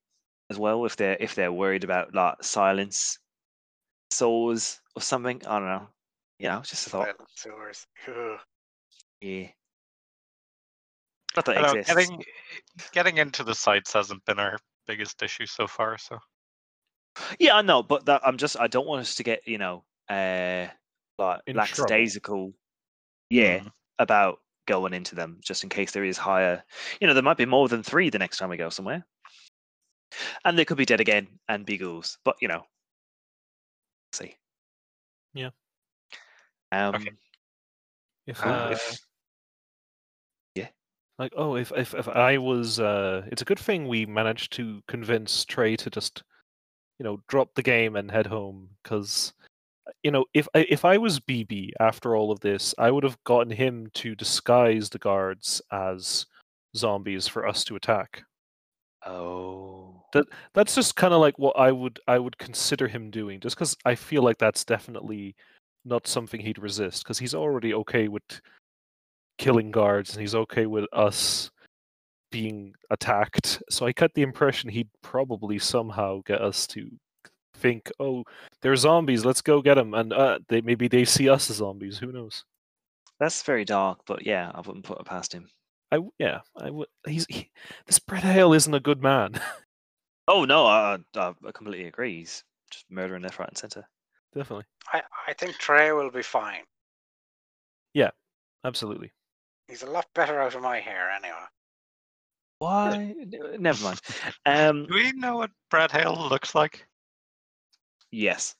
as 0.50 0.58
well 0.58 0.84
if 0.84 0.96
they're 0.96 1.16
if 1.20 1.34
they're 1.34 1.54
worried 1.54 1.84
about 1.84 2.14
like 2.14 2.44
silence, 2.44 3.18
sores 4.10 4.78
or 4.94 5.00
something. 5.00 5.40
I 5.46 5.58
don't 5.58 5.68
know. 5.68 5.88
You 6.40 6.48
know, 6.48 6.62
just 6.62 6.86
a 6.86 6.90
thought. 6.90 7.04
Silent 7.04 7.30
sewers. 7.34 7.86
Ugh. 8.08 8.38
Yeah. 9.20 9.48
Not 11.36 11.44
that 11.44 11.58
I 11.58 11.60
it 11.60 11.62
know, 11.62 11.78
exists. 11.78 11.94
getting 11.94 12.24
getting 12.92 13.18
into 13.18 13.44
the 13.44 13.54
sites 13.54 13.92
hasn't 13.92 14.24
been 14.24 14.38
our 14.38 14.58
biggest 14.86 15.22
issue 15.22 15.44
so 15.44 15.66
far. 15.66 15.98
So 15.98 16.18
Yeah, 17.38 17.56
I 17.56 17.62
know, 17.62 17.82
but 17.82 18.06
that 18.06 18.22
I'm 18.24 18.38
just 18.38 18.58
I 18.58 18.68
don't 18.68 18.86
want 18.86 19.02
us 19.02 19.16
to 19.16 19.22
get 19.22 19.46
you 19.46 19.58
know 19.58 19.84
uh 20.08 20.68
like 21.18 21.42
In 21.46 21.56
lackadaisical. 21.56 22.54
Yeah, 23.28 23.58
mm, 23.58 23.70
about 23.98 24.40
going 24.66 24.94
into 24.94 25.14
them 25.14 25.40
just 25.42 25.62
in 25.62 25.68
case 25.68 25.92
there 25.92 26.04
is 26.04 26.16
higher. 26.16 26.64
You 27.02 27.06
know, 27.06 27.12
there 27.12 27.22
might 27.22 27.36
be 27.36 27.44
more 27.44 27.68
than 27.68 27.82
three 27.82 28.08
the 28.08 28.18
next 28.18 28.38
time 28.38 28.48
we 28.48 28.56
go 28.56 28.70
somewhere, 28.70 29.04
and 30.46 30.58
they 30.58 30.64
could 30.64 30.78
be 30.78 30.86
dead 30.86 31.02
again 31.02 31.28
and 31.48 31.66
be 31.66 31.76
ghouls. 31.76 32.16
But 32.24 32.36
you 32.40 32.48
know, 32.48 32.64
see. 34.14 34.36
Yeah. 35.34 35.50
Um. 36.72 36.94
Okay. 36.94 37.10
If, 38.26 38.44
uh, 38.44 38.70
if- 38.72 39.00
like 41.20 41.34
oh 41.36 41.54
if, 41.54 41.70
if 41.76 41.94
if 41.94 42.08
i 42.08 42.36
was 42.38 42.80
uh 42.80 43.22
it's 43.30 43.42
a 43.42 43.44
good 43.44 43.58
thing 43.58 43.86
we 43.86 44.06
managed 44.06 44.52
to 44.54 44.82
convince 44.88 45.44
trey 45.44 45.76
to 45.76 45.90
just 45.90 46.24
you 46.98 47.04
know 47.04 47.20
drop 47.28 47.54
the 47.54 47.62
game 47.62 47.94
and 47.94 48.10
head 48.10 48.26
home 48.26 48.68
because 48.82 49.32
you 50.02 50.10
know 50.10 50.24
if 50.34 50.48
I- 50.54 50.66
if 50.68 50.84
i 50.84 50.96
was 50.96 51.20
bb 51.20 51.70
after 51.78 52.16
all 52.16 52.32
of 52.32 52.40
this 52.40 52.74
i 52.78 52.90
would 52.90 53.04
have 53.04 53.22
gotten 53.24 53.52
him 53.52 53.88
to 53.94 54.14
disguise 54.16 54.88
the 54.88 54.98
guards 54.98 55.62
as 55.70 56.26
zombies 56.74 57.28
for 57.28 57.46
us 57.46 57.64
to 57.64 57.76
attack 57.76 58.22
oh. 59.06 60.02
that 60.14 60.24
that's 60.54 60.74
just 60.74 60.96
kind 60.96 61.12
of 61.12 61.20
like 61.20 61.38
what 61.38 61.56
i 61.58 61.70
would 61.70 62.00
i 62.08 62.18
would 62.18 62.38
consider 62.38 62.88
him 62.88 63.10
doing 63.10 63.40
just 63.40 63.56
because 63.56 63.76
i 63.84 63.94
feel 63.94 64.22
like 64.22 64.38
that's 64.38 64.64
definitely 64.64 65.34
not 65.84 66.06
something 66.06 66.40
he'd 66.40 66.58
resist 66.58 67.02
because 67.02 67.18
he's 67.18 67.34
already 67.34 67.74
okay 67.74 68.08
with 68.08 68.22
killing 69.38 69.70
guards 69.70 70.12
and 70.12 70.20
he's 70.20 70.34
okay 70.34 70.66
with 70.66 70.86
us 70.92 71.50
being 72.30 72.72
attacked 72.90 73.62
so 73.70 73.86
i 73.86 73.92
get 73.92 74.12
the 74.14 74.22
impression 74.22 74.70
he'd 74.70 74.88
probably 75.02 75.58
somehow 75.58 76.20
get 76.26 76.40
us 76.40 76.66
to 76.66 76.88
think 77.54 77.90
oh 77.98 78.22
they're 78.62 78.76
zombies 78.76 79.24
let's 79.24 79.40
go 79.42 79.60
get 79.60 79.74
them 79.74 79.94
and 79.94 80.12
uh, 80.12 80.38
they 80.48 80.60
maybe 80.60 80.88
they 80.88 81.04
see 81.04 81.28
us 81.28 81.50
as 81.50 81.56
zombies 81.56 81.98
who 81.98 82.12
knows 82.12 82.44
That's 83.18 83.42
very 83.42 83.66
dark, 83.66 84.00
but 84.06 84.24
yeah, 84.24 84.50
I 84.54 84.60
wouldn't 84.60 84.86
put 84.86 84.98
it 84.98 85.04
past 85.04 85.34
him. 85.34 85.50
I 85.92 85.98
yeah 86.18 86.40
i 86.56 86.70
would 86.70 86.88
he's 87.06 87.26
he, 87.28 87.50
this 87.86 87.98
brett 87.98 88.22
hale 88.22 88.54
isn't 88.54 88.72
a 88.72 88.80
good 88.80 89.02
man 89.02 89.40
Oh 90.32 90.44
no, 90.44 90.64
I, 90.64 90.96
I 91.16 91.34
I 91.44 91.52
completely 91.52 91.88
agree. 91.88 92.18
He's 92.18 92.44
just 92.70 92.84
murdering 92.88 93.22
left, 93.22 93.40
right, 93.40 93.48
and 93.48 93.58
center. 93.58 93.84
Definitely 94.34 94.64
I, 94.92 95.02
I 95.28 95.32
think 95.34 95.56
Trey 95.56 95.92
will 95.92 96.10
be 96.10 96.22
fine. 96.22 96.62
Yeah, 97.94 98.10
absolutely 98.64 99.12
He's 99.68 99.82
a 99.82 99.90
lot 99.90 100.06
better 100.14 100.40
out 100.40 100.56
of 100.56 100.62
my 100.62 100.80
hair 100.80 101.10
anyway. 101.10 101.46
Why? 102.58 103.14
Never 103.58 103.84
mind. 103.84 104.00
Um. 104.44 104.86
do 104.86 104.94
we 104.94 105.12
know 105.12 105.36
what 105.36 105.50
Brad 105.70 105.92
Hale 105.92 106.28
looks 106.28 106.54
like? 106.54 106.86
Yes, 108.10 108.56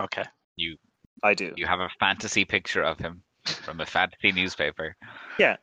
Okay. 0.00 0.24
You 0.56 0.76
I 1.22 1.34
do. 1.34 1.52
You 1.56 1.66
have 1.66 1.80
a 1.80 1.88
fantasy 2.00 2.44
picture 2.44 2.82
of 2.82 2.98
him 2.98 3.22
from 3.46 3.80
a 3.80 3.86
fantasy 3.86 4.32
newspaper. 4.32 4.96
Yeah. 5.38 5.56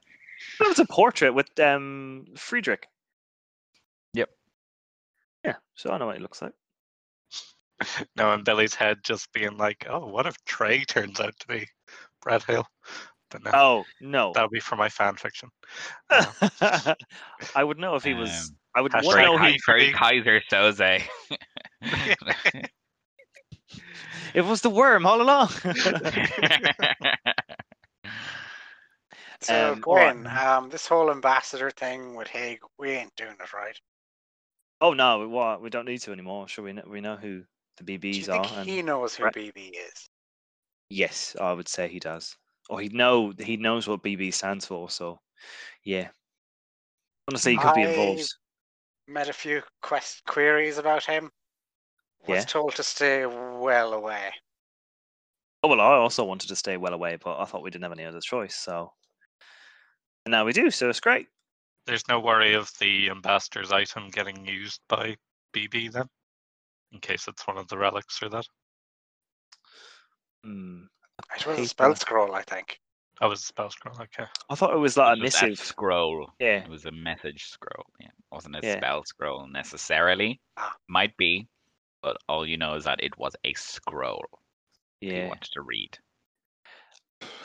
It's 0.59 0.79
a 0.79 0.85
portrait 0.85 1.33
with 1.33 1.47
um 1.59 2.25
Friedrich. 2.35 2.87
Yep. 4.13 4.29
Yeah, 5.45 5.55
so 5.75 5.91
I 5.91 5.97
know 5.97 6.07
what 6.07 6.17
he 6.17 6.21
looks 6.21 6.41
like. 6.41 6.53
No, 8.15 8.33
in 8.33 8.43
Billy's 8.43 8.75
head, 8.75 8.97
just 9.03 9.31
being 9.33 9.57
like, 9.57 9.85
"Oh, 9.89 10.05
what 10.07 10.25
if 10.27 10.35
Trey 10.45 10.83
turns 10.83 11.19
out 11.19 11.33
to 11.39 11.47
be 11.47 11.67
Brad 12.21 12.43
Hale?" 12.43 12.67
But 13.29 13.43
no, 13.43 13.51
Oh 13.53 13.83
no. 14.01 14.31
that 14.33 14.41
would 14.41 14.51
be 14.51 14.59
for 14.59 14.75
my 14.75 14.89
fan 14.89 15.15
fiction. 15.15 15.49
Uh, 16.61 16.93
I 17.55 17.63
would 17.63 17.77
know 17.79 17.95
if 17.95 18.03
he 18.03 18.13
was. 18.13 18.29
Um, 18.29 18.57
I 18.75 18.81
would 18.81 18.91
hashtag 18.91 19.03
want 19.05 19.17
to 19.17 19.23
know 19.23 19.37
Very, 19.37 19.51
he, 19.53 19.59
Kai- 19.93 20.21
very 20.21 20.21
Keyser 20.21 20.41
Söze. 20.51 21.01
it 24.33 24.41
was 24.45 24.61
the 24.61 24.69
worm 24.69 25.05
all 25.05 25.21
along. 25.21 25.49
So 29.41 29.73
Um, 29.73 29.81
Gwen, 29.81 30.23
what- 30.23 30.37
um, 30.37 30.69
this 30.69 30.87
whole 30.87 31.09
ambassador 31.09 31.71
thing 31.71 32.15
with 32.15 32.27
Haig, 32.27 32.59
we 32.77 32.91
ain't 32.91 33.15
doing 33.15 33.35
it 33.39 33.53
right. 33.53 33.79
oh 34.81 34.93
no, 34.93 35.19
we, 35.19 35.27
what? 35.27 35.61
We 35.61 35.69
don't 35.69 35.85
need 35.85 35.99
to 36.01 36.11
anymore. 36.11 36.47
Sure, 36.47 36.63
we 36.65 36.73
know, 36.73 36.83
we 36.87 37.01
know 37.01 37.15
who 37.15 37.43
the 37.85 37.97
Do 37.97 38.09
BBs 38.09 38.15
you 38.15 38.23
think 38.23 38.51
are. 38.51 38.59
and- 38.59 38.69
he 38.69 38.81
knows 38.81 39.15
who 39.15 39.23
Right. 39.25 39.33
BB 39.33 39.71
is? 39.75 40.09
Yes, 40.89 41.35
I 41.39 41.53
would 41.53 41.67
say 41.67 41.87
he 41.87 41.99
does. 41.99 42.35
Or 42.69 42.79
he 42.79 42.89
know 42.89 43.33
he 43.37 43.57
knows 43.57 43.87
what 43.87 44.01
BB 44.03 44.31
stands 44.33 44.65
for. 44.65 44.89
So, 44.89 45.19
yeah. 45.83 46.09
Honestly, 47.27 47.53
he 47.53 47.57
could 47.59 47.73
be 47.75 47.83
involved. 47.83 48.33
Met 49.07 49.29
a 49.29 49.33
few 49.33 49.63
quest 49.81 50.23
queries 50.25 50.77
about 50.77 51.05
him. 51.05 51.31
Was 52.27 52.39
Yeah. 52.39 52.45
told 52.45 52.75
to 52.75 52.83
stay 52.83 53.25
well 53.25 53.93
away. 53.93 54.31
Oh 55.63 55.67
well, 55.69 55.81
I 55.81 55.95
also 55.95 56.23
wanted 56.23 56.47
to 56.47 56.55
stay 56.55 56.77
well 56.77 56.93
away, 56.93 57.15
but 57.17 57.39
I 57.39 57.45
thought 57.45 57.61
we 57.63 57.69
didn't 57.69 57.83
have 57.83 57.91
any 57.91 58.05
other 58.05 58.21
choice. 58.21 58.55
So, 58.55 58.93
and 60.25 60.31
now 60.31 60.45
we 60.45 60.53
do. 60.53 60.71
So 60.71 60.89
it's 60.89 60.99
great. 60.99 61.27
There's 61.85 62.07
no 62.07 62.19
worry 62.19 62.53
of 62.53 62.71
the 62.79 63.09
ambassador's 63.09 63.71
item 63.71 64.09
getting 64.09 64.45
used 64.45 64.81
by 64.87 65.17
BB 65.53 65.89
then, 65.91 66.07
in 66.91 66.99
case 66.99 67.27
it's 67.27 67.45
one 67.47 67.57
of 67.57 67.67
the 67.67 67.77
relics 67.77 68.21
or 68.21 68.29
that. 68.29 68.45
Hmm. 70.43 70.83
It 71.37 71.45
was 71.45 71.59
a 71.59 71.67
spell 71.67 71.95
scroll, 71.95 72.33
I 72.33 72.41
think. 72.41 72.79
It 73.21 73.25
was 73.27 73.41
a 73.41 73.45
spell 73.45 73.69
scroll. 73.69 73.95
Okay. 74.01 74.25
I 74.49 74.55
thought 74.55 74.73
it 74.73 74.79
was 74.79 74.97
like 74.97 75.17
a 75.17 75.19
It 75.19 75.23
was 75.23 75.35
a 75.41 75.45
missive. 75.47 75.65
scroll. 75.65 76.31
Yeah. 76.39 76.63
It 76.63 76.67
was 76.69 76.85
a 76.85 76.91
message 76.91 77.45
scroll. 77.45 77.85
Yeah, 77.99 78.07
it 78.07 78.13
wasn't 78.31 78.55
a 78.55 78.59
Yeah. 78.63 78.77
spell 78.77 79.03
scroll 79.05 79.47
necessarily. 79.47 80.41
Ah. 80.57 80.75
Might 80.87 81.15
be, 81.17 81.47
but 82.01 82.17
all 82.27 82.47
you 82.47 82.57
know 82.57 82.73
is 82.73 82.85
that 82.85 83.03
it 83.03 83.15
was 83.17 83.35
a 83.43 83.53
scroll. 83.53 84.25
If 85.01 85.11
you 85.11 85.17
Yeah. 85.19 85.27
wanted 85.27 85.51
to 85.51 85.61
read. 85.61 85.97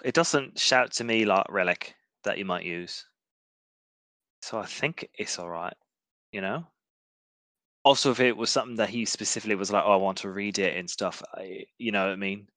It 0.02 0.14
doesn't 0.14 0.58
shout 0.58 0.92
to 0.92 1.04
me 1.04 1.26
like 1.26 1.46
relic 1.50 1.94
that 2.22 2.38
you 2.38 2.46
might 2.46 2.64
use. 2.64 3.06
So 4.40 4.58
I 4.58 4.64
think 4.66 5.06
it's 5.14 5.38
all 5.38 5.50
right, 5.50 5.76
you 6.32 6.40
know. 6.40 6.66
Also, 7.86 8.10
if 8.10 8.18
it 8.18 8.36
was 8.36 8.50
something 8.50 8.74
that 8.74 8.90
he 8.90 9.04
specifically 9.04 9.54
was 9.54 9.70
like, 9.70 9.84
"Oh, 9.86 9.92
I 9.92 9.96
want 9.96 10.18
to 10.18 10.30
read 10.30 10.58
it 10.58 10.76
and 10.76 10.90
stuff," 10.90 11.22
I, 11.34 11.66
you 11.78 11.92
know 11.92 12.06
what 12.06 12.14
I 12.14 12.16
mean. 12.16 12.48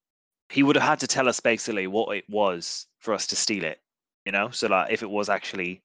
He 0.49 0.63
would 0.63 0.75
have 0.75 0.83
had 0.83 0.99
to 1.01 1.07
tell 1.07 1.29
us 1.29 1.39
basically 1.39 1.85
what 1.85 2.17
it 2.17 2.25
was 2.29 2.87
for 2.97 3.13
us 3.13 3.27
to 3.27 3.35
steal 3.35 3.63
it, 3.63 3.79
you 4.25 4.31
know. 4.31 4.49
So 4.49 4.67
like, 4.67 4.91
if 4.91 5.03
it 5.03 5.09
was 5.09 5.29
actually 5.29 5.83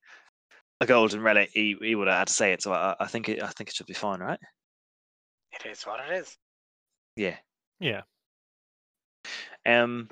a 0.81 0.87
golden 0.87 1.21
relic, 1.21 1.51
he, 1.53 1.75
he 1.79 1.93
would 1.93 2.07
have 2.07 2.17
had 2.17 2.27
to 2.29 2.33
say 2.33 2.53
it. 2.53 2.63
So 2.63 2.73
I, 2.73 2.95
I 2.99 3.05
think 3.05 3.29
it, 3.29 3.43
I 3.43 3.49
think 3.49 3.69
it 3.69 3.75
should 3.75 3.85
be 3.85 3.93
fine, 3.93 4.19
right? 4.19 4.39
It 5.53 5.69
is 5.69 5.83
what 5.83 5.99
it 5.99 6.11
is. 6.13 6.37
Yeah. 7.15 7.37
Yeah. 7.79 8.01
Um, 9.67 10.09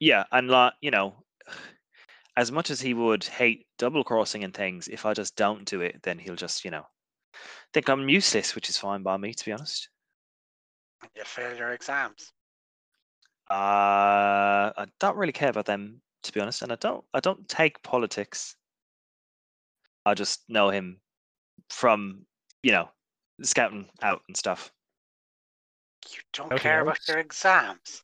yeah, 0.00 0.24
and 0.32 0.48
like 0.50 0.74
you 0.80 0.90
know, 0.90 1.22
as 2.36 2.50
much 2.50 2.70
as 2.70 2.80
he 2.80 2.94
would 2.94 3.22
hate 3.22 3.66
double 3.78 4.02
crossing 4.02 4.42
and 4.42 4.52
things, 4.52 4.88
if 4.88 5.06
I 5.06 5.14
just 5.14 5.36
don't 5.36 5.64
do 5.64 5.82
it, 5.82 6.02
then 6.02 6.18
he'll 6.18 6.34
just 6.34 6.64
you 6.64 6.72
know 6.72 6.86
think 7.76 7.90
I'm 7.90 8.08
useless, 8.08 8.54
which 8.54 8.70
is 8.70 8.78
fine 8.78 9.02
by 9.02 9.18
me, 9.18 9.34
to 9.34 9.44
be 9.44 9.52
honest. 9.52 9.90
You 11.14 11.24
fail 11.24 11.54
your 11.54 11.72
exams. 11.72 12.32
Uh, 13.50 14.72
I 14.72 14.86
don't 14.98 15.18
really 15.18 15.34
care 15.34 15.50
about 15.50 15.66
them, 15.66 16.00
to 16.22 16.32
be 16.32 16.40
honest, 16.40 16.62
and 16.62 16.72
I 16.72 16.76
don't 16.76 17.04
I 17.12 17.20
don't 17.20 17.46
take 17.48 17.82
politics. 17.82 18.56
I 20.06 20.14
just 20.14 20.40
know 20.48 20.70
him 20.70 21.02
from 21.68 22.24
you 22.62 22.72
know 22.72 22.88
scouting 23.42 23.90
out 24.00 24.22
and 24.26 24.34
stuff. 24.34 24.72
You 26.08 26.20
don't 26.32 26.52
Outing 26.52 26.58
care 26.58 26.80
about 26.80 27.06
your 27.06 27.18
exams. 27.18 28.02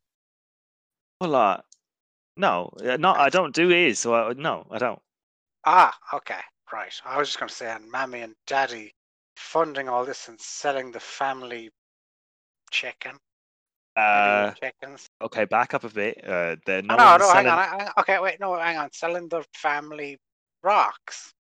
Well, 1.19 1.35
uh, 1.35 1.61
no, 2.37 2.71
uh, 2.85 2.99
no, 2.99 3.13
I 3.13 3.31
don't 3.31 3.55
do 3.55 3.69
his, 3.69 4.01
so 4.01 4.15
I, 4.15 4.33
no, 4.35 4.67
I 4.71 4.77
don't. 4.77 5.01
Ah, 5.65 5.97
okay, 6.13 6.41
right. 6.71 6.93
I 7.07 7.17
was 7.17 7.29
just 7.29 7.39
going 7.39 7.49
to 7.49 7.55
say, 7.55 7.71
and 7.71 7.91
Mammy 7.91 8.21
and 8.21 8.35
Daddy 8.47 8.93
funding 9.37 9.89
all 9.89 10.05
this 10.05 10.29
and 10.29 10.41
selling 10.41 10.93
the 10.93 11.01
family 11.01 11.71
chicken. 12.71 13.19
Uh, 13.95 14.53
chickens. 14.53 15.07
okay, 15.21 15.45
back 15.45 15.75
up 15.75 15.85
a 15.85 15.89
bit. 15.89 16.19
Uh, 16.27 16.57
they're 16.65 16.83
Oh, 16.89 16.97
no, 16.97 16.97
no, 16.97 17.17
no, 17.19 17.33
hang 17.33 17.47
on, 17.47 17.59
on. 17.59 17.89
Okay, 17.99 18.19
wait, 18.21 18.41
no, 18.41 18.57
hang 18.57 18.79
on. 18.79 18.89
Selling 18.93 19.29
the 19.29 19.45
family 19.53 20.19
rocks. 20.63 21.35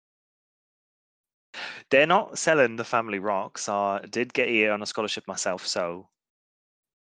They're 1.90 2.06
not 2.06 2.38
selling 2.38 2.76
the 2.76 2.84
family 2.84 3.18
rocks. 3.18 3.68
I 3.68 4.00
did 4.10 4.32
get 4.34 4.48
here 4.48 4.72
on 4.72 4.82
a 4.82 4.86
scholarship 4.86 5.24
myself, 5.26 5.66
so 5.66 6.08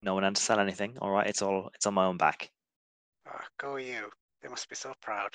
no 0.04 0.14
one 0.14 0.24
had 0.24 0.36
to 0.36 0.42
sell 0.42 0.60
anything. 0.60 0.98
All 1.02 1.12
right, 1.12 1.28
it's 1.28 1.42
all 1.42 1.70
it's 1.74 1.86
on 1.86 1.94
my 1.94 2.06
own 2.06 2.18
back. 2.18 2.50
Oh, 3.28 3.40
go 3.58 3.76
you. 3.78 4.10
They 4.42 4.50
must 4.50 4.70
be 4.70 4.76
so 4.76 4.94
proud. 5.02 5.32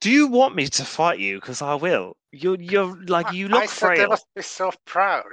Do 0.00 0.10
you 0.10 0.28
want 0.28 0.54
me 0.54 0.66
to 0.68 0.84
fight 0.84 1.18
you? 1.18 1.36
Because 1.40 1.60
I 1.62 1.74
will. 1.74 2.16
You're 2.30 2.60
you're 2.60 2.96
like 3.06 3.26
I- 3.28 3.32
you 3.32 3.46
I 3.46 3.50
look 3.50 3.68
said 3.68 3.90
they 3.90 3.96
frail. 3.96 4.08
must 4.10 4.26
be 4.34 4.42
so 4.42 4.70
proud. 4.84 5.32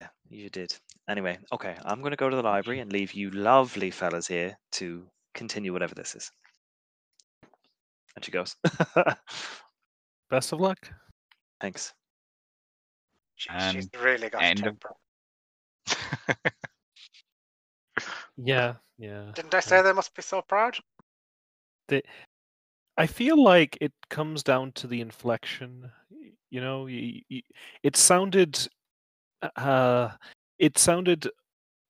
Yeah, 0.00 0.08
you 0.28 0.50
did. 0.50 0.74
Anyway, 1.08 1.38
okay, 1.52 1.76
I'm 1.84 2.00
going 2.00 2.10
to 2.10 2.16
go 2.16 2.28
to 2.28 2.34
the 2.34 2.42
library 2.42 2.80
and 2.80 2.92
leave 2.92 3.12
you 3.12 3.30
lovely 3.30 3.92
fellas 3.92 4.26
here 4.26 4.58
to 4.72 5.06
continue 5.34 5.72
whatever 5.72 5.94
this 5.94 6.16
is. 6.16 6.30
And 8.16 8.24
she 8.24 8.32
goes, 8.32 8.56
Best 10.30 10.52
of 10.52 10.60
luck. 10.60 10.78
"Thanks." 11.60 11.94
She, 13.36 13.50
she's 13.72 13.88
really 14.02 14.30
got 14.30 14.42
a 14.42 14.44
end 14.46 14.66
of- 14.66 14.80
temper. 14.80 14.94
Yeah, 18.38 18.74
yeah. 18.98 19.30
Didn't 19.34 19.54
I 19.54 19.60
say 19.60 19.80
they 19.80 19.92
must 19.94 20.14
be 20.14 20.20
so 20.22 20.42
proud? 20.42 20.76
I 22.96 23.06
feel 23.06 23.42
like 23.42 23.76
it 23.80 23.92
comes 24.08 24.42
down 24.42 24.72
to 24.72 24.86
the 24.86 25.00
inflection. 25.00 25.90
You 26.50 26.60
know, 26.60 26.84
y 26.84 27.22
y 27.30 27.42
it 27.82 27.96
sounded, 27.96 28.68
uh, 29.56 30.10
it 30.58 30.78
sounded 30.78 31.28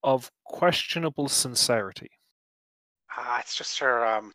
of 0.02 0.30
questionable 0.44 1.28
sincerity. 1.28 2.10
Ah, 3.10 3.40
it's 3.40 3.56
just 3.56 3.78
her 3.78 4.04
um 4.06 4.32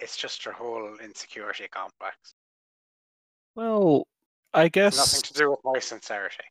it's 0.00 0.16
just 0.16 0.44
her 0.44 0.52
whole 0.52 0.96
insecurity 1.02 1.68
complex. 1.68 2.34
Well, 3.54 4.06
I 4.54 4.68
guess 4.68 4.96
Nothing 4.96 5.22
to 5.22 5.34
do 5.34 5.50
with 5.50 5.60
my 5.64 5.78
sincerity. 5.78 6.44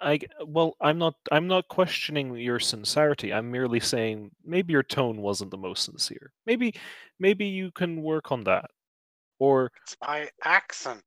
I 0.00 0.20
well, 0.46 0.76
I'm 0.80 0.98
not 0.98 1.14
I'm 1.32 1.48
not 1.48 1.68
questioning 1.68 2.36
your 2.36 2.60
sincerity. 2.60 3.32
I'm 3.32 3.50
merely 3.50 3.80
saying 3.80 4.30
maybe 4.44 4.72
your 4.72 4.82
tone 4.82 5.20
wasn't 5.20 5.50
the 5.50 5.58
most 5.58 5.84
sincere. 5.84 6.32
Maybe 6.46 6.74
maybe 7.18 7.46
you 7.46 7.70
can 7.72 8.02
work 8.02 8.30
on 8.30 8.44
that. 8.44 8.70
Or 9.38 9.70
It's 9.82 9.96
my 10.00 10.28
accent. 10.44 11.02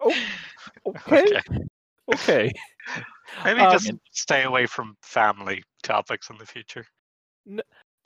oh, 0.00 0.14
okay, 0.86 1.40
okay. 2.12 2.52
Maybe 3.44 3.60
Um, 3.60 3.72
just 3.72 3.92
stay 4.12 4.44
away 4.44 4.66
from 4.66 4.96
family 5.02 5.62
topics 5.82 6.30
in 6.30 6.38
the 6.38 6.46
future. 6.46 6.86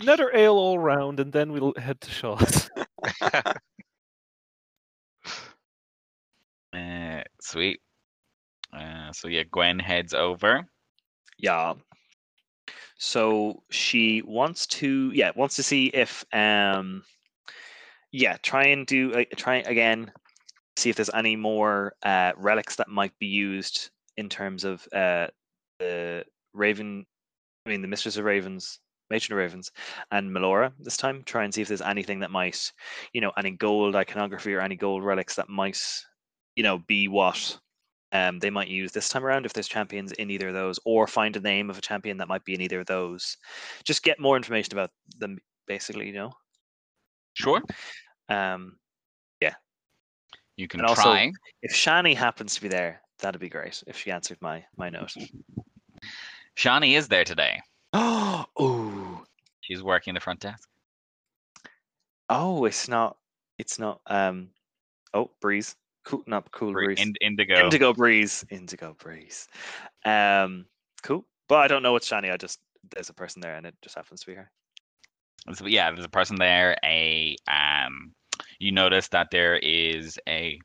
Another 0.00 0.34
ale 0.34 0.54
all 0.54 0.78
round, 0.78 1.20
and 1.20 1.32
then 1.32 1.52
we'll 1.52 1.74
head 1.76 2.00
to 2.00 2.10
Shaw's. 2.10 2.70
sweet. 7.40 7.80
Uh, 8.72 9.12
so 9.12 9.28
yeah, 9.28 9.42
Gwen 9.50 9.78
heads 9.78 10.14
over. 10.14 10.66
Yeah. 11.38 11.74
So 12.98 13.62
she 13.70 14.22
wants 14.22 14.66
to, 14.66 15.10
yeah, 15.14 15.30
wants 15.34 15.56
to 15.56 15.62
see 15.62 15.86
if, 15.86 16.24
um, 16.32 17.02
yeah, 18.12 18.36
try 18.42 18.64
and 18.66 18.86
do, 18.86 19.12
uh, 19.14 19.24
try 19.36 19.56
again, 19.56 20.12
see 20.76 20.90
if 20.90 20.96
there's 20.96 21.10
any 21.14 21.34
more 21.34 21.94
uh, 22.02 22.32
relics 22.36 22.76
that 22.76 22.88
might 22.88 23.18
be 23.18 23.26
used 23.26 23.90
in 24.16 24.28
terms 24.28 24.64
of 24.64 24.86
uh, 24.92 25.28
the 25.78 26.24
Raven, 26.52 27.06
I 27.64 27.70
mean, 27.70 27.82
the 27.82 27.88
Mistress 27.88 28.18
of 28.18 28.24
Ravens, 28.24 28.80
Matron 29.08 29.38
of 29.38 29.42
Ravens, 29.42 29.72
and 30.10 30.30
Melora 30.30 30.72
this 30.78 30.96
time. 30.96 31.22
Try 31.24 31.44
and 31.44 31.54
see 31.54 31.62
if 31.62 31.68
there's 31.68 31.80
anything 31.80 32.20
that 32.20 32.30
might, 32.30 32.70
you 33.12 33.20
know, 33.20 33.32
any 33.38 33.52
gold 33.52 33.96
iconography 33.96 34.54
or 34.54 34.60
any 34.60 34.76
gold 34.76 35.02
relics 35.02 35.36
that 35.36 35.48
might, 35.48 35.80
you 36.60 36.62
know, 36.62 36.76
be 36.76 37.08
what 37.08 37.58
um, 38.12 38.38
they 38.38 38.50
might 38.50 38.68
use 38.68 38.92
this 38.92 39.08
time 39.08 39.24
around 39.24 39.46
if 39.46 39.54
there's 39.54 39.66
champions 39.66 40.12
in 40.12 40.30
either 40.30 40.48
of 40.48 40.52
those, 40.54 40.78
or 40.84 41.06
find 41.06 41.34
a 41.34 41.40
name 41.40 41.70
of 41.70 41.78
a 41.78 41.80
champion 41.80 42.18
that 42.18 42.28
might 42.28 42.44
be 42.44 42.52
in 42.52 42.60
either 42.60 42.80
of 42.80 42.86
those. 42.86 43.38
Just 43.82 44.02
get 44.02 44.20
more 44.20 44.36
information 44.36 44.74
about 44.74 44.90
them, 45.16 45.38
basically, 45.66 46.06
you 46.08 46.12
know. 46.12 46.32
Sure. 47.32 47.62
Um, 48.28 48.76
yeah. 49.40 49.54
You 50.58 50.68
can 50.68 50.80
And 50.80 50.88
also- 50.90 51.00
try. 51.04 51.32
if 51.62 51.72
Shani 51.72 52.14
happens 52.14 52.54
to 52.56 52.60
be 52.60 52.68
there, 52.68 53.00
that'd 53.20 53.40
be 53.40 53.48
great. 53.48 53.82
If 53.86 53.96
she 53.96 54.10
answered 54.10 54.36
my 54.42 54.62
my 54.76 54.90
note. 54.90 55.14
Shani 56.58 56.94
is 56.94 57.08
there 57.08 57.24
today. 57.24 57.58
Oh. 58.62 59.24
She's 59.62 59.82
working 59.82 60.12
the 60.12 60.20
front 60.20 60.40
desk. 60.40 60.68
oh, 62.28 62.66
it's 62.66 62.86
not. 62.86 63.16
It's 63.56 63.78
not. 63.78 64.02
Um. 64.06 64.50
Oh, 65.14 65.30
breeze. 65.40 65.74
Cool. 66.04 66.22
Not 66.26 66.50
cool 66.52 66.72
breeze. 66.72 67.00
Ind- 67.00 67.18
Indigo. 67.20 67.64
Indigo 67.64 67.92
breeze. 67.92 68.44
Indigo 68.50 68.96
breeze. 68.98 69.48
Um. 70.04 70.66
Cool. 71.02 71.24
But 71.48 71.58
I 71.58 71.68
don't 71.68 71.82
know 71.82 71.92
what's 71.92 72.06
shiny. 72.06 72.30
I 72.30 72.36
just 72.36 72.60
there's 72.94 73.10
a 73.10 73.14
person 73.14 73.40
there, 73.40 73.56
and 73.56 73.66
it 73.66 73.74
just 73.82 73.94
happens 73.94 74.20
to 74.20 74.26
be 74.26 74.34
her. 74.34 74.50
So, 75.54 75.66
yeah, 75.66 75.90
there's 75.90 76.04
a 76.04 76.10
person 76.10 76.36
there. 76.36 76.76
A 76.84 77.36
um, 77.48 78.12
you 78.58 78.72
notice 78.72 79.08
that 79.08 79.28
there 79.30 79.56
is 79.56 80.18
a 80.28 80.58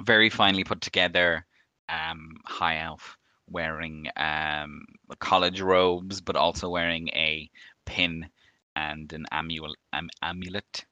very 0.00 0.30
finely 0.30 0.64
put 0.64 0.80
together 0.80 1.44
um 1.88 2.36
high 2.46 2.78
elf 2.78 3.18
wearing 3.50 4.08
um 4.16 4.84
college 5.18 5.60
robes, 5.60 6.20
but 6.20 6.36
also 6.36 6.68
wearing 6.68 7.08
a 7.08 7.50
pin 7.84 8.28
and 8.76 9.12
an 9.12 9.26
amulet 9.30 9.76
um, 9.92 10.08
amulet 10.22 10.84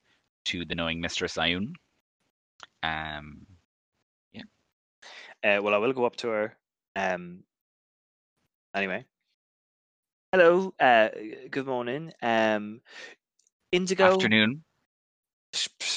to 0.44 0.64
the 0.64 0.74
knowing 0.74 1.00
Mistress 1.00 1.36
Ayun. 1.36 1.72
Um, 2.82 3.46
Uh, 5.42 5.60
well, 5.62 5.74
I 5.74 5.78
will 5.78 5.92
go 5.92 6.04
up 6.04 6.16
to 6.16 6.28
her. 6.28 6.56
Um. 6.96 7.44
Anyway. 8.74 9.06
Hello. 10.32 10.74
Uh. 10.78 11.08
Good 11.50 11.66
morning. 11.66 12.12
Um. 12.22 12.80
Indigo. 13.72 14.12
afternoon. 14.14 14.64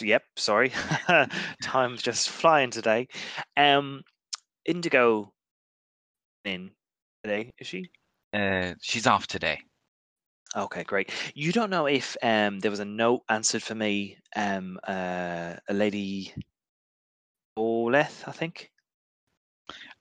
Yep, 0.01 0.23
sorry. 0.37 0.71
Time's 1.61 2.01
just 2.01 2.29
flying 2.29 2.71
today. 2.71 3.07
Um 3.55 4.03
Indigo 4.65 5.31
in 6.45 6.71
today, 7.23 7.51
is 7.59 7.67
she? 7.67 7.91
Uh, 8.33 8.73
she's 8.81 9.05
off 9.05 9.27
today. 9.27 9.59
Okay, 10.55 10.83
great. 10.83 11.11
You 11.35 11.51
don't 11.51 11.69
know 11.69 11.85
if 11.85 12.17
um 12.23 12.59
there 12.59 12.71
was 12.71 12.79
a 12.79 12.85
note 12.85 13.21
answered 13.29 13.61
for 13.63 13.75
me, 13.75 14.17
um 14.35 14.79
uh, 14.87 15.55
a 15.69 15.73
lady 15.73 16.33
Oleth, 17.57 18.27
I 18.27 18.31
think. 18.31 18.71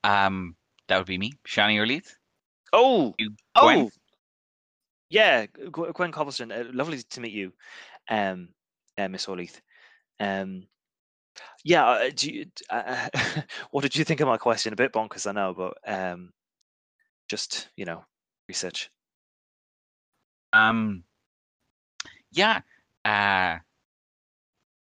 Um, 0.05 0.57
that 0.89 0.99
would 0.99 1.07
be 1.07 1.19
me, 1.19 1.33
Shani 1.47 1.79
or 1.79 1.87
Leith. 1.87 2.17
Oh, 2.73 3.15
You, 3.19 3.31
oh, 3.55 3.91
yeah, 5.11 5.47
Gwen 5.71 6.13
Cobblestone. 6.13 6.53
Uh, 6.53 6.65
lovely 6.73 7.03
to 7.03 7.21
meet 7.21 7.33
you, 7.33 7.53
um, 8.09 8.49
uh, 8.97 9.09
Miss 9.09 9.27
Oleith. 9.27 9.61
Um, 10.19 10.67
yeah, 11.65 11.87
uh, 11.87 12.11
do 12.15 12.31
you, 12.31 12.47
uh, 12.71 13.09
what 13.71 13.83
did 13.83 13.95
you 13.95 14.05
think 14.05 14.21
of 14.21 14.29
my 14.29 14.39
question? 14.39 14.73
A 14.73 14.77
bit 14.77 14.93
bonkers, 14.93 15.27
I 15.27 15.33
know, 15.33 15.55
but 15.55 15.75
um, 15.87 16.33
just 17.29 17.69
you 17.77 17.85
know, 17.85 18.05
research. 18.49 18.91
Um, 20.53 21.05
yeah. 22.33 22.61
Uh, 23.05 23.59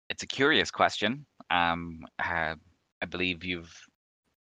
it's 0.09 0.23
a 0.23 0.27
curious 0.27 0.71
question. 0.71 1.25
Um, 1.49 2.05
uh, 2.19 2.55
I 3.01 3.05
believe 3.09 3.43
you've, 3.43 3.73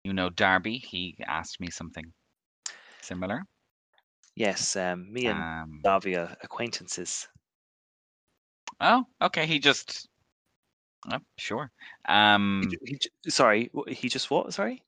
you 0.04 0.12
know, 0.12 0.30
Darby. 0.30 0.78
He 0.78 1.16
asked 1.26 1.60
me 1.60 1.70
something 1.70 2.12
similar. 3.02 3.42
Yes, 4.34 4.76
um, 4.76 5.12
me 5.12 5.26
and 5.26 5.46
Um, 5.62 5.80
Darby 5.82 6.16
are 6.16 6.36
acquaintances. 6.42 7.28
oh, 8.80 9.04
okay. 9.22 9.46
He 9.46 9.58
just, 9.58 10.08
oh, 11.12 11.18
sure. 11.38 11.70
Um, 12.08 12.68
ju- 12.70 12.78
he 12.84 12.98
sorry, 13.30 13.70
he 13.88 14.08
just 14.08 14.30
what? 14.30 14.52
Sorry. 14.52 14.82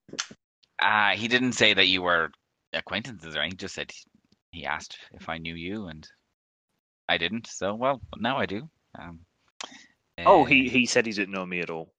uh, 0.81 1.11
he 1.17 1.29
didn't 1.29 1.53
say 1.53 1.75
that 1.75 1.87
you 1.87 2.03
were 2.03 2.31
acquaintances 2.73 3.37
or 3.37 3.41
anything. 3.41 3.53
He 3.53 3.57
just 3.57 3.75
said 3.75 3.91
he, 3.93 4.61
he 4.61 4.67
asked 4.67 4.99
if 5.13 5.29
I 5.29 5.39
knew 5.39 5.55
you, 5.55 5.87
and 5.89 6.07
I 7.09 7.19
didn't. 7.19 7.47
So, 7.47 7.75
well, 7.75 8.01
now 8.17 8.39
I 8.39 8.47
do. 8.47 8.69
Um, 8.99 9.21
Oh, 10.19 10.45
he 10.45 10.69
he 10.69 10.87
said 10.87 11.07
he 11.07 11.13
didn't 11.13 11.35
know 11.35 11.47
me 11.47 11.61
at 11.61 11.71
all. 11.71 11.93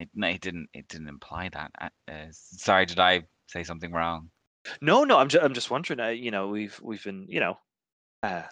It, 0.00 0.08
no, 0.14 0.28
it 0.28 0.40
didn't. 0.40 0.68
It 0.74 0.88
didn't 0.88 1.08
imply 1.08 1.48
that. 1.52 1.70
Uh, 1.80 1.88
uh, 2.10 2.26
sorry, 2.30 2.86
did 2.86 2.98
I 2.98 3.22
say 3.48 3.62
something 3.62 3.92
wrong? 3.92 4.30
No, 4.80 5.04
no, 5.04 5.18
I'm 5.18 5.28
just 5.28 5.44
I'm 5.44 5.54
just 5.54 5.70
wondering. 5.70 6.00
Uh, 6.00 6.08
you 6.08 6.30
know, 6.30 6.48
we've 6.48 6.78
we've 6.82 7.04
been 7.04 7.26
you 7.28 7.40
know, 7.40 7.58
uh, 8.22 8.42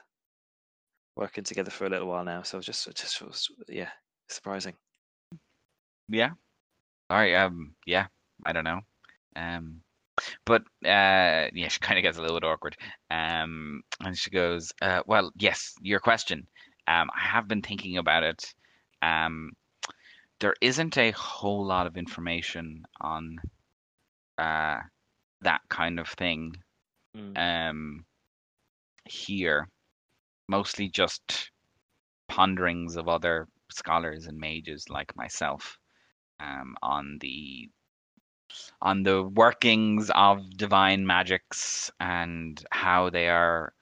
working 1.16 1.44
together 1.44 1.70
for 1.70 1.86
a 1.86 1.90
little 1.90 2.08
while 2.08 2.24
now, 2.24 2.42
so 2.42 2.60
just 2.60 2.94
just 2.94 3.22
was 3.22 3.48
yeah 3.68 3.90
surprising. 4.28 4.74
Yeah. 6.08 6.30
Sorry. 7.10 7.36
Um. 7.36 7.74
Yeah. 7.86 8.06
I 8.44 8.52
don't 8.52 8.64
know. 8.64 8.80
Um. 9.36 9.80
But 10.44 10.62
uh. 10.84 11.48
Yeah. 11.54 11.68
She 11.68 11.78
kind 11.80 11.98
of 11.98 12.02
gets 12.02 12.18
a 12.18 12.22
little 12.22 12.38
bit 12.38 12.46
awkward. 12.46 12.76
Um. 13.10 13.82
And 14.00 14.16
she 14.16 14.30
goes. 14.30 14.72
Uh. 14.82 15.02
Well. 15.06 15.32
Yes. 15.36 15.74
Your 15.82 16.00
question. 16.00 16.46
Um. 16.88 17.08
I 17.16 17.20
have 17.20 17.48
been 17.48 17.62
thinking 17.62 17.96
about 17.98 18.24
it. 18.24 18.44
Um. 19.02 19.52
There 20.40 20.54
isn't 20.62 20.96
a 20.96 21.10
whole 21.12 21.64
lot 21.66 21.86
of 21.86 21.96
information 21.96 22.84
on. 23.00 23.38
Uh. 24.38 24.80
That 25.42 25.62
kind 25.70 25.98
of 25.98 26.08
thing. 26.08 26.54
Mm. 27.16 27.36
um, 27.38 28.04
here, 29.04 29.68
mostly 30.48 30.88
just 30.88 31.50
ponderings 32.28 32.96
of 32.96 33.08
other 33.08 33.48
scholars 33.70 34.26
and 34.26 34.38
mages 34.38 34.88
like 34.88 35.16
myself 35.16 35.78
um, 36.38 36.76
on 36.82 37.18
the 37.20 37.68
on 38.82 39.02
the 39.02 39.22
workings 39.24 40.10
of 40.14 40.56
divine 40.56 41.06
magics 41.06 41.90
and 42.00 42.64
how 42.70 43.10
they 43.10 43.28
are, 43.28 43.72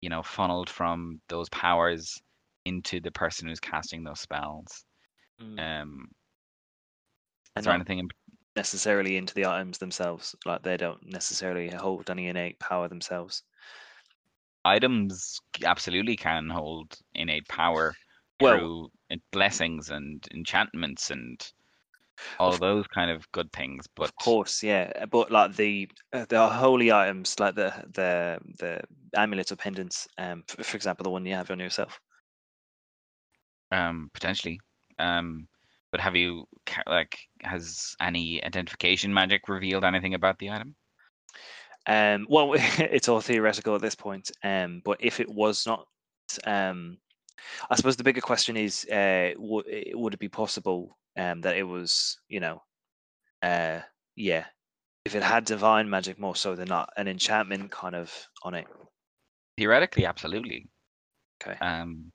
you 0.00 0.08
know, 0.10 0.22
funneled 0.22 0.70
from 0.70 1.20
those 1.28 1.48
powers 1.50 2.20
into 2.64 3.00
the 3.00 3.10
person 3.10 3.48
who's 3.48 3.60
casting 3.60 4.04
those 4.04 4.20
spells. 4.20 4.84
Mm. 5.40 5.82
Um, 5.82 6.08
is 7.56 7.64
there 7.64 7.74
anything 7.74 7.98
in 7.98 8.08
necessarily 8.56 9.16
into 9.16 9.34
the 9.34 9.46
items 9.46 9.78
themselves. 9.78 10.34
Like 10.44 10.62
they 10.62 10.76
don't 10.76 11.04
necessarily 11.06 11.68
hold 11.70 12.10
any 12.10 12.28
innate 12.28 12.58
power 12.58 12.88
themselves. 12.88 13.42
items 14.64 15.40
absolutely 15.64 16.16
can 16.16 16.48
hold 16.48 16.96
innate 17.14 17.48
power 17.48 17.94
Well- 18.40 18.58
through 18.58 19.20
blessings 19.32 19.90
and 19.90 20.24
enchantments 20.32 21.10
and 21.10 21.52
all 22.38 22.52
Of- 22.52 22.60
those 22.60 22.86
kind 22.86 23.10
of 23.10 23.30
good 23.32 23.50
things. 23.52 23.88
But 23.96 24.04
Of 24.10 24.16
course, 24.16 24.62
yeah, 24.62 25.06
but 25.06 25.32
like 25.32 25.56
the 25.56 25.90
uh, 26.12 26.26
the 26.28 26.48
holy 26.48 26.92
items, 26.92 27.40
like 27.40 27.56
the 27.56 27.72
the 27.92 28.38
the 28.58 28.80
amulets 29.16 29.50
or 29.50 29.56
pendants, 29.56 30.06
um, 30.18 30.44
for, 30.46 30.62
for 30.62 30.76
example, 30.76 31.02
the 31.02 31.10
one 31.10 31.26
you 31.26 31.34
have 31.34 31.50
on 31.50 31.58
yourself. 31.58 32.00
Um, 33.72 34.10
potentially. 34.14 34.60
Um, 34.98 35.48
but 35.90 36.00
have 36.00 36.16
you 36.16 36.46
like 36.86 37.18
has 37.42 37.94
any 38.00 38.42
identification 38.44 39.12
magic 39.12 39.48
revealed 39.48 39.84
anything 39.84 40.14
about 40.14 40.38
the 40.38 40.50
item? 40.50 40.74
Um, 41.86 42.26
well, 42.30 42.52
it's 42.56 43.08
all 43.08 43.20
theoretical 43.20 43.74
at 43.74 43.82
this 43.82 43.94
point. 43.94 44.30
Um, 44.44 44.80
but 44.84 44.98
if 45.00 45.20
it 45.20 45.28
was 45.28 45.66
not, 45.66 45.86
um, 46.44 46.98
I 47.70 47.76
suppose 47.76 47.96
the 47.96 48.04
bigger 48.04 48.20
question 48.20 48.56
is, 48.56 48.84
uh, 48.86 49.32
would 49.36 49.66
would 49.94 50.14
it 50.14 50.20
be 50.20 50.28
possible 50.28 50.96
um, 51.16 51.40
that 51.40 51.56
it 51.56 51.64
was, 51.64 52.18
you 52.28 52.40
know, 52.40 52.62
uh, 53.42 53.80
yeah, 54.16 54.44
if 55.04 55.14
it 55.14 55.22
had 55.22 55.44
divine 55.44 55.90
magic 55.90 56.18
more 56.18 56.36
so 56.36 56.54
than 56.54 56.68
not 56.68 56.90
an 56.96 57.08
enchantment 57.08 57.70
kind 57.70 57.94
of 57.94 58.12
on 58.44 58.54
it. 58.54 58.66
Theoretically, 59.58 60.06
absolutely. 60.06 60.68
Okay. 61.42 61.58
um, 61.60 62.12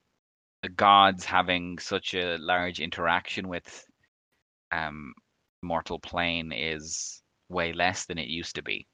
the 0.67 0.73
gods 0.73 1.23
having 1.23 1.79
such 1.79 2.13
a 2.13 2.35
large 2.39 2.81
interaction 2.81 3.47
with 3.47 3.85
um, 4.73 5.13
mortal 5.63 5.97
plane 5.97 6.51
is 6.51 7.21
way 7.47 7.71
less 7.71 8.05
than 8.05 8.17
it 8.17 8.27
used 8.27 8.55
to 8.55 8.61
be. 8.61 8.85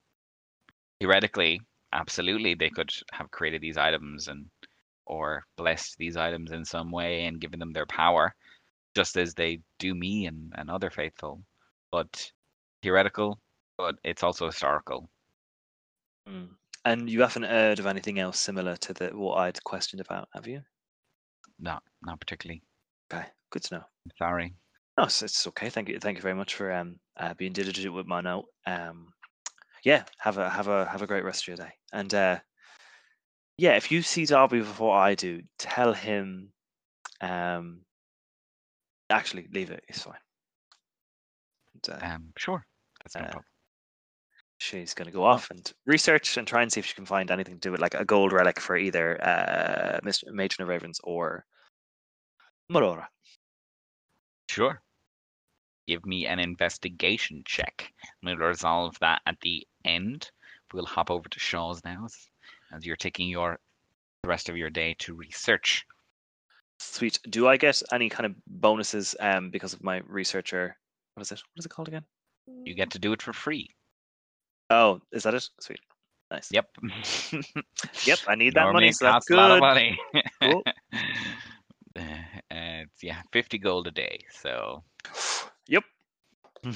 Theoretically, 0.99 1.59
absolutely, 1.91 2.53
they 2.53 2.69
could 2.69 2.91
have 3.11 3.31
created 3.31 3.61
these 3.61 3.77
items 3.77 4.27
and 4.27 4.45
or 5.07 5.43
blessed 5.57 5.95
these 5.97 6.15
items 6.15 6.51
in 6.51 6.63
some 6.63 6.91
way 6.91 7.25
and 7.25 7.41
given 7.41 7.59
them 7.59 7.73
their 7.73 7.87
power, 7.87 8.35
just 8.95 9.17
as 9.17 9.33
they 9.33 9.59
do 9.79 9.95
me 9.95 10.27
and, 10.27 10.53
and 10.55 10.69
other 10.69 10.91
faithful. 10.91 11.41
But 11.91 12.31
theoretical, 12.83 13.39
but 13.79 13.95
it's 14.03 14.21
also 14.21 14.45
historical. 14.45 15.09
Mm. 16.29 16.49
And 16.85 17.09
you 17.09 17.21
haven't 17.21 17.43
heard 17.43 17.79
of 17.79 17.87
anything 17.87 18.19
else 18.19 18.39
similar 18.39 18.75
to 18.75 18.93
the 18.93 19.07
what 19.07 19.39
I'd 19.39 19.63
questioned 19.63 20.01
about, 20.01 20.29
have 20.35 20.45
you? 20.45 20.61
Not 21.59 21.83
not 22.01 22.19
particularly. 22.19 22.63
Okay, 23.11 23.25
good 23.51 23.63
to 23.63 23.75
know. 23.75 23.83
Sorry. 24.17 24.53
No, 24.97 25.05
it's, 25.05 25.21
it's 25.21 25.47
okay. 25.47 25.69
Thank 25.69 25.89
you. 25.89 25.99
Thank 25.99 26.17
you 26.17 26.21
very 26.21 26.35
much 26.35 26.55
for 26.55 26.71
um 26.71 26.99
uh, 27.17 27.33
being 27.33 27.53
diligent 27.53 27.93
with 27.93 28.05
my 28.05 28.21
note. 28.21 28.45
Um, 28.67 29.13
yeah, 29.83 30.03
have 30.19 30.37
a 30.37 30.49
have 30.49 30.67
a 30.67 30.85
have 30.85 31.01
a 31.01 31.07
great 31.07 31.23
rest 31.23 31.43
of 31.43 31.47
your 31.47 31.57
day. 31.57 31.73
And 31.91 32.13
uh, 32.13 32.39
yeah, 33.57 33.75
if 33.75 33.91
you 33.91 34.01
see 34.01 34.25
Darby 34.25 34.59
before 34.59 34.95
I 34.97 35.15
do, 35.15 35.41
tell 35.57 35.93
him. 35.93 36.51
Um, 37.21 37.81
actually, 39.09 39.47
leave 39.53 39.71
it. 39.71 39.83
It's 39.87 40.01
fine. 40.01 40.19
And, 41.73 41.95
uh, 42.03 42.05
Um, 42.05 42.33
sure. 42.37 42.65
That's 43.03 43.15
no 43.15 43.21
Uh, 43.21 43.25
problem. 43.25 43.45
She's 44.57 44.93
going 44.93 45.07
to 45.07 45.11
go 45.11 45.25
off 45.25 45.51
and 45.51 45.71
research 45.85 46.37
and 46.37 46.47
try 46.47 46.61
and 46.61 46.71
see 46.71 46.79
if 46.79 46.85
she 46.85 46.93
can 46.93 47.05
find 47.05 47.29
anything 47.31 47.55
to 47.55 47.59
do 47.59 47.71
with 47.71 47.81
like 47.81 47.95
a 47.95 48.05
gold 48.05 48.31
relic 48.31 48.59
for 48.59 48.77
either 48.77 49.21
uh, 49.21 49.99
Mr. 50.03 50.31
Matron 50.31 50.63
of 50.63 50.69
Ravens 50.69 51.01
or 51.03 51.45
Melora. 52.71 53.07
Sure. 54.47 54.81
Give 55.87 56.05
me 56.05 56.27
an 56.27 56.39
investigation 56.39 57.43
check. 57.45 57.91
We'll 58.23 58.37
resolve 58.37 58.97
that 58.99 59.21
at 59.25 59.39
the 59.41 59.67
end. 59.83 60.31
We'll 60.73 60.85
hop 60.85 61.11
over 61.11 61.27
to 61.27 61.39
Shaw's 61.39 61.83
now 61.83 62.05
as, 62.05 62.15
as 62.71 62.85
you're 62.85 62.95
taking 62.95 63.27
your 63.27 63.59
the 64.23 64.29
rest 64.29 64.47
of 64.47 64.55
your 64.55 64.69
day 64.69 64.95
to 64.99 65.13
research. 65.13 65.85
Sweet. 66.79 67.19
Do 67.29 67.47
I 67.47 67.57
get 67.57 67.81
any 67.91 68.09
kind 68.09 68.25
of 68.25 68.35
bonuses 68.47 69.15
um 69.19 69.49
because 69.49 69.73
of 69.73 69.83
my 69.83 70.01
researcher? 70.07 70.77
What 71.13 71.21
is 71.21 71.31
it? 71.31 71.41
What 71.53 71.59
is 71.59 71.65
it 71.65 71.69
called 71.69 71.89
again? 71.89 72.05
You 72.63 72.73
get 72.73 72.91
to 72.91 72.99
do 72.99 73.13
it 73.13 73.21
for 73.21 73.33
free. 73.33 73.69
Oh, 74.73 74.99
is 75.11 75.23
that 75.23 75.35
it? 75.35 75.47
Sweet. 75.59 75.79
Nice. 76.31 76.49
Yep. 76.51 76.67
Yep, 78.07 78.19
I 78.27 78.35
need 78.35 78.55
that 78.55 78.73
money, 78.73 78.91
so 78.91 79.05
that's 79.05 79.27
costs 79.27 79.29
a 79.29 79.35
lot 79.35 79.51
of 79.51 79.55
good. 79.57 79.61
money. 79.61 79.97
Cool. 80.41 80.63
Uh, 81.95 82.01
it's 82.51 83.03
yeah, 83.03 83.21
fifty 83.31 83.59
gold 83.59 83.87
a 83.87 83.91
day. 83.91 84.19
So 84.31 84.83
Yep. 85.67 85.83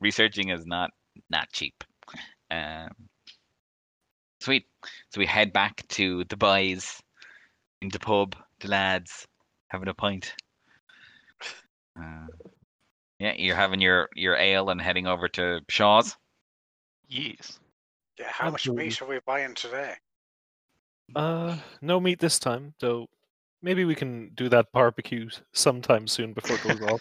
researching 0.00 0.48
is 0.48 0.64
not 0.66 0.90
not 1.30 1.52
cheap. 1.52 1.84
Um, 2.50 2.88
sweet. 4.40 4.64
So 5.10 5.18
we 5.20 5.26
head 5.26 5.52
back 5.52 5.86
to 5.88 6.24
the 6.24 6.36
boys 6.36 7.00
in 7.82 7.90
the 7.90 7.98
pub, 7.98 8.34
the 8.60 8.68
lads 8.68 9.26
having 9.68 9.88
a 9.88 9.94
pint. 9.94 10.34
Uh, 11.98 12.26
yeah, 13.18 13.34
you're 13.36 13.56
having 13.56 13.80
your 13.80 14.08
your 14.14 14.36
ale 14.36 14.70
and 14.70 14.80
heading 14.80 15.06
over 15.06 15.28
to 15.28 15.60
Shaw's. 15.68 16.16
Yes. 17.08 17.60
Yeah, 18.18 18.26
how 18.30 18.46
much 18.46 18.62
Absolutely. 18.62 18.84
meat 18.84 19.02
are 19.02 19.06
we 19.06 19.18
buying 19.26 19.54
today? 19.54 19.94
Uh, 21.14 21.56
no 21.82 22.00
meat 22.00 22.18
this 22.18 22.38
time, 22.38 22.74
though. 22.80 23.06
Maybe 23.62 23.84
we 23.84 23.94
can 23.94 24.30
do 24.34 24.48
that 24.48 24.66
barbecue 24.72 25.28
sometime 25.52 26.06
soon 26.06 26.32
before 26.32 26.56
it 26.56 26.62
goes 26.62 26.90
off. 26.90 27.00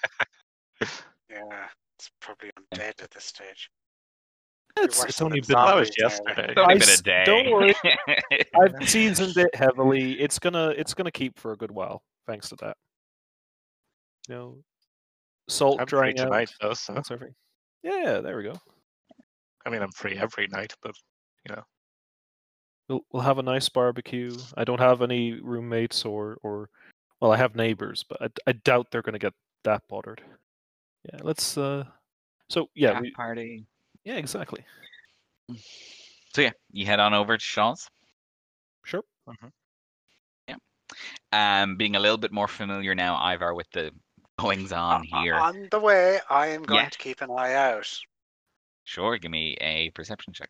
Yeah, 1.30 1.68
it's 1.98 2.12
probably 2.22 2.50
undead 2.74 3.02
at 3.04 3.12
this 3.12 3.26
stage. 3.26 3.70
It's, 4.78 4.98
worse 5.00 5.10
it's 5.10 5.18
than 5.20 5.26
only 5.26 5.41
been. 5.41 5.56
That 5.56 5.76
was 5.76 5.91
yesterday. 5.98 6.48
It's 6.50 6.58
only 6.58 6.76
I 6.76 6.78
been 6.78 6.89
a 6.89 6.91
s- 6.91 7.02
day. 7.02 7.24
don't 7.26 7.52
worry. 7.52 7.76
I've 8.82 8.89
seasoned 8.89 9.36
it 9.38 9.54
heavily. 9.54 10.13
It's 10.20 10.39
gonna 10.39 10.70
it's 10.70 10.94
gonna 10.94 11.12
keep 11.12 11.38
for 11.38 11.52
a 11.52 11.58
good 11.58 11.72
while, 11.72 12.04
thanks 12.26 12.50
to 12.50 12.56
that. 12.62 12.78
You 14.30 14.36
know, 14.36 14.58
salt 15.50 15.82
I'm 15.82 15.88
free 15.88 15.98
drying 15.98 16.20
out. 16.20 16.26
tonight, 16.26 16.52
though, 16.62 16.74
so 16.74 16.94
That's. 16.94 17.10
Yeah, 17.84 18.20
there 18.22 18.38
we 18.38 18.44
go. 18.44 18.54
I 19.65 19.69
mean, 19.69 19.82
I'm 19.82 19.91
free 19.91 20.15
every 20.17 20.47
night, 20.47 20.73
but 20.82 20.95
you 21.47 21.56
know. 21.56 21.63
We'll 22.88 23.01
we'll 23.12 23.23
have 23.23 23.39
a 23.39 23.43
nice 23.43 23.67
barbecue. 23.67 24.38
I 24.56 24.63
don't 24.63 24.80
have 24.80 25.01
any 25.01 25.39
roommates 25.41 26.06
or 26.06 26.38
or 26.43 26.69
well, 27.19 27.32
I 27.32 27.38
have 27.38 27.56
neighbors, 27.56 28.04
but 28.08 28.21
I, 28.21 28.28
I 28.47 28.51
doubt 28.51 28.88
they're 28.91 29.01
gonna 29.01 29.17
get 29.19 29.34
that 29.63 29.82
bothered. 29.89 30.21
Yeah, 31.12 31.19
let's. 31.23 31.58
uh 31.58 31.86
So 32.49 32.69
yeah, 32.75 32.99
we, 33.01 33.12
party. 33.12 33.65
yeah, 34.04 34.15
exactly. 34.15 34.63
So 36.36 36.41
yeah, 36.41 36.51
you 36.71 36.86
head 36.86 36.99
on 36.99 37.13
over 37.13 37.38
to 37.38 37.43
Shaw's. 37.43 37.88
Sure. 38.84 39.04
Yeah, 40.47 40.58
um, 41.32 41.78
being 41.78 41.95
a 41.95 41.99
little 41.99 42.17
bit 42.17 42.32
more 42.32 42.47
familiar 42.47 42.93
now, 42.93 43.17
Ivor, 43.17 43.56
with 43.56 43.69
the 43.71 43.91
goings 44.38 44.71
on 44.71 45.08
uh, 45.12 45.21
here. 45.21 45.34
On 45.36 45.67
the 45.71 45.80
way, 45.80 46.19
I 46.30 46.47
am 46.47 46.62
going 46.63 46.84
Yeah. 46.84 46.89
to 46.89 46.97
keep 46.99 47.21
an 47.21 47.32
eye 47.32 47.54
out. 47.54 47.89
Sure, 48.86 49.17
give 49.17 49.32
me 49.32 49.58
a 49.60 49.89
perception 49.89 50.32
check. 50.32 50.50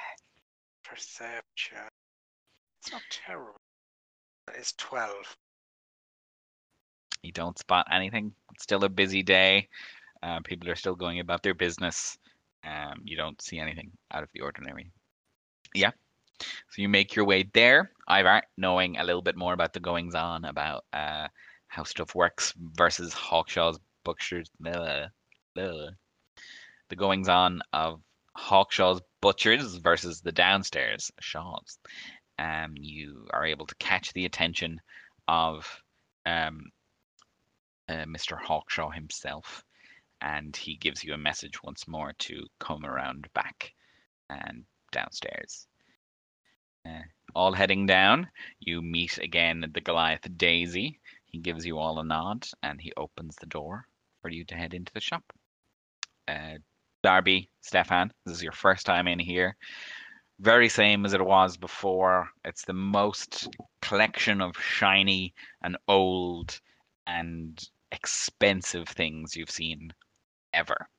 Perception. 0.83 1.77
It's 2.81 2.91
not 2.91 3.01
terrible. 3.09 3.59
It's 4.53 4.73
12. 4.73 5.37
You 7.21 7.31
don't 7.31 7.59
spot 7.59 7.87
anything. 7.91 8.33
It's 8.53 8.63
still 8.63 8.83
a 8.83 8.89
busy 8.89 9.23
day. 9.23 9.67
Uh, 10.23 10.39
people 10.43 10.69
are 10.69 10.75
still 10.75 10.95
going 10.95 11.19
about 11.19 11.43
their 11.43 11.53
business. 11.53 12.17
Um, 12.63 13.01
you 13.03 13.17
don't 13.17 13.41
see 13.41 13.59
anything 13.59 13.91
out 14.11 14.23
of 14.23 14.29
the 14.33 14.41
ordinary. 14.41 14.91
Yeah. 15.73 15.91
So 16.39 16.81
you 16.81 16.89
make 16.89 17.15
your 17.15 17.25
way 17.25 17.49
there, 17.53 17.91
Ivor, 18.07 18.41
knowing 18.57 18.97
a 18.97 19.03
little 19.03 19.21
bit 19.21 19.35
more 19.35 19.53
about 19.53 19.73
the 19.73 19.79
goings 19.79 20.15
on, 20.15 20.45
about 20.45 20.85
uh, 20.93 21.27
how 21.67 21.83
stuff 21.83 22.15
works 22.15 22.53
versus 22.75 23.13
Hawkshaw's 23.13 23.79
butchers. 24.05 24.49
The 25.53 26.95
goings 26.95 27.27
on 27.27 27.61
of 27.73 28.01
Hawkshaw's 28.37 29.01
butchers 29.21 29.75
versus 29.75 30.21
the 30.21 30.31
downstairs 30.31 31.11
Shaws. 31.19 31.79
Um, 32.37 32.75
you 32.77 33.27
are 33.31 33.45
able 33.45 33.65
to 33.65 33.75
catch 33.75 34.13
the 34.13 34.25
attention 34.25 34.79
of 35.27 35.81
um, 36.25 36.71
uh, 37.89 38.05
Mr. 38.05 38.39
Hawkshaw 38.39 38.91
himself, 38.91 39.63
and 40.21 40.55
he 40.55 40.75
gives 40.75 41.03
you 41.03 41.13
a 41.13 41.17
message 41.17 41.63
once 41.63 41.87
more 41.87 42.13
to 42.19 42.45
come 42.59 42.85
around 42.85 43.27
back 43.33 43.73
and 44.29 44.65
downstairs. 44.91 45.65
Uh, 46.85 47.01
all 47.33 47.53
heading 47.53 47.85
down, 47.85 48.29
you 48.59 48.81
meet 48.81 49.17
again 49.17 49.65
the 49.73 49.81
Goliath 49.81 50.27
Daisy. 50.37 50.99
He 51.25 51.39
gives 51.39 51.65
you 51.65 51.79
all 51.79 51.99
a 51.99 52.03
nod, 52.03 52.47
and 52.61 52.79
he 52.79 52.93
opens 52.95 53.35
the 53.37 53.47
door 53.47 53.87
for 54.25 54.31
you 54.31 54.43
to 54.43 54.55
head 54.55 54.73
into 54.73 54.91
the 54.91 54.99
shop. 54.99 55.23
Uh, 56.27 56.57
Darby, 57.03 57.47
Stefan, 57.61 58.11
this 58.25 58.37
is 58.37 58.41
your 58.41 58.53
first 58.53 58.83
time 58.83 59.07
in 59.07 59.19
here. 59.19 59.55
Very 60.39 60.67
same 60.67 61.05
as 61.05 61.13
it 61.13 61.23
was 61.23 61.57
before. 61.57 62.27
It's 62.43 62.65
the 62.65 62.73
most 62.73 63.47
collection 63.83 64.41
of 64.41 64.59
shiny 64.59 65.35
and 65.61 65.77
old 65.87 66.59
and 67.05 67.69
expensive 67.91 68.87
things 68.87 69.35
you've 69.35 69.51
seen 69.51 69.93
ever. 70.55 70.89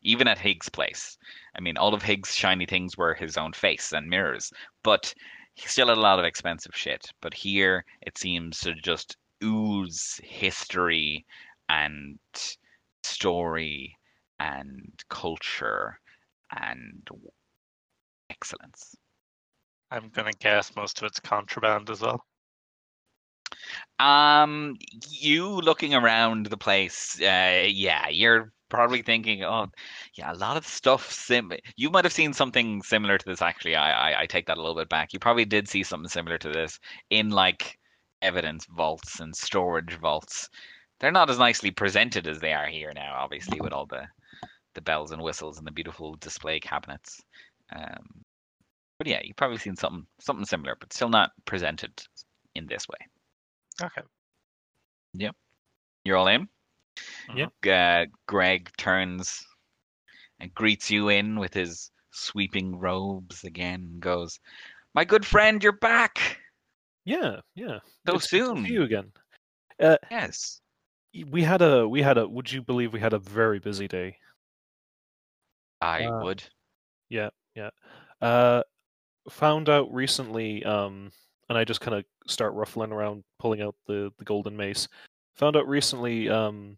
Even 0.00 0.26
at 0.26 0.38
Higgs' 0.38 0.70
place. 0.70 1.18
I 1.54 1.60
mean, 1.60 1.76
all 1.76 1.92
of 1.92 2.02
Higgs' 2.02 2.34
shiny 2.34 2.64
things 2.64 2.96
were 2.96 3.12
his 3.12 3.36
own 3.36 3.52
face 3.52 3.92
and 3.92 4.08
mirrors, 4.08 4.54
but 4.82 5.14
he 5.52 5.68
still 5.68 5.88
had 5.88 5.98
a 5.98 6.00
lot 6.00 6.18
of 6.18 6.24
expensive 6.24 6.74
shit. 6.74 7.12
But 7.20 7.34
here, 7.34 7.84
it 8.00 8.16
seems 8.16 8.58
to 8.60 8.72
just 8.72 9.18
ooze 9.44 10.18
history 10.24 11.26
and 11.68 12.18
story 13.02 13.96
and 14.38 14.92
culture 15.08 15.98
and 16.56 17.08
excellence. 18.30 18.96
I'm 19.90 20.08
gonna 20.10 20.32
guess 20.32 20.74
most 20.76 20.98
of 20.98 21.04
it's 21.04 21.20
contraband 21.20 21.90
as 21.90 22.00
well. 22.00 22.24
Um, 23.98 24.76
you 25.10 25.46
looking 25.60 25.94
around 25.94 26.46
the 26.46 26.56
place, 26.56 27.20
uh, 27.20 27.66
yeah, 27.68 28.08
you're 28.08 28.52
probably 28.68 29.02
thinking, 29.02 29.42
oh, 29.44 29.66
yeah, 30.14 30.32
a 30.32 30.34
lot 30.34 30.56
of 30.56 30.66
stuff. 30.66 31.10
Sim- 31.10 31.52
you 31.76 31.90
might 31.90 32.04
have 32.04 32.12
seen 32.12 32.32
something 32.32 32.82
similar 32.82 33.18
to 33.18 33.26
this. 33.26 33.42
Actually, 33.42 33.76
I, 33.76 34.12
I, 34.12 34.20
I 34.22 34.26
take 34.26 34.46
that 34.46 34.56
a 34.56 34.60
little 34.60 34.76
bit 34.76 34.88
back. 34.88 35.12
You 35.12 35.18
probably 35.18 35.44
did 35.44 35.68
see 35.68 35.82
something 35.82 36.08
similar 36.08 36.38
to 36.38 36.48
this 36.48 36.78
in 37.10 37.30
like 37.30 37.78
evidence 38.22 38.66
vaults 38.66 39.20
and 39.20 39.34
storage 39.34 39.94
vaults. 39.98 40.48
They're 41.00 41.10
not 41.12 41.30
as 41.30 41.38
nicely 41.38 41.70
presented 41.70 42.26
as 42.26 42.40
they 42.40 42.52
are 42.52 42.66
here 42.66 42.92
now, 42.94 43.14
obviously, 43.16 43.60
with 43.60 43.72
all 43.72 43.86
the 43.86 44.06
the 44.74 44.80
bells 44.80 45.10
and 45.10 45.20
whistles 45.22 45.58
and 45.58 45.66
the 45.66 45.72
beautiful 45.72 46.14
display 46.16 46.60
cabinets. 46.60 47.20
Um, 47.74 48.22
but 48.98 49.06
yeah, 49.08 49.20
you've 49.24 49.36
probably 49.36 49.58
seen 49.58 49.74
something 49.76 50.06
something 50.20 50.44
similar, 50.44 50.76
but 50.78 50.92
still 50.92 51.08
not 51.08 51.30
presented 51.46 51.90
in 52.54 52.66
this 52.66 52.86
way. 52.88 53.86
Okay. 53.86 54.02
Yep. 55.14 55.34
You're 56.04 56.16
all 56.18 56.28
in? 56.28 56.48
Yep. 57.34 57.52
Uh, 57.66 58.06
Greg 58.26 58.70
turns 58.76 59.44
and 60.38 60.52
greets 60.54 60.90
you 60.90 61.08
in 61.08 61.38
with 61.38 61.54
his 61.54 61.90
sweeping 62.12 62.78
robes 62.78 63.44
again 63.44 63.86
and 63.90 64.00
goes, 64.00 64.38
My 64.94 65.04
good 65.04 65.24
friend, 65.24 65.62
you're 65.62 65.72
back. 65.72 66.38
Yeah, 67.04 67.40
yeah. 67.54 67.78
So 68.06 68.16
It's 68.16 68.28
soon. 68.30 68.64
see 68.66 68.72
you 68.72 68.82
again. 68.82 69.10
Uh, 69.82 69.96
Yes. 70.10 70.60
We 71.28 71.42
had 71.42 71.62
a 71.62 71.88
we 71.88 72.02
had 72.02 72.18
a. 72.18 72.26
Would 72.28 72.50
you 72.52 72.62
believe 72.62 72.92
we 72.92 73.00
had 73.00 73.12
a 73.12 73.18
very 73.18 73.58
busy 73.58 73.88
day? 73.88 74.16
I 75.80 76.04
Uh, 76.04 76.22
would. 76.22 76.42
Yeah, 77.08 77.30
yeah. 77.54 77.70
Uh, 78.20 78.62
found 79.30 79.68
out 79.68 79.92
recently, 79.92 80.64
um, 80.64 81.10
and 81.48 81.56
I 81.58 81.64
just 81.64 81.80
kind 81.80 81.96
of 81.96 82.04
start 82.26 82.54
ruffling 82.54 82.92
around, 82.92 83.24
pulling 83.38 83.62
out 83.62 83.74
the 83.86 84.12
the 84.18 84.24
golden 84.24 84.56
mace. 84.56 84.86
Found 85.36 85.56
out 85.56 85.66
recently, 85.66 86.28
um, 86.28 86.76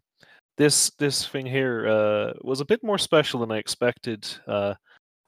this 0.57 0.89
this 0.91 1.27
thing 1.27 1.45
here 1.45 1.87
uh 1.87 2.33
was 2.41 2.61
a 2.61 2.65
bit 2.65 2.83
more 2.83 2.97
special 2.97 3.39
than 3.41 3.51
I 3.51 3.57
expected. 3.57 4.27
Uh, 4.47 4.75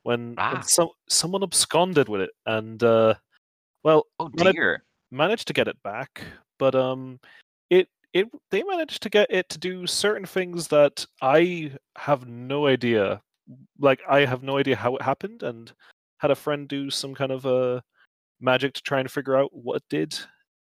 when, 0.03 0.35
Ah. 0.37 0.53
when 0.53 0.63
some 0.63 0.89
someone 1.09 1.43
absconded 1.43 2.07
with 2.09 2.21
it, 2.21 2.29
and 2.45 2.81
uh, 2.83 3.15
well, 3.83 4.05
Oh 4.19 4.29
dear. 4.29 4.83
managed 5.11 5.47
to 5.47 5.53
get 5.53 5.67
it 5.67 5.81
back, 5.83 6.23
but 6.59 6.75
um, 6.75 7.19
it 8.15 8.25
it 8.25 8.29
they 8.51 8.63
managed 8.63 9.03
to 9.03 9.09
get 9.09 9.27
it 9.29 9.49
to 9.49 9.57
do 9.59 9.85
certain 9.87 10.25
things 10.25 10.69
that 10.69 11.05
I 11.21 11.73
have 11.97 12.27
no 12.27 12.67
idea. 12.67 13.21
Like 13.79 14.01
I 14.09 14.25
have 14.25 14.43
no 14.43 14.57
idea 14.57 14.75
how 14.75 14.95
it 14.95 15.01
happened, 15.01 15.43
and 15.43 15.71
had 16.19 16.31
a 16.31 16.35
friend 16.35 16.67
do 16.67 16.89
some 16.89 17.13
kind 17.13 17.31
of 17.31 17.45
a 17.45 17.83
magic 18.39 18.73
to 18.73 18.81
try 18.81 18.99
and 18.99 19.11
figure 19.11 19.35
out 19.35 19.51
what 19.53 19.77
it 19.77 19.83
did, 19.89 20.17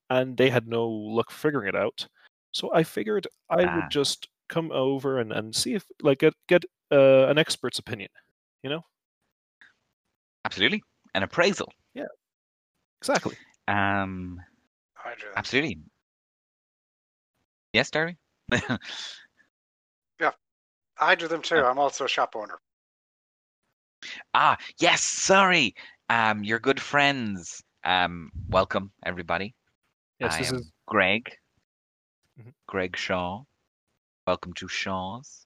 and 0.09 0.37
they 0.37 0.49
had 0.49 0.67
no 0.67 0.87
luck 0.87 1.31
figuring 1.31 1.67
it 1.67 1.75
out. 1.75 2.07
So 2.53 2.73
I 2.73 2.83
figured 2.83 3.27
I 3.49 3.65
Ah. 3.65 3.75
would 3.75 3.91
just 3.91 4.29
come 4.47 4.71
over 4.71 5.19
and, 5.19 5.31
and 5.31 5.55
see 5.55 5.73
if 5.75 5.85
like 6.01 6.19
get 6.19 6.33
get 6.47 6.65
uh, 6.91 7.27
an 7.27 7.37
expert's 7.37 7.79
opinion. 7.79 8.09
You 8.63 8.69
know 8.69 8.85
Absolutely. 10.45 10.83
An 11.15 11.23
appraisal. 11.23 11.71
Yeah, 11.93 12.05
exactly. 13.01 13.35
Um, 13.67 14.39
I 15.03 15.15
absolutely. 15.35 15.79
Yes, 17.73 17.91
Darby? 17.91 18.17
Yeah. 20.19 20.31
I 20.99 21.15
do 21.15 21.27
them 21.27 21.41
too. 21.41 21.55
I'm 21.57 21.79
also 21.79 22.05
a 22.05 22.09
shop 22.09 22.35
owner. 22.35 22.57
ah, 24.33 24.57
yes, 24.79 25.01
sorry. 25.01 25.75
Um, 26.09 26.43
your 26.43 26.59
good 26.59 26.79
friends. 26.81 27.63
Um, 27.83 28.31
welcome, 28.49 28.91
everybody. 29.05 29.55
Yes, 30.19 30.33
I 30.33 30.39
this 30.39 30.49
am 30.49 30.55
is 30.57 30.71
Greg. 30.87 31.31
Mhm. 32.39 32.53
Greg 32.67 32.97
Shaw. 32.97 33.43
Welcome 34.27 34.53
to 34.55 34.67
Shaw's. 34.67 35.45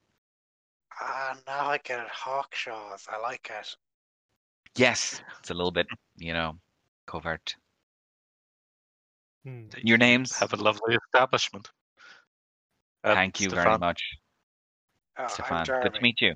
Ah, 1.00 1.38
now 1.46 1.68
I 1.68 1.78
get 1.80 2.00
it. 2.00 2.08
Hawkshaws. 2.08 3.08
I 3.10 3.20
like 3.20 3.52
it. 3.52 3.76
Yes, 4.76 5.22
it's 5.40 5.52
a 5.52 5.54
little 5.54 5.72
bit, 5.72 5.88
you 6.16 6.34
know, 6.34 6.58
covert. 7.06 7.56
hmm, 9.44 9.68
Your 9.84 9.98
names? 10.00 10.36
Have 10.38 10.54
a 10.54 10.58
lovely 10.58 10.96
establishment. 10.96 11.70
Um, 13.04 13.16
Thank 13.16 13.42
you 13.42 13.50
very 13.50 13.62
Stefan, 13.64 13.80
much, 13.80 14.02
Oh, 15.18 15.28
Stefan. 15.28 15.66
Good 15.66 15.94
to 15.94 16.02
meet 16.02 16.22
you. 16.22 16.36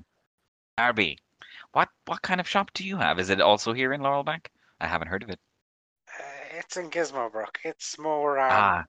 Darby, 0.76 1.18
what 1.72 1.88
what 2.06 2.22
kind 2.22 2.40
of 2.40 2.48
shop 2.48 2.70
do 2.74 2.84
you 2.84 2.96
have? 2.96 3.18
Is 3.18 3.30
it 3.30 3.40
also 3.40 3.72
here 3.72 3.92
in 3.92 4.00
Laurelbank? 4.00 4.46
I 4.80 4.86
haven't 4.86 5.08
heard 5.08 5.22
of 5.22 5.30
it. 5.30 5.40
Uh, 6.08 6.58
it's 6.58 6.76
in 6.76 6.90
Gizmobrook. 6.90 7.56
It's 7.64 7.98
more 7.98 8.38
um, 8.38 8.50
Ah, 8.50 8.84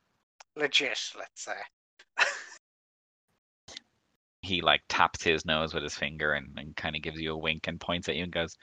legit, 0.56 1.00
let's 1.18 1.44
say. 1.44 1.58
he 4.42 4.62
like 4.62 4.82
taps 4.88 5.24
his 5.24 5.46
nose 5.46 5.74
with 5.74 5.84
his 5.84 5.96
finger 5.96 6.34
and, 6.34 6.58
and 6.58 6.76
kind 6.76 6.96
of 6.96 7.02
gives 7.02 7.20
you 7.20 7.34
a 7.34 7.38
wink 7.38 7.68
and 7.68 7.80
points 7.80 8.08
at 8.10 8.16
you 8.16 8.24
and 8.24 8.32
goes, 8.32 8.58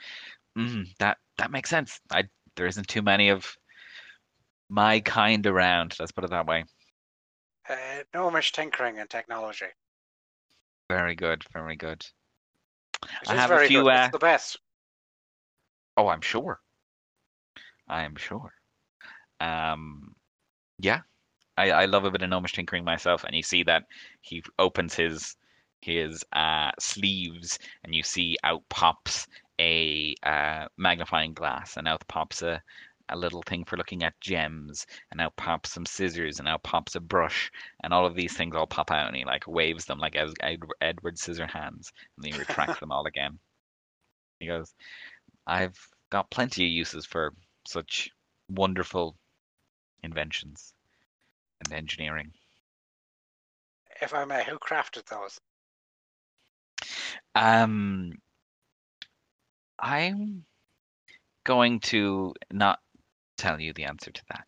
mm, 0.56 0.86
"That 0.98 1.18
that 1.38 1.50
makes 1.50 1.70
sense. 1.70 2.00
I 2.10 2.24
there 2.54 2.66
isn't 2.66 2.88
too 2.88 3.02
many 3.02 3.30
of 3.30 3.56
my 4.68 5.00
kind 5.00 5.46
around. 5.46 5.96
Let's 5.98 6.12
put 6.12 6.24
it 6.24 6.30
that 6.30 6.46
way." 6.46 6.64
Uh, 7.68 8.02
gnomish 8.14 8.52
tinkering 8.52 8.98
and 8.98 9.10
technology. 9.10 9.66
Very 10.88 11.14
good, 11.14 11.44
very 11.52 11.76
good. 11.76 12.06
Which 13.02 13.30
I 13.30 13.34
have 13.34 13.50
a 13.50 13.66
few, 13.66 13.88
uh, 13.88 14.04
It's 14.04 14.12
the 14.12 14.18
best. 14.18 14.58
Oh, 15.96 16.08
I'm 16.08 16.20
sure. 16.20 16.60
I 17.88 18.02
am 18.02 18.16
sure. 18.16 18.52
Um, 19.40 20.14
yeah, 20.78 21.00
I, 21.56 21.70
I 21.70 21.84
love 21.86 22.04
a 22.04 22.10
bit 22.10 22.22
of 22.22 22.30
gnomish 22.30 22.52
tinkering 22.52 22.84
myself, 22.84 23.24
and 23.24 23.34
you 23.34 23.42
see 23.42 23.62
that 23.64 23.84
he 24.20 24.42
opens 24.58 24.94
his 24.94 25.36
his 25.80 26.24
uh, 26.32 26.70
sleeves, 26.78 27.58
and 27.84 27.94
you 27.94 28.02
see 28.02 28.36
out 28.44 28.62
pops 28.68 29.26
a 29.60 30.14
uh, 30.22 30.66
magnifying 30.76 31.32
glass, 31.32 31.76
and 31.76 31.88
out 31.88 32.06
pops 32.08 32.42
a 32.42 32.62
a 33.08 33.16
little 33.16 33.42
thing 33.42 33.64
for 33.64 33.76
looking 33.76 34.02
at 34.02 34.20
gems, 34.20 34.86
and 35.10 35.20
out 35.20 35.36
pops 35.36 35.72
some 35.72 35.86
scissors, 35.86 36.38
and 36.38 36.48
out 36.48 36.62
pops 36.62 36.94
a 36.94 37.00
brush, 37.00 37.50
and 37.82 37.92
all 37.92 38.06
of 38.06 38.14
these 38.14 38.36
things 38.36 38.54
all 38.54 38.66
pop 38.66 38.90
out, 38.90 39.06
and 39.06 39.16
he 39.16 39.24
like 39.24 39.46
waves 39.46 39.84
them 39.84 39.98
like 39.98 40.16
Ed- 40.16 40.34
Ed- 40.40 40.62
Edward 40.80 41.16
Scissorhands, 41.16 41.92
and 42.16 42.24
then 42.24 42.32
he 42.32 42.38
retracts 42.38 42.80
them 42.80 42.92
all 42.92 43.06
again. 43.06 43.38
He 44.40 44.46
goes, 44.46 44.74
I've 45.46 45.78
got 46.10 46.30
plenty 46.30 46.64
of 46.64 46.70
uses 46.70 47.06
for 47.06 47.32
such 47.66 48.10
wonderful 48.48 49.16
inventions 50.02 50.74
and 51.60 51.72
engineering. 51.72 52.32
If 54.00 54.12
I 54.12 54.24
may, 54.24 54.44
who 54.44 54.58
crafted 54.58 55.06
those? 55.06 55.40
Um, 57.34 58.12
I'm 59.78 60.44
going 61.44 61.80
to 61.80 62.34
not 62.52 62.80
tell 63.36 63.60
you 63.60 63.72
the 63.72 63.84
answer 63.84 64.10
to 64.10 64.22
that. 64.28 64.46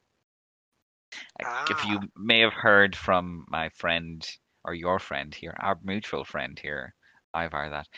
Like, 1.39 1.71
If 1.71 1.85
you 1.85 1.99
Ah. 1.99 2.07
may 2.17 2.41
have 2.41 2.53
heard 2.53 2.97
from 2.97 3.45
my 3.49 3.69
friend 3.71 4.29
or 4.65 4.75
your 4.75 4.99
friend 4.99 5.35
here, 5.35 5.55
our 5.59 5.79
mutual 5.83 6.25
friend 6.25 6.59
here, 6.59 6.95
Ivor, 7.35 7.71
that 7.71 7.89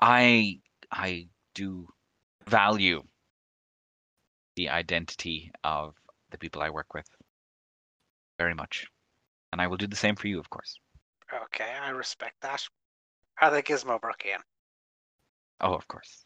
I 0.00 0.60
I 0.90 1.28
do 1.54 1.88
value 2.48 3.02
the 4.56 4.70
identity 4.70 5.50
of 5.64 5.94
the 6.30 6.38
people 6.38 6.62
I 6.62 6.70
work 6.70 6.94
with 6.94 7.08
very 8.38 8.54
much, 8.54 8.86
and 9.52 9.60
I 9.60 9.66
will 9.66 9.76
do 9.76 9.86
the 9.86 9.96
same 9.96 10.16
for 10.16 10.28
you, 10.28 10.38
of 10.38 10.48
course. 10.50 10.78
Okay, 11.32 11.72
I 11.72 11.90
respect 11.90 12.40
that. 12.42 12.62
Are 13.40 13.50
they 13.50 13.62
Gizmobrookian? 13.62 14.40
Oh, 15.60 15.74
of 15.74 15.86
course. 15.88 16.24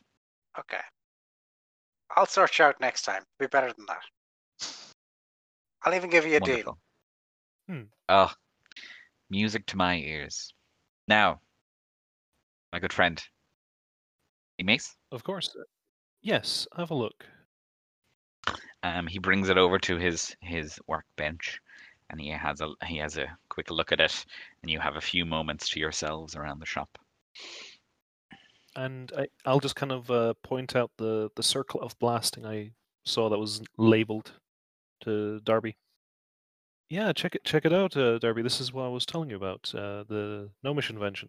Okay. 0.59 0.81
I'll 2.17 2.27
sort 2.27 2.59
you 2.59 2.65
out 2.65 2.81
next 2.81 3.03
time. 3.03 3.23
Be 3.39 3.47
better 3.47 3.73
than 3.73 3.87
that. 3.87 4.03
I'll 5.85 5.95
even 5.95 6.11
give 6.11 6.27
you 6.27 6.37
a 6.37 6.41
deal. 6.41 6.79
Hmm. 7.69 7.83
Oh, 8.09 8.33
music 9.31 9.67
to 9.67 9.77
my 9.77 9.97
ears. 9.97 10.53
Now, 11.09 11.41
my 12.73 12.79
good 12.79 12.93
friend, 12.93 13.23
Mace, 14.63 14.95
Of 15.11 15.25
course. 15.25 15.57
Yes, 16.21 16.69
have 16.77 16.91
a 16.91 16.95
look. 16.95 17.25
um, 18.83 19.07
he 19.07 19.19
brings 19.19 19.49
it 19.49 19.57
over 19.59 19.79
to 19.79 19.97
his 19.97 20.37
his 20.41 20.79
workbench, 20.87 21.61
and 22.11 22.21
he 22.21 22.29
has 22.29 22.61
a 22.61 22.75
he 22.85 22.99
has 22.99 23.17
a 23.17 23.37
quick 23.49 23.71
look 23.71 23.93
at 23.93 24.01
it, 24.01 24.25
and 24.63 24.71
you 24.71 24.79
have 24.81 24.97
a 24.97 25.01
few 25.01 25.25
moments 25.25 25.69
to 25.71 25.81
yourselves 25.81 26.37
around 26.37 26.59
the 26.59 26.67
shop. 26.67 26.99
And 28.77 29.13
I, 29.17 29.27
I'll 29.45 29.61
just 29.61 29.77
kind 29.77 29.93
of 29.93 30.11
uh, 30.11 30.35
point 30.43 30.77
out 30.77 30.91
the, 30.97 31.31
the 31.37 31.43
circlet 31.43 31.85
of 31.85 31.99
blasting 31.99 32.47
I 32.47 32.73
saw 33.05 33.29
that 33.29 33.39
was 33.39 33.63
labeled 33.77 34.33
to 35.03 35.41
Darby. 35.41 35.77
Yeah, 36.89 37.13
check 37.13 37.35
it 37.37 37.45
check 37.45 37.65
it 37.65 37.73
out, 37.73 37.97
uh, 37.97 38.19
Darby. 38.19 38.43
This 38.43 38.61
is 38.61 38.73
what 38.73 38.85
I 38.85 38.89
was 38.89 39.07
telling 39.07 39.31
you 39.31 39.37
about 39.37 39.73
uh, 39.75 40.05
the 40.09 40.51
Gnomish 40.63 40.91
invention. 40.91 41.29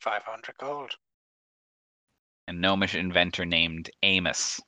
500 0.00 0.56
gold. 0.58 0.92
A 2.46 2.52
gnomish 2.52 2.94
inventor 2.94 3.44
named 3.44 3.90
Amos. 4.02 4.60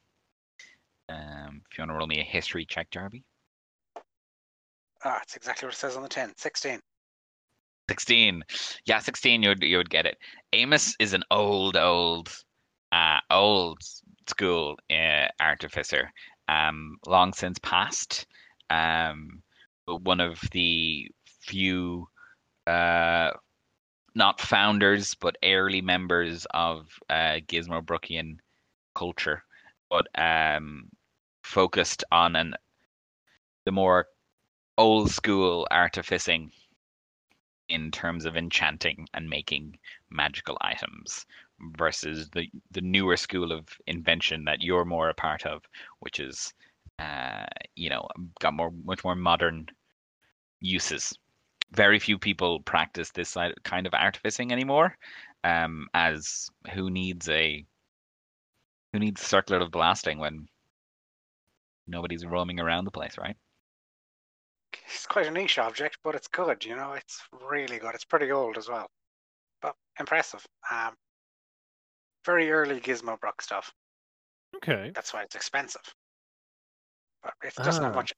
Um, 1.08 1.62
if 1.70 1.78
you 1.78 1.82
want 1.82 1.90
to 1.90 1.94
roll 1.94 2.06
me 2.06 2.20
a 2.20 2.24
history 2.24 2.66
check, 2.66 2.90
Darby. 2.90 3.24
Ah, 5.04 5.20
it's 5.22 5.36
exactly 5.36 5.66
what 5.66 5.74
it 5.74 5.78
says 5.78 5.96
on 5.96 6.02
the 6.02 6.08
tin. 6.08 6.32
16. 6.36 6.80
16. 7.90 8.44
Yeah, 8.86 9.00
16 9.00 9.42
you 9.42 9.48
would 9.48 9.62
you 9.64 9.76
would 9.78 9.90
get 9.90 10.06
it. 10.06 10.16
Amos 10.52 10.94
is 11.00 11.12
an 11.12 11.24
old 11.32 11.76
old 11.76 12.28
uh 12.92 13.18
old 13.32 13.80
school 14.28 14.76
uh, 14.92 15.26
artificer. 15.40 16.12
Um 16.46 16.98
long 17.04 17.32
since 17.32 17.58
passed. 17.58 18.26
Um 18.70 19.42
one 19.86 20.20
of 20.20 20.38
the 20.52 21.10
few 21.40 22.06
uh 22.68 23.30
not 24.14 24.40
founders 24.40 25.14
but 25.20 25.36
early 25.42 25.80
members 25.80 26.46
of 26.54 26.86
uh 27.08 27.38
Gizmo 27.48 27.82
Brookian 27.82 28.38
culture 28.94 29.42
but 29.90 30.06
um 30.14 30.90
focused 31.42 32.04
on 32.12 32.36
an 32.36 32.54
the 33.64 33.72
more 33.72 34.06
old 34.78 35.10
school 35.10 35.66
artificing 35.72 36.52
in 37.70 37.90
terms 37.90 38.24
of 38.26 38.36
enchanting 38.36 39.08
and 39.14 39.30
making 39.30 39.78
magical 40.10 40.58
items 40.60 41.26
versus 41.76 42.28
the 42.30 42.48
the 42.70 42.80
newer 42.80 43.16
school 43.16 43.52
of 43.52 43.68
invention 43.86 44.44
that 44.44 44.62
you're 44.62 44.84
more 44.84 45.08
a 45.08 45.14
part 45.14 45.46
of, 45.46 45.62
which 46.00 46.20
is 46.20 46.52
uh, 46.98 47.46
you 47.76 47.88
know 47.90 48.06
got 48.40 48.54
more 48.54 48.72
much 48.84 49.04
more 49.04 49.14
modern 49.14 49.66
uses. 50.60 51.16
Very 51.72 51.98
few 51.98 52.18
people 52.18 52.60
practice 52.60 53.10
this 53.10 53.36
kind 53.64 53.86
of 53.86 53.94
artificing 53.94 54.52
anymore. 54.52 54.96
Um, 55.44 55.88
as 55.94 56.50
who 56.74 56.90
needs 56.90 57.28
a 57.28 57.64
who 58.92 58.98
needs 58.98 59.22
circular 59.22 59.62
of 59.62 59.70
blasting 59.70 60.18
when 60.18 60.48
nobody's 61.86 62.26
roaming 62.26 62.60
around 62.60 62.84
the 62.84 62.90
place, 62.90 63.16
right? 63.18 63.36
It's 64.86 65.06
quite 65.06 65.26
a 65.26 65.30
niche 65.30 65.58
object, 65.58 65.98
but 66.04 66.14
it's 66.14 66.28
good, 66.28 66.64
you 66.64 66.76
know. 66.76 66.92
It's 66.92 67.22
really 67.48 67.78
good. 67.78 67.94
It's 67.94 68.04
pretty 68.04 68.30
old 68.30 68.56
as 68.58 68.68
well. 68.68 68.86
But 69.62 69.74
impressive. 69.98 70.44
Um, 70.70 70.94
very 72.24 72.50
early 72.50 72.80
Gizmobrook 72.80 73.40
stuff. 73.40 73.72
Okay. 74.56 74.90
That's 74.94 75.12
why 75.12 75.22
it's 75.22 75.36
expensive. 75.36 75.82
But 77.22 77.34
it 77.42 77.54
doesn't 77.54 77.82
have 77.82 77.92
Ah. 77.92 77.96
much 77.96 78.12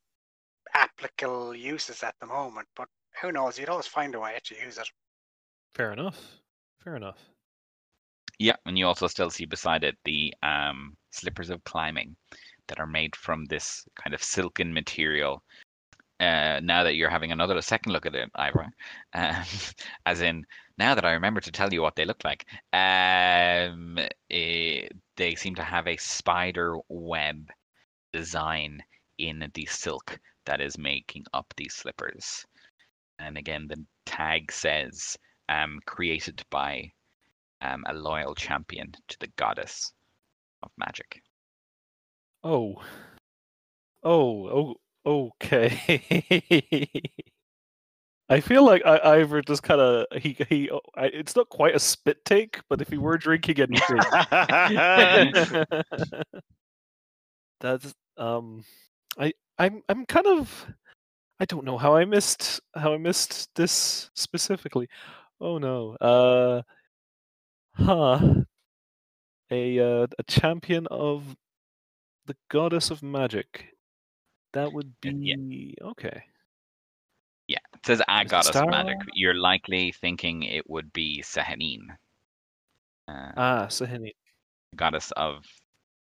applicable 0.75 1.55
uses 1.55 2.03
at 2.03 2.15
the 2.21 2.27
moment. 2.27 2.69
But 2.75 2.89
who 3.21 3.33
knows? 3.33 3.59
You'd 3.59 3.69
always 3.69 3.87
find 3.87 4.15
a 4.15 4.21
way 4.21 4.39
to 4.45 4.55
use 4.55 4.79
it. 4.79 4.89
Fair 5.75 5.93
enough. 5.93 6.19
Fair 6.83 6.97
enough. 6.97 7.19
Yeah, 8.39 8.57
and 8.67 8.77
you 8.77 8.87
also 8.87 9.07
still 9.07 9.31
see 9.31 9.45
beside 9.45 9.85
it 9.85 9.97
the 10.05 10.35
um, 10.43 10.97
slippers 11.11 11.51
of 11.51 11.63
climbing 11.65 12.17
that 12.69 12.81
are 12.81 12.87
made 12.87 13.15
from 13.15 13.45
this 13.45 13.87
kind 13.95 14.15
of 14.15 14.23
silken 14.23 14.73
material. 14.73 15.43
Uh, 16.23 16.61
now 16.63 16.85
that 16.85 16.95
you're 16.95 17.11
having 17.11 17.33
another 17.33 17.61
second 17.61 17.93
look 17.93 18.07
at 18.07 18.15
it, 18.15 18.31
um, 18.37 18.73
as 20.07 20.21
in 20.21 20.47
now 20.79 20.95
that 20.95 21.05
I 21.05 21.13
remember 21.13 21.41
to 21.41 21.51
tell 21.51 21.75
you 21.75 21.83
what 21.83 21.97
they 21.97 22.05
look 22.05 22.23
like, 22.25 22.47
um, 22.73 23.99
eh, 24.31 24.87
they 25.17 25.35
seem 25.35 25.57
to 25.57 25.65
have 25.65 25.89
a 25.89 25.97
spider 25.97 26.77
web 26.89 27.51
design 28.13 28.81
in 29.19 29.51
the 29.55 29.67
silk 29.67 30.21
that 30.47 30.61
is 30.61 30.79
making 30.79 31.25
up 31.35 31.53
these 31.57 31.75
slippers. 31.75 32.47
And 33.19 33.37
again, 33.37 33.67
the 33.67 33.85
tag 34.07 34.53
says 34.53 35.19
um, 35.49 35.81
created 35.87 36.45
by 36.51 36.93
um, 37.63 37.85
a 37.89 37.95
loyal 37.95 38.37
champion 38.37 38.93
to 39.09 39.19
the 39.19 39.33
goddess 39.37 39.93
of 40.63 40.71
magic. 40.79 41.21
Oh. 42.45 42.81
Oh, 44.05 44.49
oh, 44.49 44.75
okay. 45.07 47.01
I 48.29 48.41
feel 48.41 48.65
like 48.65 48.83
I, 48.87 49.17
Ivor 49.17 49.43
just 49.43 49.63
kind 49.63 49.81
of 49.81 50.07
he 50.23 50.37
he. 50.49 50.71
oh, 50.71 50.81
I, 50.97 51.07
it's 51.07 51.37
not 51.37 51.49
quite 51.51 51.75
a 51.75 51.79
spit 51.79 52.25
take, 52.25 52.61
but 52.71 52.81
if 52.81 52.89
he 52.89 52.97
were 52.97 53.19
drinking 53.19 53.61
anything, 53.61 53.99
that's 57.61 57.95
um. 58.17 58.65
I 59.19 59.35
I'm 59.59 59.83
I'm 59.91 60.07
kind 60.07 60.27
of. 60.27 60.67
I 61.41 61.45
don't 61.45 61.67
know 61.67 61.77
how 61.77 61.95
I 61.95 62.07
missed 62.07 62.61
how 62.75 62.95
I 62.95 62.97
missed 62.97 63.51
this 63.55 64.11
specifically. 64.15 64.89
Oh 65.39 65.59
no. 65.59 65.97
Uh. 66.01 66.63
Huh. 67.75 68.45
a 69.51 69.79
uh, 69.79 70.07
a 70.19 70.23
champion 70.27 70.87
of 70.87 71.37
the 72.27 72.37
goddess 72.49 72.91
of 72.91 73.03
magic. 73.03 73.75
That 74.53 74.73
would 74.73 74.89
Uh, 75.05 75.11
yeah. 75.11 75.37
be 75.37 75.75
okay. 75.81 76.25
Yeah, 77.49 77.59
it 77.75 77.85
says 77.87 78.01
a 78.01 78.21
Is 78.21 78.27
it 78.27 78.29
goddess 78.31 78.55
magic. 78.69 78.99
You're 79.15 79.35
likely 79.35 79.93
thinking 79.93 80.43
it 80.45 80.69
would 80.71 80.93
be 80.93 81.23
Sehanine, 81.23 81.91
uh, 83.09 83.33
Ah, 83.37 83.67
Sahini. 83.69 84.15
goddess 84.77 85.11
of 85.13 85.45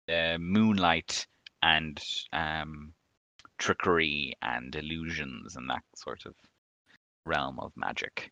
uh, 0.09 0.37
moonlight 0.39 1.27
and 1.61 2.01
um, 2.33 2.93
trickery 3.57 4.33
and 4.41 4.75
illusions 4.75 5.55
and 5.55 5.69
that 5.69 5.83
sort 5.95 6.25
of 6.25 6.35
realm 7.25 7.59
of 7.59 7.71
magic. 7.75 8.31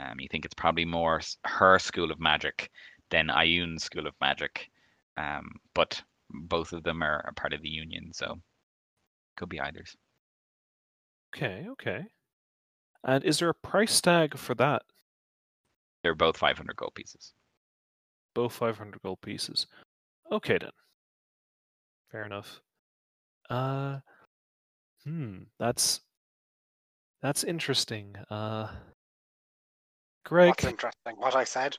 Um, 0.00 0.20
you 0.20 0.28
think 0.28 0.44
it's 0.44 0.54
probably 0.54 0.84
more 0.84 1.20
her 1.44 1.78
school 1.78 2.10
of 2.10 2.20
magic 2.20 2.70
than 3.10 3.28
Ioun's 3.30 3.84
school 3.84 4.06
of 4.06 4.14
magic, 4.20 4.70
um, 5.16 5.60
but 5.74 6.02
both 6.30 6.72
of 6.72 6.82
them 6.82 7.02
are 7.02 7.20
a 7.28 7.32
part 7.32 7.52
of 7.52 7.62
the 7.62 7.68
union, 7.68 8.12
so 8.12 8.40
could 9.36 9.48
be 9.48 9.60
either's. 9.60 9.96
Okay, 11.34 11.66
okay. 11.70 12.04
And 13.04 13.24
is 13.24 13.38
there 13.38 13.48
a 13.48 13.54
price 13.54 14.00
tag 14.00 14.36
for 14.36 14.54
that? 14.54 14.82
They're 16.02 16.14
both 16.14 16.36
500 16.36 16.76
gold 16.76 16.94
pieces. 16.94 17.32
Both 18.34 18.52
500 18.52 19.00
gold 19.02 19.20
pieces. 19.20 19.66
Okay 20.30 20.58
then. 20.60 20.70
Fair 22.10 22.24
enough. 22.24 22.60
Uh, 23.50 23.98
hmm. 25.04 25.42
That's 25.58 26.00
that's 27.22 27.44
interesting. 27.44 28.14
Uh, 28.30 28.68
Greg, 30.24 30.48
What's 30.48 30.64
interesting? 30.64 31.14
What 31.16 31.34
I 31.34 31.44
said. 31.44 31.76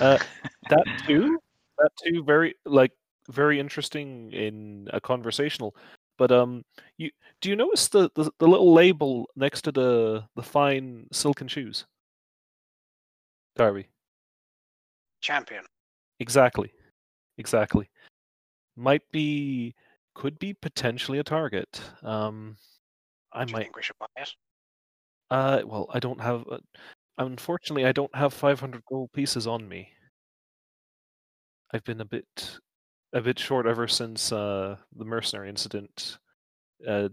Uh, 0.00 0.18
that 0.70 0.84
too. 1.06 1.38
That 1.78 1.90
too. 2.04 2.22
Very 2.24 2.54
like 2.64 2.92
very 3.28 3.60
interesting 3.60 4.32
in 4.32 4.88
a 4.92 5.00
conversational. 5.00 5.74
But 6.22 6.30
um, 6.30 6.64
you 6.98 7.10
do 7.40 7.48
you 7.48 7.56
notice 7.56 7.88
the, 7.88 8.08
the, 8.14 8.30
the 8.38 8.46
little 8.46 8.72
label 8.72 9.28
next 9.34 9.62
to 9.62 9.72
the 9.72 10.22
the 10.36 10.42
fine 10.44 11.08
silken 11.10 11.48
shoes? 11.48 11.84
Darby. 13.56 13.88
Champion. 15.20 15.64
Exactly. 16.20 16.70
Exactly. 17.38 17.90
Might 18.76 19.02
be 19.10 19.74
could 20.14 20.38
be 20.38 20.54
potentially 20.54 21.18
a 21.18 21.24
target. 21.24 21.82
Um 22.04 22.56
I 23.32 23.44
might 23.46 23.62
think 23.62 23.74
we 23.74 23.82
should 23.82 23.98
buy 23.98 24.06
it? 24.18 24.30
uh 25.32 25.62
well 25.66 25.88
I 25.92 25.98
don't 25.98 26.20
have 26.20 26.44
uh, 26.48 26.58
unfortunately 27.18 27.84
I 27.84 27.90
don't 27.90 28.14
have 28.14 28.32
500 28.32 28.84
gold 28.88 29.10
pieces 29.12 29.48
on 29.48 29.68
me. 29.68 29.88
I've 31.74 31.82
been 31.82 32.00
a 32.00 32.04
bit 32.04 32.60
a 33.12 33.20
bit 33.20 33.38
short 33.38 33.66
ever 33.66 33.86
since 33.88 34.32
uh 34.32 34.76
the 34.96 35.04
mercenary 35.04 35.48
incident. 35.48 36.18
Uh 36.86 37.08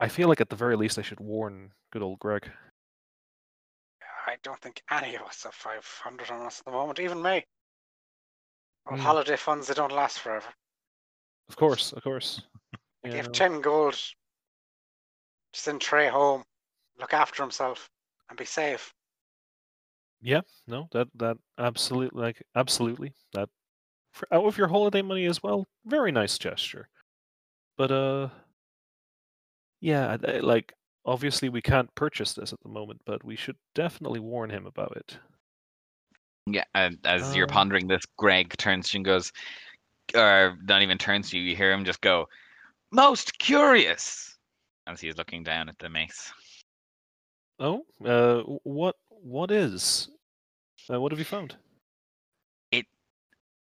I 0.00 0.08
feel 0.08 0.28
like 0.28 0.40
at 0.40 0.48
the 0.48 0.56
very 0.56 0.76
least 0.76 0.98
I 0.98 1.02
should 1.02 1.20
warn 1.20 1.72
good 1.90 2.02
old 2.02 2.20
Greg. 2.20 2.50
I 4.26 4.36
don't 4.42 4.60
think 4.60 4.82
any 4.90 5.16
of 5.16 5.22
us 5.22 5.42
have 5.44 5.54
500 5.54 6.30
on 6.30 6.46
us 6.46 6.60
at 6.60 6.66
the 6.66 6.70
moment, 6.72 7.00
even 7.00 7.20
me. 7.22 7.46
Well, 8.86 8.96
Hmm. 8.96 9.02
holiday 9.02 9.36
funds, 9.36 9.66
they 9.66 9.74
don't 9.74 9.92
last 9.92 10.20
forever. 10.20 10.48
Of 11.48 11.56
course, 11.56 11.92
of 11.92 12.02
course. 12.02 12.42
I 13.04 13.08
You 13.08 13.14
gave 13.14 13.32
10 13.32 13.60
gold. 13.60 13.94
Just 13.94 14.16
send 15.64 15.80
Trey 15.80 16.08
home, 16.08 16.44
look 16.98 17.14
after 17.14 17.42
himself, 17.42 17.90
and 18.28 18.38
be 18.38 18.44
safe. 18.44 18.94
Yeah, 20.20 20.42
no, 20.66 20.88
that 20.92 21.08
that 21.14 21.38
absolutely 21.58 22.20
like 22.20 22.42
absolutely 22.54 23.14
that 23.32 23.48
for 24.12 24.28
out 24.32 24.44
of 24.46 24.58
your 24.58 24.68
holiday 24.68 25.02
money 25.02 25.26
as 25.26 25.42
well. 25.42 25.66
Very 25.84 26.12
nice 26.12 26.38
gesture, 26.38 26.88
but 27.76 27.90
uh, 27.90 28.28
yeah, 29.80 30.16
I- 30.24 30.38
like 30.40 30.72
obviously 31.04 31.48
we 31.48 31.62
can't 31.62 31.94
purchase 31.94 32.34
this 32.34 32.52
at 32.52 32.60
the 32.60 32.68
moment, 32.68 33.00
but 33.06 33.24
we 33.24 33.36
should 33.36 33.56
definitely 33.74 34.20
warn 34.20 34.50
him 34.50 34.66
about 34.66 34.96
it. 34.96 35.18
Yeah, 36.46 36.64
and 36.74 36.98
as 37.04 37.34
you're 37.36 37.46
Um, 37.46 37.52
pondering 37.52 37.86
this, 37.88 38.04
Greg 38.16 38.56
turns 38.56 38.88
to 38.88 38.94
you 38.94 38.98
and 39.00 39.04
goes, 39.04 39.32
or 40.14 40.56
not 40.62 40.82
even 40.82 40.98
turns 40.98 41.30
to 41.30 41.38
you, 41.38 41.44
you 41.44 41.56
hear 41.56 41.72
him 41.72 41.84
just 41.84 42.00
go, 42.00 42.26
most 42.92 43.38
curious, 43.38 44.38
as 44.86 45.00
he's 45.00 45.16
looking 45.16 45.42
down 45.44 45.68
at 45.68 45.78
the 45.78 45.88
mace. 45.90 46.32
Oh, 47.60 47.86
uh, 48.04 48.42
what 48.64 48.96
what 49.08 49.50
is? 49.52 50.08
Uh, 50.90 51.00
what 51.00 51.12
have 51.12 51.18
you 51.18 51.24
found? 51.24 51.56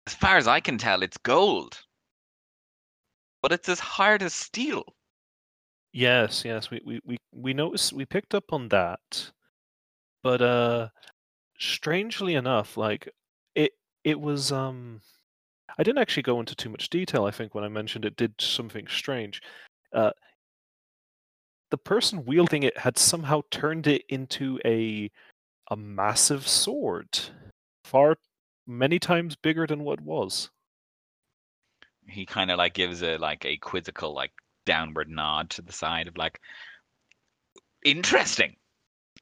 As 0.08 0.14
far 0.14 0.38
as 0.38 0.48
I 0.48 0.60
can 0.60 0.78
tell, 0.78 1.02
it's 1.04 1.18
gold, 1.18 1.84
but 3.42 3.52
it's 3.52 3.70
as 3.70 3.80
hard 3.80 4.22
as 4.22 4.34
steel. 4.34 4.84
Yes, 5.94 6.44
yes, 6.46 6.70
we 6.70 6.82
we 6.86 7.00
we 7.06 7.18
we 7.32 7.54
noticed 7.54 7.94
we 7.94 8.06
picked 8.06 8.36
up 8.36 8.52
on 8.52 8.68
that, 8.70 9.32
but 10.24 10.42
uh, 10.42 10.90
strangely 11.58 12.36
enough, 12.36 12.78
like 12.78 13.10
it 13.56 13.72
it 14.04 14.20
was 14.20 14.52
um, 14.52 15.02
I 15.78 15.84
didn't 15.84 16.00
actually 16.00 16.24
go 16.24 16.40
into 16.40 16.56
too 16.56 16.70
much 16.70 16.90
detail. 16.90 17.26
I 17.26 17.32
think 17.32 17.56
when 17.56 17.64
I 17.64 17.70
mentioned 17.70 18.06
it 18.06 18.16
did 18.18 18.34
something 18.40 18.88
strange. 18.88 19.42
Uh, 19.94 20.12
the 21.72 21.78
person 21.78 22.26
wielding 22.26 22.64
it 22.64 22.78
had 22.78 22.98
somehow 22.98 23.42
turned 23.52 23.88
it 23.88 24.04
into 24.10 24.60
a 24.66 25.10
a 25.72 25.76
massive 25.76 26.48
sword, 26.48 27.20
far 27.86 28.18
many 28.68 29.00
times 29.00 29.36
bigger 29.36 29.68
than 29.68 29.84
what 29.84 30.02
was. 30.02 30.50
He 32.08 32.26
kind 32.26 32.52
of 32.52 32.58
like 32.58 32.74
gives 32.74 33.02
a 33.02 33.18
like 33.18 33.46
a 33.46 33.58
quizzical 33.58 34.14
like 34.14 34.32
downward 34.66 35.10
nod 35.10 35.50
to 35.52 35.62
the 35.62 35.72
side 35.74 36.08
of 36.08 36.18
like, 36.18 36.40
interesting. 37.84 38.56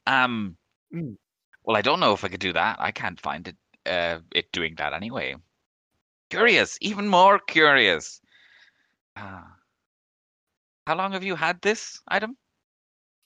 Um, 0.07 0.57
Mm. 0.93 1.17
well, 1.63 1.75
I 1.75 1.81
don't 1.81 1.99
know 1.99 2.13
if 2.13 2.23
I 2.23 2.27
could 2.27 2.39
do 2.39 2.53
that. 2.53 2.77
I 2.79 2.91
can't 2.91 3.19
find 3.19 3.47
it. 3.47 3.57
Uh, 3.85 4.19
it 4.33 4.51
doing 4.51 4.75
that 4.75 4.93
anyway. 4.93 5.35
Curious, 6.29 6.77
even 6.81 7.07
more 7.07 7.39
curious. 7.39 8.21
Ah. 9.15 9.55
How 10.85 10.95
long 10.95 11.11
have 11.13 11.23
you 11.23 11.35
had 11.35 11.61
this 11.61 11.99
item? 12.07 12.37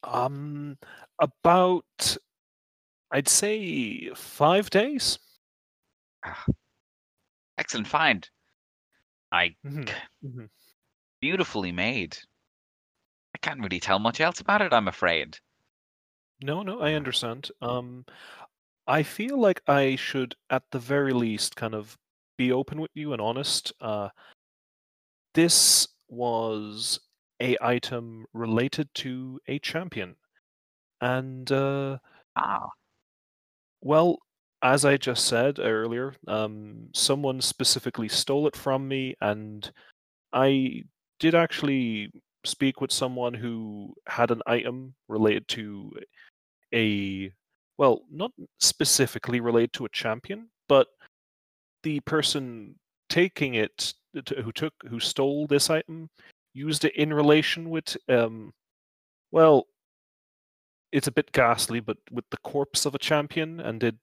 Um, 0.03 0.77
about 1.19 2.17
I'd 3.11 3.27
say 3.27 4.09
five 4.15 4.69
days. 4.69 5.19
Excellent 7.57 7.87
find. 7.87 8.29
I 9.31 9.55
Mhm, 9.65 9.93
mhm. 10.23 10.49
beautifully 11.19 11.71
made. 11.71 12.17
I 13.35 13.37
can't 13.39 13.61
really 13.61 13.79
tell 13.79 13.99
much 13.99 14.19
else 14.21 14.39
about 14.39 14.61
it, 14.61 14.73
I'm 14.73 14.87
afraid. 14.87 15.37
No, 16.41 16.61
no, 16.63 16.79
I 16.79 16.93
understand. 16.93 17.51
Um, 17.61 18.05
I 18.87 19.03
feel 19.03 19.39
like 19.39 19.61
I 19.67 19.95
should, 19.95 20.35
at 20.49 20.63
the 20.71 20.79
very 20.79 21.13
least, 21.13 21.55
kind 21.55 21.73
of 21.73 21.97
be 22.37 22.51
open 22.51 22.79
with 22.79 22.91
you 22.93 23.13
and 23.13 23.21
honest. 23.21 23.73
Uh, 23.81 24.09
this 25.33 25.87
was 26.07 26.99
a 27.41 27.57
item 27.61 28.25
related 28.33 28.93
to 28.95 29.39
a 29.47 29.59
champion, 29.59 30.15
and 31.01 31.51
uh, 31.51 31.97
Ah, 32.35 32.69
well, 33.81 34.19
as 34.61 34.85
I 34.85 34.97
just 34.97 35.25
said 35.25 35.59
earlier, 35.59 36.13
um, 36.27 36.89
someone 36.93 37.41
specifically 37.41 38.07
stole 38.07 38.47
it 38.47 38.55
from 38.55 38.87
me, 38.87 39.15
and 39.21 39.69
I 40.33 40.83
did 41.19 41.35
actually 41.35 42.11
speak 42.43 42.81
with 42.81 42.91
someone 42.91 43.33
who 43.33 43.93
had 44.07 44.31
an 44.31 44.41
item 44.47 44.93
related 45.07 45.47
to 45.49 45.91
a 46.73 47.31
well, 47.77 48.01
not 48.11 48.31
specifically 48.59 49.39
related 49.39 49.73
to 49.73 49.85
a 49.85 49.89
champion, 49.89 50.49
but 50.67 50.87
the 51.83 51.99
person 52.01 52.75
taking 53.09 53.55
it, 53.55 53.93
t- 54.25 54.41
who 54.41 54.51
took, 54.51 54.73
who 54.89 54.99
stole 54.99 55.47
this 55.47 55.69
item, 55.69 56.09
used 56.53 56.85
it 56.85 56.95
in 56.95 57.13
relation 57.13 57.69
with, 57.69 57.95
um, 58.09 58.51
well, 59.31 59.67
it's 60.91 61.07
a 61.07 61.11
bit 61.11 61.31
ghastly, 61.31 61.79
but 61.79 61.97
with 62.11 62.25
the 62.31 62.37
corpse 62.37 62.85
of 62.85 62.95
a 62.95 62.99
champion, 62.99 63.59
and 63.59 63.79
did 63.79 63.97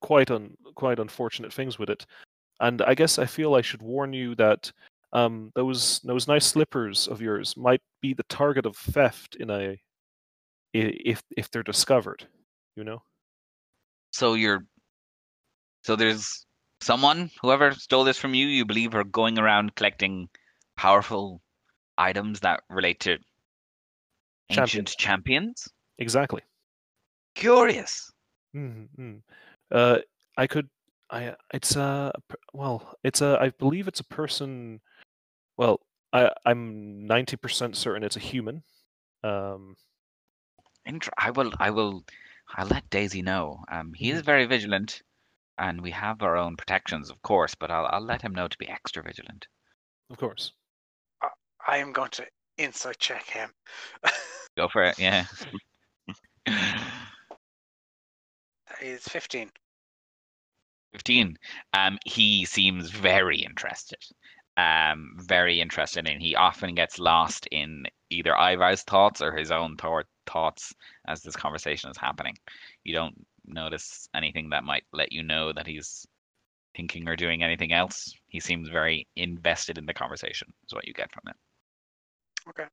quite 0.00 0.30
un, 0.30 0.56
quite 0.74 0.98
unfortunate 0.98 1.52
things 1.52 1.78
with 1.78 1.90
it. 1.90 2.06
And 2.60 2.82
I 2.82 2.94
guess 2.94 3.18
I 3.18 3.26
feel 3.26 3.54
I 3.54 3.62
should 3.62 3.82
warn 3.82 4.12
you 4.12 4.34
that 4.36 4.70
um, 5.12 5.50
those 5.54 6.00
those 6.00 6.28
nice 6.28 6.46
slippers 6.46 7.08
of 7.08 7.20
yours 7.22 7.56
might 7.56 7.80
be 8.00 8.14
the 8.14 8.24
target 8.24 8.66
of 8.66 8.76
theft 8.76 9.36
in 9.36 9.50
a 9.50 9.70
i- 9.72 9.78
if 10.74 11.22
if 11.36 11.50
they're 11.50 11.62
discovered. 11.62 12.26
You 12.76 12.84
know. 12.84 13.02
so 14.12 14.34
you're 14.34 14.64
so 15.82 15.96
there's 15.96 16.46
someone, 16.80 17.30
whoever 17.40 17.72
stole 17.72 18.04
this 18.04 18.18
from 18.18 18.34
you, 18.34 18.46
you 18.46 18.64
believe 18.64 18.94
are 18.94 19.04
going 19.04 19.38
around 19.38 19.74
collecting 19.74 20.28
powerful 20.76 21.40
items 21.96 22.40
that 22.40 22.62
relate 22.68 23.00
to 23.00 23.18
ancient 24.50 24.88
champions? 24.96 25.68
Exactly. 25.98 26.42
Curious. 27.34 28.12
Mm-hmm. 28.54 29.16
Uh, 29.70 29.98
I 30.36 30.46
could 30.46 30.68
I 31.10 31.34
it's 31.52 31.76
a 31.76 32.12
well, 32.52 32.96
it's 33.02 33.20
a 33.20 33.38
I 33.40 33.50
believe 33.50 33.88
it's 33.88 34.00
a 34.00 34.04
person. 34.04 34.80
Well, 35.56 35.80
I 36.12 36.30
I'm 36.44 37.06
ninety 37.06 37.36
percent 37.36 37.76
certain 37.76 38.02
it's 38.04 38.16
a 38.16 38.20
human. 38.20 38.62
Um, 39.24 39.76
Inter- 40.84 41.10
I 41.18 41.30
will. 41.30 41.52
I 41.58 41.70
will. 41.70 42.04
I'll 42.56 42.66
let 42.66 42.88
Daisy 42.88 43.20
know. 43.20 43.62
Um, 43.70 43.92
he 43.94 44.10
is 44.10 44.22
very 44.22 44.46
vigilant, 44.46 45.02
and 45.58 45.80
we 45.82 45.90
have 45.90 46.22
our 46.22 46.36
own 46.36 46.56
protections, 46.56 47.10
of 47.10 47.20
course. 47.22 47.54
But 47.54 47.70
I'll 47.70 47.86
I'll 47.86 48.04
let 48.04 48.22
him 48.22 48.34
know 48.34 48.48
to 48.48 48.58
be 48.58 48.68
extra 48.68 49.02
vigilant. 49.02 49.46
of 50.10 50.16
course. 50.16 50.52
I 51.66 51.78
am 51.78 51.92
going 51.92 52.10
to 52.12 52.26
insight 52.56 52.98
check 52.98 53.26
him. 53.28 53.50
Go 54.56 54.68
for 54.68 54.84
it. 54.84 54.98
Yeah. 54.98 55.26
that 58.80 58.86
is 58.86 59.02
15. 59.04 59.50
15 60.92 61.36
um 61.74 61.98
he 62.04 62.44
seems 62.44 62.90
very 62.90 63.38
interested. 63.38 63.98
Um 64.56 65.14
very 65.18 65.60
interested 65.60 66.08
and 66.08 66.20
he 66.20 66.34
often 66.34 66.74
gets 66.74 66.98
lost 66.98 67.46
in 67.52 67.84
either 68.10 68.34
Ivor's 68.36 68.82
thoughts 68.82 69.20
or 69.20 69.36
his 69.36 69.50
own 69.50 69.76
thought 69.76 70.06
thoughts 70.26 70.74
as 71.06 71.22
this 71.22 71.36
conversation 71.36 71.90
is 71.90 71.96
happening. 71.96 72.34
You 72.84 72.94
don't 72.94 73.14
notice 73.46 74.08
anything 74.14 74.50
that 74.50 74.64
might 74.64 74.84
let 74.92 75.12
you 75.12 75.22
know 75.22 75.52
that 75.52 75.66
he's 75.66 76.06
thinking 76.76 77.08
or 77.08 77.16
doing 77.16 77.42
anything 77.42 77.72
else. 77.72 78.14
He 78.28 78.40
seems 78.40 78.68
very 78.68 79.06
invested 79.16 79.78
in 79.78 79.86
the 79.86 79.94
conversation 79.94 80.48
is 80.66 80.74
what 80.74 80.86
you 80.86 80.94
get 80.94 81.10
from 81.12 81.22
it. 81.28 81.36
Okay. 82.50 82.68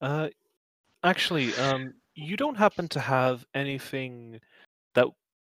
Uh, 0.00 0.28
actually, 1.02 1.54
um, 1.56 1.94
you 2.14 2.36
don't 2.36 2.56
happen 2.56 2.88
to 2.88 3.00
have 3.00 3.44
anything 3.54 4.40
that 4.94 5.06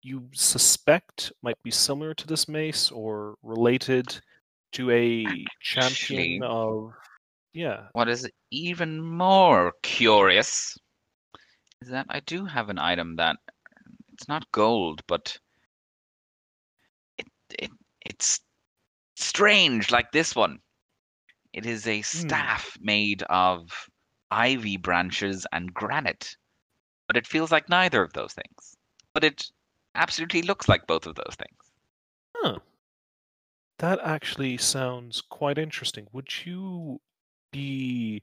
you 0.02 0.28
suspect 0.32 1.32
might 1.42 1.60
be 1.62 1.70
similar 1.70 2.14
to 2.14 2.26
this 2.26 2.48
mace 2.48 2.90
or 2.90 3.36
related 3.42 4.18
to 4.72 4.90
a 4.90 5.26
champion 5.60 6.42
of. 6.42 6.92
Yeah. 7.52 7.84
What 7.92 8.08
is 8.08 8.28
even 8.50 9.00
more 9.00 9.72
curious 9.82 10.76
is 11.80 11.88
that 11.88 12.06
I 12.08 12.20
do 12.20 12.44
have 12.44 12.68
an 12.68 12.78
item 12.78 13.16
that 13.16 13.36
it's 14.12 14.28
not 14.28 14.50
gold, 14.52 15.02
but 15.06 15.36
it, 17.18 17.26
it 17.58 17.70
it's 18.04 18.40
strange 19.16 19.90
like 19.90 20.12
this 20.12 20.34
one. 20.34 20.58
It 21.52 21.66
is 21.66 21.86
a 21.86 21.98
hmm. 21.98 22.02
staff 22.02 22.76
made 22.80 23.22
of 23.24 23.70
ivy 24.30 24.76
branches 24.76 25.46
and 25.52 25.72
granite, 25.72 26.36
but 27.06 27.16
it 27.16 27.26
feels 27.26 27.52
like 27.52 27.68
neither 27.68 28.02
of 28.02 28.12
those 28.12 28.32
things. 28.32 28.73
But 29.14 29.24
it 29.24 29.50
absolutely 29.94 30.42
looks 30.42 30.68
like 30.68 30.86
both 30.86 31.06
of 31.06 31.14
those 31.14 31.36
things. 31.38 31.72
Huh. 32.36 32.58
That 33.78 34.00
actually 34.02 34.56
sounds 34.58 35.20
quite 35.20 35.58
interesting. 35.58 36.06
Would 36.12 36.44
you 36.44 37.00
be 37.52 38.22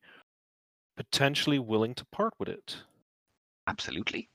potentially 0.98 1.60
willing 1.60 1.96
to 1.96 2.06
part 2.06 2.34
with 2.38 2.50
it? 2.50 2.76
Absolutely. 3.68 4.30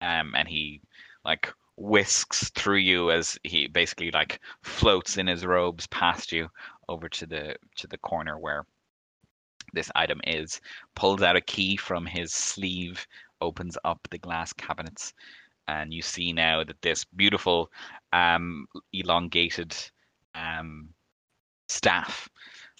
Um, 0.00 0.34
and 0.36 0.46
he 0.46 0.80
like 1.24 1.52
whisks 1.76 2.50
through 2.50 2.76
you 2.76 3.10
as 3.10 3.38
he 3.42 3.66
basically 3.66 4.10
like 4.10 4.40
floats 4.62 5.16
in 5.16 5.26
his 5.26 5.44
robes 5.44 5.86
past 5.88 6.30
you 6.30 6.48
over 6.88 7.08
to 7.08 7.26
the 7.26 7.56
to 7.76 7.86
the 7.86 7.98
corner 7.98 8.38
where 8.38 8.64
this 9.72 9.90
item 9.94 10.20
is. 10.26 10.60
Pulls 10.94 11.22
out 11.22 11.36
a 11.36 11.40
key 11.40 11.76
from 11.76 12.06
his 12.06 12.32
sleeve, 12.32 13.06
opens 13.40 13.76
up 13.84 14.06
the 14.10 14.18
glass 14.18 14.52
cabinets, 14.52 15.14
and 15.68 15.92
you 15.92 16.02
see 16.02 16.32
now 16.32 16.64
that 16.64 16.80
this 16.82 17.04
beautiful 17.04 17.70
um, 18.12 18.66
elongated 18.92 19.74
um, 20.34 20.88
staff, 21.68 22.28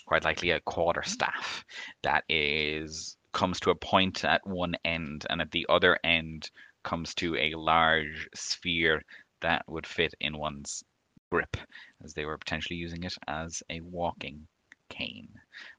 quite 0.07 0.25
likely 0.25 0.51
a 0.51 0.61
quarter 0.61 1.03
staff, 1.03 1.65
that 2.03 2.25
is 2.29 3.17
comes 3.33 3.59
to 3.61 3.71
a 3.71 3.75
point 3.75 4.25
at 4.25 4.47
one 4.47 4.75
end, 4.85 5.27
and 5.29 5.41
at 5.41 5.51
the 5.51 5.67
other 5.69 5.99
end 6.05 6.51
comes 6.85 7.15
to 7.15 7.37
a 7.37 7.55
large 7.55 8.29
sphere 8.35 9.03
that 9.41 9.63
would 9.67 9.87
fit 9.87 10.15
in 10.21 10.39
one's 10.39 10.85
grip, 11.31 11.57
as 12.05 12.15
they 12.15 12.25
were 12.25 12.39
potentially 12.39 12.77
using 12.77 13.03
it 13.03 13.15
as 13.27 13.63
a 13.71 13.81
walking 13.81 14.47
cane. 14.89 15.29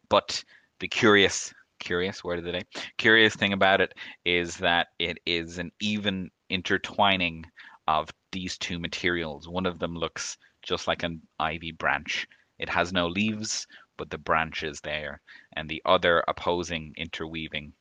But 0.09 0.43
the 0.79 0.87
curious, 0.87 1.53
curious 1.79 2.23
word 2.23 2.39
of 2.39 2.45
the 2.45 2.51
day, 2.51 2.63
curious 2.97 3.35
thing 3.35 3.53
about 3.53 3.79
it 3.79 3.93
is 4.25 4.57
that 4.57 4.87
it 4.99 5.17
is 5.25 5.57
an 5.57 5.71
even 5.79 6.29
intertwining 6.49 7.45
of 7.87 8.09
these 8.31 8.57
two 8.57 8.79
materials. 8.79 9.47
One 9.47 9.65
of 9.65 9.79
them 9.79 9.95
looks 9.95 10.37
just 10.61 10.87
like 10.87 11.03
an 11.03 11.21
ivy 11.39 11.71
branch. 11.71 12.27
It 12.59 12.69
has 12.69 12.91
no 12.91 13.07
leaves, 13.07 13.67
but 13.97 14.09
the 14.09 14.17
branch 14.17 14.63
is 14.63 14.81
there, 14.81 15.21
and 15.53 15.69
the 15.69 15.81
other 15.85 16.23
opposing 16.27 16.93
interweaving 16.97 17.73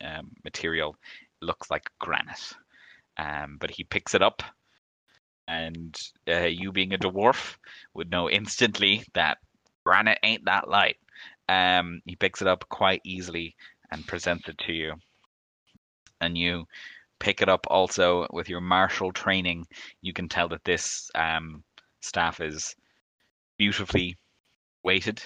um, 0.00 0.30
material 0.44 0.96
looks 1.40 1.70
like 1.70 1.90
granite. 1.98 2.52
Um, 3.16 3.56
but 3.58 3.70
he 3.70 3.84
picks 3.84 4.14
it 4.14 4.22
up, 4.22 4.42
and 5.46 5.96
uh, 6.28 6.46
you 6.46 6.72
being 6.72 6.92
a 6.92 6.98
dwarf 6.98 7.56
would 7.94 8.10
know 8.10 8.30
instantly 8.30 9.04
that 9.14 9.38
granite 9.84 10.18
ain't 10.22 10.44
that 10.44 10.68
light. 10.68 10.98
Um, 11.48 12.02
he 12.04 12.14
picks 12.14 12.42
it 12.42 12.48
up 12.48 12.68
quite 12.68 13.00
easily 13.04 13.56
and 13.90 14.06
presents 14.06 14.48
it 14.48 14.58
to 14.58 14.72
you, 14.72 14.94
and 16.20 16.36
you 16.36 16.66
pick 17.20 17.42
it 17.42 17.48
up 17.48 17.66
also 17.68 18.26
with 18.32 18.48
your 18.48 18.60
martial 18.60 19.12
training. 19.12 19.66
You 20.02 20.12
can 20.12 20.28
tell 20.28 20.48
that 20.48 20.64
this 20.64 21.10
um, 21.14 21.62
staff 22.00 22.40
is 22.40 22.74
beautifully 23.58 24.16
weighted. 24.84 25.22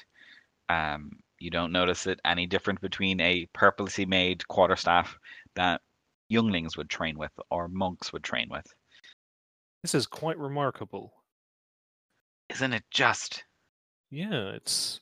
Um, 0.69 1.11
you 1.39 1.51
don't 1.51 1.73
notice 1.73 2.07
it 2.07 2.21
any 2.25 2.47
different 2.47 2.81
between 2.81 3.21
a 3.21 3.47
purposely 3.53 4.07
made 4.07 4.47
quarterstaff 4.49 5.19
that 5.55 5.81
younglings 6.29 6.77
would 6.77 6.89
train 6.89 7.19
with 7.19 7.33
or 7.51 7.69
monks 7.69 8.13
would 8.13 8.25
train 8.25 8.49
with. 8.49 8.67
This 9.83 9.95
is 9.95 10.07
quite 10.07 10.39
remarkable. 10.39 11.13
Isn't 12.49 12.73
it 12.73 12.85
just? 12.91 13.45
Yeah, 14.11 14.51
it's 14.55 15.01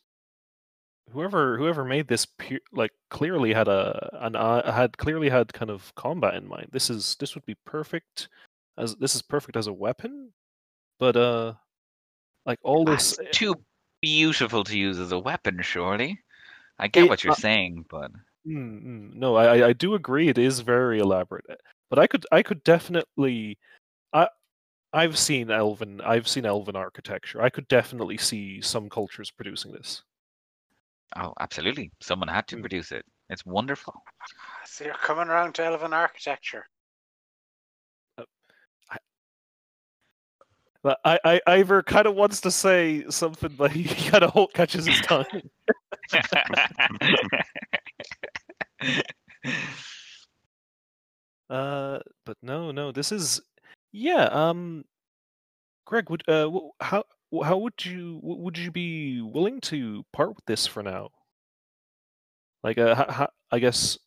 whoever 1.13 1.59
whoever 1.59 1.85
made 1.85 2.09
this 2.09 2.27
like 2.73 2.93
clearly 3.11 3.53
had 3.53 3.69
a 3.69 4.09
an 4.25 4.37
uh, 4.37 4.71
had 4.73 4.97
clearly 4.99 5.29
had 5.29 5.53
kind 5.53 5.71
of 5.71 5.95
combat 5.95 6.35
in 6.35 6.47
mind. 6.49 6.69
This 6.73 6.91
is 6.91 7.17
this 7.21 7.35
would 7.35 7.45
be 7.47 7.57
perfect 7.67 8.29
as 8.79 8.97
this 8.97 9.15
is 9.15 9.23
perfect 9.23 9.57
as 9.57 9.67
a 9.67 9.73
weapon, 9.73 10.33
but 10.99 11.17
uh, 11.17 11.55
like 12.47 12.59
all 12.63 12.85
this. 12.85 13.19
It's 13.19 13.37
too 13.39 13.55
beautiful 14.01 14.65
to 14.65 14.79
use 14.79 14.99
as 14.99 15.13
a 15.13 15.19
weapon, 15.19 15.61
surely. 15.63 16.19
I 16.79 16.89
get 16.89 17.05
It- 17.05 17.09
what 17.09 17.25
you're 17.25 17.33
uh, 17.33 17.37
saying, 17.37 17.87
but 17.91 18.11
Mm, 18.47 18.83
mm, 18.83 19.15
no, 19.17 19.37
I 19.37 19.67
I- 19.69 19.73
do 19.75 19.95
agree. 19.95 20.29
It 20.29 20.39
is 20.39 20.61
very 20.61 20.99
elaborate, 20.99 21.45
uh, 21.51 21.57
but 21.91 21.99
I 21.99 22.07
could 22.07 22.25
I 22.33 22.43
could 22.43 22.65
definitely. 22.65 23.59
I 24.15 24.29
I've 24.95 25.19
seen 25.19 25.51
elven 25.51 26.01
I've 26.01 26.27
seen 26.27 26.47
elven 26.47 26.75
architecture. 26.75 27.43
I 27.43 27.51
could 27.51 27.69
definitely 27.69 28.17
see 28.17 28.63
some 28.63 28.89
cultures 28.89 29.31
producing 29.31 29.73
this. 29.73 30.03
Oh, 31.17 31.33
absolutely, 31.41 31.91
someone 32.01 32.29
had 32.29 32.47
to 32.49 32.57
Mm. 32.57 32.61
produce 32.61 32.93
it. 32.93 33.05
It's 33.29 33.45
wonderful. 33.47 33.95
So 34.65 34.85
you're 34.85 34.95
coming 34.95 35.29
around 35.29 35.55
to 35.57 35.65
elven 35.65 35.93
architecture. 35.93 36.67
But 40.83 40.99
I, 41.05 41.19
I 41.25 41.41
Ivor 41.47 41.83
kind 41.83 42.07
of 42.07 42.15
wants 42.15 42.41
to 42.41 42.51
say 42.51 43.05
something, 43.11 43.55
but 43.57 43.71
he 43.73 43.85
kind 43.85 44.25
of 44.25 44.49
catches 44.55 44.87
his 44.87 45.01
tongue. 45.03 45.27
Uh, 51.49 51.99
but 52.25 52.37
no, 52.43 52.71
no, 52.71 52.93
this 52.93 53.11
is 53.11 53.41
yeah. 53.93 54.25
Um, 54.27 54.85
Greg, 55.85 56.09
would 56.09 56.23
uh, 56.29 56.49
how 56.81 57.01
wh- 57.01 57.15
how 57.45 57.59
would 57.59 57.85
you 57.85 58.19
would 58.23 58.59
you 58.59 58.71
be 58.71 59.21
willing 59.21 59.61
to 59.63 60.05
part 60.13 60.31
with 60.37 60.45
this 60.47 60.67
for 60.67 60.83
now? 60.83 61.11
Like, 62.63 62.79
uh, 62.79 62.95
ha, 62.95 63.07
ha, 63.09 63.27
I 63.51 63.59
guess, 63.59 63.99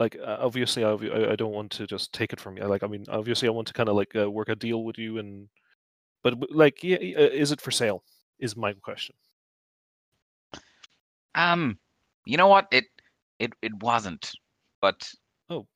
like 0.00 0.16
uh, 0.16 0.38
obviously, 0.40 0.84
I, 0.84 0.92
I 0.92 1.32
I 1.32 1.36
don't 1.36 1.52
want 1.52 1.72
to 1.72 1.86
just 1.86 2.12
take 2.12 2.32
it 2.32 2.40
from 2.40 2.56
you. 2.58 2.64
Like, 2.66 2.82
I 2.82 2.86
mean, 2.88 3.04
obviously, 3.08 3.48
I 3.48 3.52
want 3.52 3.68
to 3.68 3.74
kind 3.74 3.88
of 3.88 3.96
like 3.96 4.14
uh, 4.16 4.30
work 4.30 4.48
a 4.48 4.56
deal 4.56 4.84
with 4.84 4.98
you, 4.98 5.18
and 5.18 5.48
but 6.22 6.34
like, 6.52 6.82
yeah, 6.84 6.96
uh, 6.98 7.30
is 7.32 7.52
it 7.52 7.60
for 7.62 7.72
sale? 7.72 8.04
Is 8.40 8.56
my 8.56 8.74
question. 8.74 9.16
Um, 11.34 11.78
you 12.26 12.36
know 12.36 12.48
what? 12.48 12.68
It 12.70 12.86
it 13.38 13.52
it 13.62 13.74
wasn't, 13.82 14.30
but 14.80 15.10
Oh. 15.48 15.66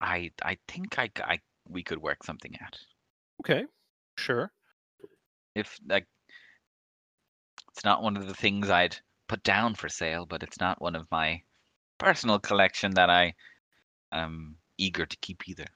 I 0.00 0.30
I 0.42 0.58
think 0.68 0.98
I 0.98 1.10
I 1.16 1.40
we 1.68 1.82
could 1.82 1.98
work 1.98 2.22
something 2.22 2.54
out. 2.60 2.78
Okay, 3.40 3.66
sure. 4.16 4.52
If 5.54 5.78
like 5.88 6.06
it's 7.70 7.84
not 7.84 8.02
one 8.02 8.16
of 8.16 8.26
the 8.26 8.34
things 8.34 8.70
I'd 8.70 8.96
put 9.28 9.42
down 9.42 9.74
for 9.74 9.88
sale, 9.88 10.26
but 10.26 10.42
it's 10.42 10.60
not 10.60 10.80
one 10.80 10.94
of 10.96 11.10
my 11.10 11.42
personal 11.98 12.38
collection 12.38 12.92
that 12.94 13.10
I 13.10 13.34
am 14.12 14.56
eager 14.78 15.06
to 15.06 15.16
keep 15.16 15.48
either. 15.48 15.66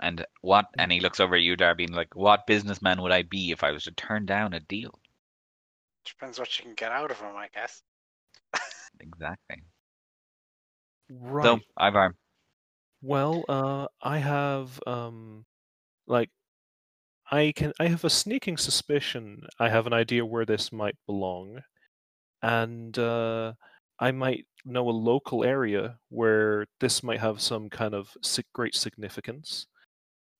And 0.00 0.24
what? 0.40 0.66
And 0.78 0.90
he 0.90 1.00
looks 1.00 1.20
over 1.20 1.34
at 1.36 1.42
you, 1.42 1.56
Darby, 1.56 1.84
and 1.84 1.94
like, 1.94 2.14
what 2.16 2.46
businessman 2.46 3.02
would 3.02 3.12
I 3.12 3.22
be 3.22 3.50
if 3.52 3.62
I 3.62 3.70
was 3.72 3.84
to 3.84 3.92
turn 3.92 4.26
down 4.26 4.52
a 4.54 4.60
deal? 4.60 4.98
Depends 6.04 6.38
what 6.38 6.58
you 6.58 6.64
can 6.64 6.74
get 6.74 6.92
out 6.92 7.10
of 7.10 7.20
him, 7.20 7.36
I 7.36 7.48
guess. 7.48 7.82
Exactly. 9.00 9.62
Right. 11.10 11.44
So, 11.44 11.60
Ivor, 11.76 12.14
Well, 13.02 13.44
uh, 13.48 13.88
I 14.02 14.18
have 14.18 14.80
um, 14.86 15.44
like, 16.06 16.30
I 17.30 17.52
can 17.56 17.72
I 17.80 17.86
have 17.88 18.04
a 18.04 18.10
sneaking 18.10 18.56
suspicion. 18.56 19.42
I 19.58 19.68
have 19.68 19.86
an 19.86 19.92
idea 19.92 20.24
where 20.26 20.44
this 20.44 20.72
might 20.72 20.96
belong, 21.06 21.60
and 22.42 22.98
uh, 22.98 23.54
I 24.00 24.12
might 24.12 24.46
know 24.64 24.88
a 24.88 24.92
local 24.92 25.44
area 25.44 25.98
where 26.10 26.66
this 26.80 27.02
might 27.02 27.20
have 27.20 27.40
some 27.40 27.70
kind 27.70 27.94
of 27.94 28.16
great 28.54 28.74
significance, 28.74 29.66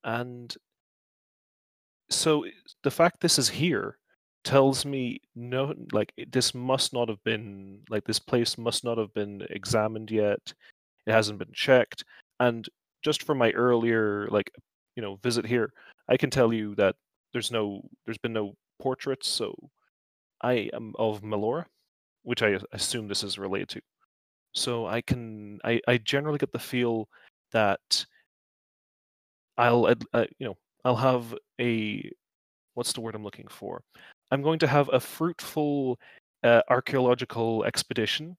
and 0.05 0.57
so 2.11 2.45
the 2.83 2.91
fact 2.91 3.21
this 3.21 3.39
is 3.39 3.49
here 3.49 3.99
tells 4.45 4.85
me 4.85 5.21
no, 5.35 5.75
like 5.93 6.13
this 6.31 6.55
must 6.55 6.93
not 6.93 7.09
have 7.09 7.23
been 7.25 7.83
like 7.91 8.05
this 8.05 8.19
place 8.19 8.59
must 8.59 8.85
not 8.85 8.99
have 8.99 9.13
been 9.15 9.43
examined 9.51 10.11
yet. 10.11 10.53
It 11.07 11.13
hasn't 11.13 11.39
been 11.39 11.53
checked 11.55 12.05
and 12.41 12.69
just 13.03 13.23
from 13.25 13.39
my 13.39 13.51
earlier 13.53 14.29
like 14.31 14.51
you 14.97 15.03
know 15.03 15.17
visit 15.23 15.47
here 15.47 15.73
i 16.09 16.17
can 16.17 16.31
tell 16.31 16.53
you 16.53 16.75
that 16.75 16.95
there's 17.33 17.51
no 17.51 17.83
there's 18.05 18.19
been 18.19 18.33
no 18.33 18.55
portraits 18.81 19.29
so 19.29 19.55
i 20.43 20.69
am 20.73 20.93
of 20.99 21.23
melora 21.23 21.65
which 22.23 22.43
i 22.43 22.59
assume 22.73 23.09
this 23.09 23.25
is 23.25 23.39
related 23.39 23.69
to. 23.69 23.81
So 24.53 24.87
i 24.87 25.01
can 25.01 25.59
i 25.65 25.81
i 25.89 25.99
generally 25.99 26.39
get 26.39 26.53
the 26.53 26.59
feel 26.59 27.09
that 27.53 28.05
i'll 29.57 29.87
uh, 29.87 30.27
you 30.39 30.47
know 30.47 30.57
i'll 30.85 30.97
have 30.97 31.35
a 31.61 32.11
what's 32.75 32.93
the 32.93 33.01
word 33.01 33.15
i'm 33.15 33.25
looking 33.25 33.49
for? 33.49 33.83
I'm 34.31 34.43
going 34.43 34.59
to 34.61 34.67
have 34.67 34.89
a 34.93 35.01
fruitful 35.01 35.99
uh, 36.45 36.63
archaeological 36.69 37.65
expedition 37.65 38.37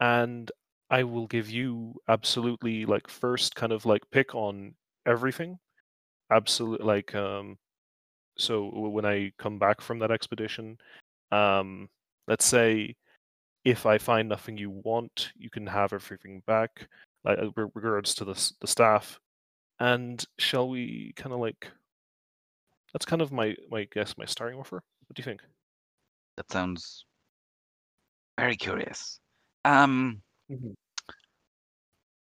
and 0.00 0.50
I 0.90 1.02
will 1.02 1.26
give 1.26 1.50
you 1.50 1.94
absolutely 2.08 2.84
like 2.84 3.08
first 3.08 3.56
kind 3.56 3.72
of 3.72 3.84
like 3.84 4.02
pick 4.12 4.34
on 4.34 4.74
everything. 5.06 5.58
Absolute 6.30 6.84
like 6.84 7.14
um 7.14 7.58
so 8.38 8.68
when 8.70 9.04
I 9.04 9.32
come 9.38 9.58
back 9.58 9.80
from 9.80 9.98
that 10.00 10.10
expedition, 10.10 10.78
um 11.32 11.88
let's 12.28 12.46
say 12.46 12.96
if 13.64 13.86
I 13.86 13.98
find 13.98 14.28
nothing 14.28 14.58
you 14.58 14.70
want, 14.70 15.32
you 15.36 15.50
can 15.50 15.66
have 15.66 15.92
everything 15.92 16.42
back, 16.46 16.88
like 17.24 17.38
uh, 17.38 17.50
regards 17.74 18.14
to 18.16 18.24
the 18.24 18.34
the 18.60 18.66
staff. 18.66 19.18
And 19.80 20.24
shall 20.38 20.68
we 20.68 21.12
kind 21.16 21.32
of 21.32 21.40
like 21.40 21.70
that's 22.92 23.04
kind 23.06 23.22
of 23.22 23.32
my 23.32 23.56
my 23.70 23.84
guess 23.92 24.16
my 24.16 24.24
starting 24.24 24.58
offer. 24.58 24.76
What 24.76 25.14
do 25.16 25.20
you 25.20 25.24
think? 25.24 25.42
that 26.36 26.50
sounds 26.50 27.06
very 28.38 28.56
curious. 28.56 29.20
Um, 29.64 30.20
Mhm. 30.50 30.74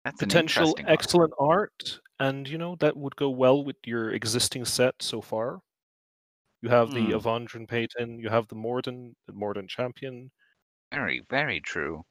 That's 0.08 0.20
potential 0.20 0.76
excellent 0.88 1.34
art 1.40 2.00
and 2.20 2.48
you 2.48 2.58
know 2.58 2.76
that 2.80 2.96
would 2.96 3.16
go 3.16 3.30
well 3.30 3.64
with 3.64 3.76
your 3.86 4.12
existing 4.12 4.66
set 4.66 4.96
so 5.02 5.22
far 5.22 5.60
you 6.62 6.70
have 6.70 6.92
the 6.92 7.02
Hmm. 7.02 7.12
Avandran 7.14 7.68
Payton, 7.68 8.20
you 8.20 8.30
have 8.30 8.48
the 8.48 8.56
Moradin, 8.56 9.14
the 9.28 9.34
Moradin 9.34 9.68
Champion. 9.70 10.32
Very, 10.92 11.24
very 11.30 11.62
true. 11.62 12.04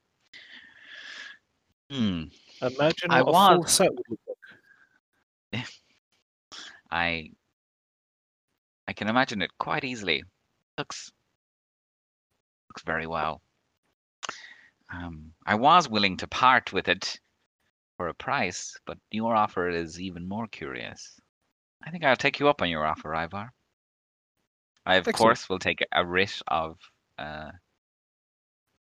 Hmm. 1.90 2.24
Imagine 2.62 3.10
I 3.10 3.22
what 3.22 3.52
a 3.52 3.56
full 3.56 3.66
set 3.66 3.90
would 3.92 4.06
look 4.08 4.20
like. 5.52 5.66
I 6.90 7.30
I 8.88 8.92
can 8.92 9.08
imagine 9.08 9.42
it 9.42 9.50
quite 9.58 9.84
easily. 9.84 10.22
Looks 10.78 11.10
looks 12.68 12.82
very 12.82 13.06
well. 13.06 13.42
Um, 14.92 15.32
I 15.44 15.56
was 15.56 15.88
willing 15.88 16.16
to 16.18 16.28
part 16.28 16.72
with 16.72 16.88
it 16.88 17.18
for 17.96 18.08
a 18.08 18.14
price, 18.14 18.78
but 18.86 18.98
your 19.10 19.34
offer 19.34 19.68
is 19.68 20.00
even 20.00 20.28
more 20.28 20.46
curious. 20.46 21.20
I 21.86 21.90
think 21.90 22.04
I'll 22.04 22.16
take 22.16 22.40
you 22.40 22.48
up 22.48 22.62
on 22.62 22.68
your 22.70 22.86
offer, 22.86 23.14
Ivor. 23.14 23.52
I 24.86 24.96
of 24.96 25.06
Excellent. 25.06 25.38
course 25.38 25.48
will 25.48 25.58
take 25.58 25.84
a 25.92 26.04
writ 26.06 26.40
of 26.48 26.78
uh, 27.18 27.50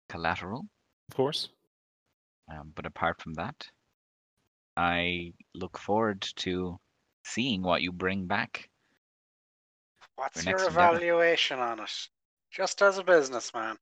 collateral, 0.09 0.67
Of 1.09 1.15
course. 1.15 1.49
um, 2.51 2.71
but 2.75 2.85
apart 2.85 3.21
from 3.21 3.33
that, 3.35 3.67
I 4.77 5.33
look 5.55 5.77
forward 5.77 6.21
to 6.37 6.79
seeing 7.23 7.61
what 7.61 7.81
you 7.81 7.91
bring 7.91 8.27
back. 8.27 8.69
What's 10.15 10.45
Your 10.45 10.45
your 10.45 10.59
next 10.59 10.69
endeavour. 10.69 10.99
evaluation 10.99 11.59
on 11.59 11.79
it? 11.79 12.09
Just 12.51 12.81
as 12.81 12.97
a 12.97 13.03
businessman. 13.03 13.77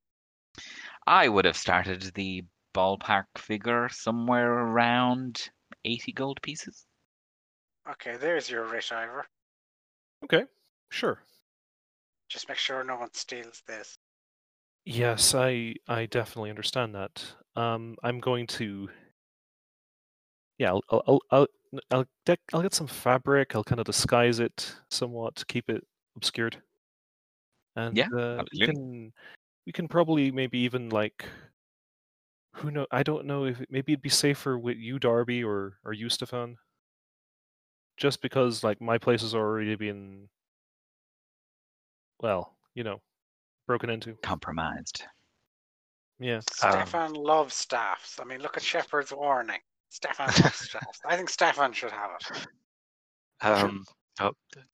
I 1.06 1.28
would 1.30 1.46
have 1.46 1.58
started 1.58 2.02
the 2.16 2.46
ballpark 2.78 3.26
figure 3.38 3.90
somewhere 3.90 4.52
around 4.52 5.50
80 5.84 6.12
gold 6.12 6.40
pieces. 6.44 6.86
Okay, 7.90 8.18
there's 8.18 8.50
your 8.50 8.66
writ, 8.66 8.92
Ivor. 8.92 9.26
Okay. 10.24 10.44
Sure. 10.92 11.20
Just 12.30 12.50
make 12.50 12.58
sure 12.58 12.84
no 12.84 12.98
one 12.98 13.14
steals 13.14 13.64
this. 13.68 13.96
Yes, 14.86 15.34
I 15.34 15.76
I 15.88 16.06
definitely 16.06 16.50
understand 16.50 16.94
that. 16.96 17.26
Um, 17.56 17.96
I'm 18.04 18.20
going 18.20 18.48
to. 18.48 18.90
Yeah, 20.58 20.72
I'll 20.72 20.84
I'll 20.90 21.04
I'll 21.08 21.22
I'll, 21.32 21.48
I'll, 21.92 22.06
I'll 22.54 22.62
get 22.62 22.74
some 22.74 22.88
fabric. 22.88 23.56
I'll 23.56 23.64
kind 23.64 23.80
of 23.80 23.86
disguise 23.86 24.40
it 24.40 24.76
somewhat 24.92 25.36
to 25.38 25.46
keep 25.46 25.70
it 25.70 25.86
obscured. 26.16 26.62
And 27.76 27.98
Yeah, 27.98 28.08
uh, 28.08 28.44
we 28.52 28.60
absolutely. 28.60 28.66
can 28.66 29.14
we 29.66 29.72
can 29.72 29.88
probably 29.88 30.32
maybe 30.32 30.60
even 30.60 30.90
like 30.90 31.26
who 32.58 32.72
know 32.72 32.86
I 32.92 33.04
don't 33.04 33.26
know 33.26 33.46
if 33.46 33.62
it, 33.62 33.70
maybe 33.72 33.94
it'd 33.94 34.02
be 34.02 34.10
safer 34.10 34.58
with 34.58 34.78
you 34.78 35.00
Darby 35.00 35.44
or 35.44 35.78
or 35.86 35.94
you 35.94 36.10
Stefan. 36.10 36.58
Just 37.98 38.22
because 38.22 38.64
like 38.64 38.82
my 38.82 38.98
place 38.98 39.22
has 39.22 39.34
already 39.34 39.76
been 39.76 40.30
well, 42.20 42.56
you 42.74 42.84
know, 42.84 43.02
broken 43.68 43.90
into. 43.90 44.14
Compromised. 44.24 45.04
Yeah. 46.20 46.38
Um, 46.38 46.42
Stefan 46.72 47.14
loves 47.14 47.54
staffs. 47.54 48.20
I 48.20 48.24
mean, 48.24 48.40
look 48.40 48.58
at 48.58 48.64
Shepard's 48.64 49.12
warning. 49.12 49.60
Stefan 49.90 50.28
loves 50.28 50.56
staffs. 50.70 51.00
I 51.06 51.16
think 51.16 51.30
Stefan 51.30 51.74
should 51.74 51.92
have 51.92 52.12
it. 52.20 52.48
Um, 53.42 53.84
oh, 54.20 54.32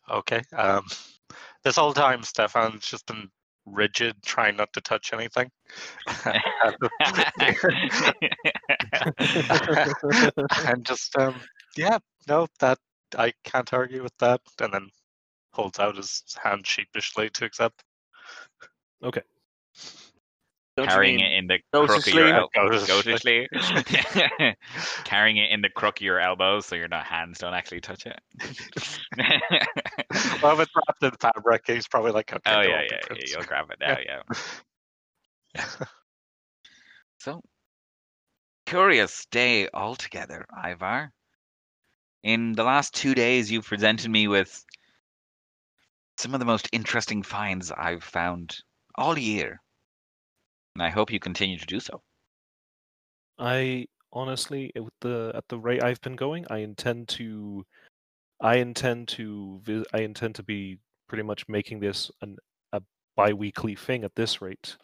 okay. 0.09 0.41
Um, 0.55 0.85
this 1.63 1.75
whole 1.75 1.93
time, 1.93 2.23
Stefan's 2.23 2.85
just 2.85 3.05
been 3.07 3.29
rigid, 3.65 4.15
trying 4.23 4.57
not 4.57 4.71
to 4.73 4.81
touch 4.81 5.13
anything. 5.13 5.49
and 10.67 10.85
just, 10.85 11.17
um, 11.17 11.35
yeah, 11.75 11.97
no, 12.27 12.47
that 12.59 12.77
I 13.17 13.33
can't 13.43 13.73
argue 13.73 14.03
with 14.03 14.17
that. 14.19 14.41
And 14.59 14.73
then 14.73 14.89
holds 15.51 15.79
out 15.79 15.97
his 15.97 16.23
hand 16.41 16.65
sheepishly 16.67 17.29
to 17.31 17.45
accept. 17.45 17.83
Okay. 19.03 19.21
Don't 20.75 20.87
Carrying 20.87 21.19
it 21.19 21.31
in 21.31 21.45
the 21.45 21.59
crook 21.71 21.89
of 21.89 22.03
goatishly? 22.03 22.13
your 22.13 22.33
el- 22.33 22.49
Goatishly. 22.55 23.47
goatishly. 23.53 24.55
Carrying 25.03 25.37
it 25.37 25.51
in 25.51 25.61
the 25.61 25.69
crook 25.69 25.99
of 25.99 26.01
your 26.01 26.19
elbows 26.19 26.65
so 26.65 26.75
your 26.75 26.87
hands 26.91 27.37
don't 27.37 27.53
actually 27.53 27.81
touch 27.81 28.07
it. 28.07 28.19
well, 30.41 30.59
if 30.59 30.61
it's 30.61 30.71
wrapped 30.75 31.03
in 31.03 31.11
fabric, 31.19 31.65
he's 31.67 31.87
probably 31.87 32.11
like, 32.11 32.33
okay, 32.33 32.41
oh 32.45 32.61
yeah, 32.61 32.81
yeah, 32.89 32.97
yeah, 33.11 33.17
you'll 33.27 33.43
grab 33.43 33.69
it 33.69 33.77
now, 33.79 33.97
yeah. 35.55 35.85
So, 37.19 37.41
curious 38.65 39.25
day 39.27 39.69
altogether, 39.73 40.45
Ivor. 40.61 41.13
In 42.23 42.51
the 42.51 42.65
last 42.65 42.93
two 42.93 43.15
days, 43.15 43.49
you've 43.49 43.65
presented 43.65 44.11
me 44.11 44.27
with 44.27 44.65
some 46.17 46.33
of 46.33 46.41
the 46.41 46.45
most 46.45 46.67
interesting 46.73 47.23
finds 47.23 47.71
I've 47.71 48.03
found 48.03 48.57
all 48.95 49.17
year. 49.17 49.62
And 50.75 50.83
I 50.83 50.89
hope 50.89 51.11
you 51.11 51.19
continue 51.19 51.57
to 51.57 51.65
do 51.65 51.79
so. 51.79 52.01
I 53.37 53.85
honestly, 54.11 54.71
with 54.75 54.93
the 55.01 55.31
at 55.35 55.47
the 55.47 55.57
rate 55.57 55.83
I've 55.83 56.01
been 56.01 56.15
going, 56.15 56.45
I 56.49 56.59
intend 56.59 57.07
to, 57.09 57.65
I 58.41 58.55
intend 58.57 59.07
to, 59.09 59.61
I 59.93 59.99
intend 59.99 60.35
to 60.35 60.43
be 60.43 60.79
pretty 61.07 61.23
much 61.23 61.47
making 61.47 61.79
this 61.79 62.09
an 62.21 62.37
a 62.73 62.81
bi-weekly 63.15 63.75
thing 63.75 64.03
at 64.03 64.15
this 64.15 64.41
rate, 64.41 64.77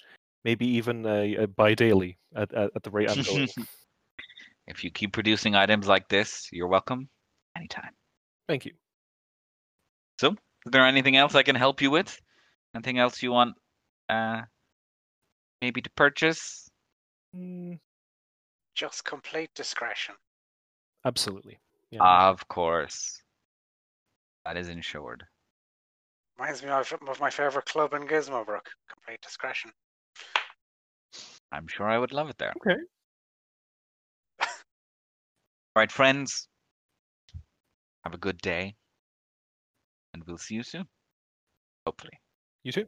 maybe 0.43 0.67
even 0.67 1.05
a, 1.05 1.35
a 1.35 1.47
bi-daily 1.47 2.17
at, 2.35 2.53
at 2.53 2.71
at 2.75 2.83
the 2.83 2.91
rate 2.91 3.09
I'm 3.09 3.23
going. 3.23 3.47
If 4.67 4.83
you 4.83 4.91
keep 4.91 5.13
producing 5.13 5.55
items 5.55 5.87
like 5.87 6.07
this, 6.09 6.47
you're 6.51 6.67
welcome 6.67 7.09
anytime. 7.57 7.89
Thank 8.47 8.65
you. 8.65 8.73
So, 10.19 10.33
is 10.33 10.71
there 10.71 10.85
anything 10.85 11.17
else 11.17 11.33
I 11.33 11.41
can 11.41 11.55
help 11.55 11.81
you 11.81 11.89
with? 11.89 12.15
Anything 12.75 12.99
else 12.99 13.23
you 13.23 13.31
want 13.31 13.55
uh 14.09 14.43
maybe 15.61 15.81
to 15.81 15.89
purchase? 15.91 16.69
Mm, 17.35 17.79
Just 18.75 19.03
complete 19.05 19.49
discretion. 19.55 20.15
absolutely. 21.05 21.59
Yeah. 21.91 22.29
Of 22.29 22.47
course. 22.47 23.21
That 24.45 24.57
is 24.57 24.69
insured. 24.69 25.23
Reminds 26.37 26.63
me 26.63 26.69
of, 26.69 26.91
of 27.07 27.19
my 27.19 27.29
favorite 27.29 27.65
club 27.65 27.93
in 27.93 28.03
Gizmobrook. 28.07 28.65
Complete 28.89 29.21
discretion. 29.21 29.71
I'm 31.51 31.67
sure 31.67 31.87
I 31.89 31.97
would 31.97 32.13
love 32.13 32.29
it 32.29 32.37
there. 32.37 32.53
Okay. 32.61 32.79
All 34.41 34.47
right, 35.75 35.91
friends. 35.91 36.47
Have 38.05 38.13
a 38.13 38.17
good 38.17 38.37
day. 38.37 38.75
And 40.13 40.23
we'll 40.25 40.37
see 40.37 40.55
you 40.55 40.63
soon. 40.63 40.85
Hopefully. 41.85 42.13
you 42.63 42.71
too. 42.71 42.85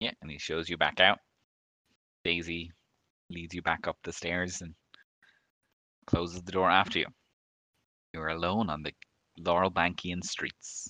Yeah, 0.00 0.10
and 0.20 0.30
he 0.30 0.38
shows 0.38 0.68
you 0.68 0.76
back 0.76 1.00
out. 1.00 1.18
Daisy 2.26 2.72
leads 3.30 3.54
you 3.54 3.62
back 3.62 3.86
up 3.86 3.96
the 4.02 4.12
stairs 4.12 4.60
and 4.60 4.74
closes 6.08 6.42
the 6.42 6.50
door 6.50 6.68
after 6.68 6.98
you. 6.98 7.06
You're 8.12 8.30
alone 8.30 8.68
on 8.68 8.82
the 8.82 8.90
Laurel 9.38 9.70
Bankian 9.70 10.24
streets. 10.24 10.88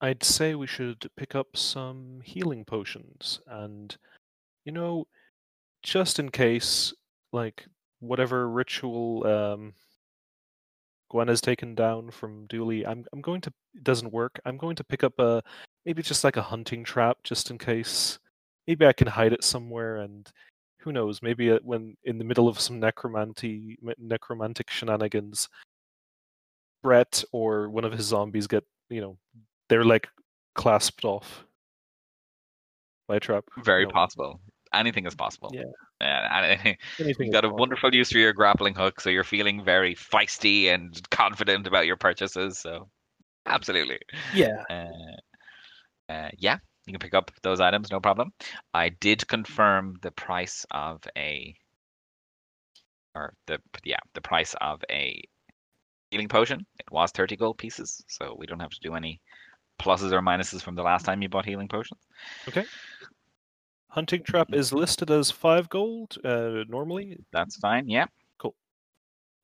I'd 0.00 0.22
say 0.22 0.54
we 0.54 0.68
should 0.68 1.04
pick 1.16 1.34
up 1.34 1.56
some 1.56 2.20
healing 2.24 2.64
potions 2.64 3.40
and, 3.48 3.96
you 4.64 4.70
know, 4.70 5.08
just 5.82 6.20
in 6.20 6.28
case, 6.28 6.94
like, 7.32 7.66
whatever 7.98 8.48
ritual 8.48 9.26
um, 9.26 9.72
Gwen 11.10 11.26
has 11.26 11.40
taken 11.40 11.74
down 11.74 12.12
from 12.12 12.46
Dooley, 12.46 12.86
I'm, 12.86 13.04
I'm 13.12 13.22
going 13.22 13.40
to, 13.40 13.52
it 13.74 13.82
doesn't 13.82 14.12
work. 14.12 14.38
I'm 14.44 14.56
going 14.56 14.76
to 14.76 14.84
pick 14.84 15.02
up 15.02 15.18
a, 15.18 15.42
maybe 15.84 16.00
just 16.00 16.22
like 16.22 16.36
a 16.36 16.42
hunting 16.42 16.84
trap 16.84 17.18
just 17.24 17.50
in 17.50 17.58
case. 17.58 18.20
Maybe 18.68 18.86
I 18.86 18.92
can 18.92 19.08
hide 19.08 19.32
it 19.32 19.42
somewhere 19.42 19.96
and 19.96 20.30
who 20.80 20.92
knows, 20.92 21.22
maybe 21.22 21.50
uh, 21.50 21.58
when 21.62 21.96
in 22.04 22.18
the 22.18 22.24
middle 22.24 22.46
of 22.48 22.60
some 22.60 22.78
necromancy, 22.78 23.78
necromantic 23.98 24.70
shenanigans, 24.70 25.48
Brett 26.82 27.24
or 27.32 27.68
one 27.70 27.84
of 27.84 27.92
his 27.92 28.06
zombies 28.06 28.46
get, 28.46 28.62
you 28.90 29.00
know, 29.00 29.16
they're 29.68 29.84
like 29.84 30.08
clasped 30.54 31.04
off 31.04 31.44
by 33.08 33.16
a 33.16 33.20
trap. 33.20 33.44
Very 33.64 33.86
possible. 33.86 34.40
Anything 34.72 35.06
is 35.06 35.14
possible. 35.14 35.50
Yeah. 35.52 35.62
Yeah, 36.00 36.42
and- 36.42 36.76
Anything 37.00 37.26
You've 37.26 37.32
got 37.32 37.44
a 37.44 37.48
possible. 37.48 37.58
wonderful 37.58 37.94
use 37.94 38.12
for 38.12 38.18
your 38.18 38.32
grappling 38.34 38.74
hook, 38.74 39.00
so 39.00 39.10
you're 39.10 39.24
feeling 39.24 39.64
very 39.64 39.94
feisty 39.94 40.66
and 40.72 41.00
confident 41.10 41.66
about 41.66 41.86
your 41.86 41.96
purchases. 41.96 42.58
So, 42.58 42.88
absolutely. 43.46 43.98
Yeah. 44.34 44.62
Uh, 44.70 46.12
uh, 46.12 46.28
yeah, 46.38 46.58
you 46.88 46.92
can 46.92 47.00
pick 47.00 47.14
up 47.14 47.30
those 47.42 47.60
items, 47.60 47.90
no 47.90 48.00
problem. 48.00 48.32
I 48.74 48.88
did 48.88 49.26
confirm 49.28 49.96
the 50.02 50.10
price 50.10 50.64
of 50.70 51.02
a, 51.16 51.54
or 53.14 53.34
the 53.46 53.58
yeah, 53.84 53.98
the 54.14 54.20
price 54.20 54.54
of 54.60 54.82
a 54.90 55.22
healing 56.10 56.28
potion. 56.28 56.64
It 56.78 56.90
was 56.90 57.10
thirty 57.10 57.36
gold 57.36 57.58
pieces, 57.58 58.02
so 58.08 58.34
we 58.38 58.46
don't 58.46 58.60
have 58.60 58.70
to 58.70 58.80
do 58.80 58.94
any 58.94 59.20
pluses 59.78 60.12
or 60.12 60.20
minuses 60.20 60.62
from 60.62 60.74
the 60.74 60.82
last 60.82 61.04
time 61.04 61.22
you 61.22 61.28
bought 61.28 61.44
healing 61.44 61.68
potions. 61.68 62.00
Okay. 62.48 62.64
Hunting 63.90 64.22
trap 64.22 64.52
is 64.52 64.72
listed 64.72 65.10
as 65.10 65.30
five 65.30 65.68
gold 65.68 66.16
uh, 66.24 66.64
normally. 66.68 67.18
That's 67.32 67.56
fine. 67.56 67.88
Yeah. 67.88 68.06
Cool. 68.38 68.54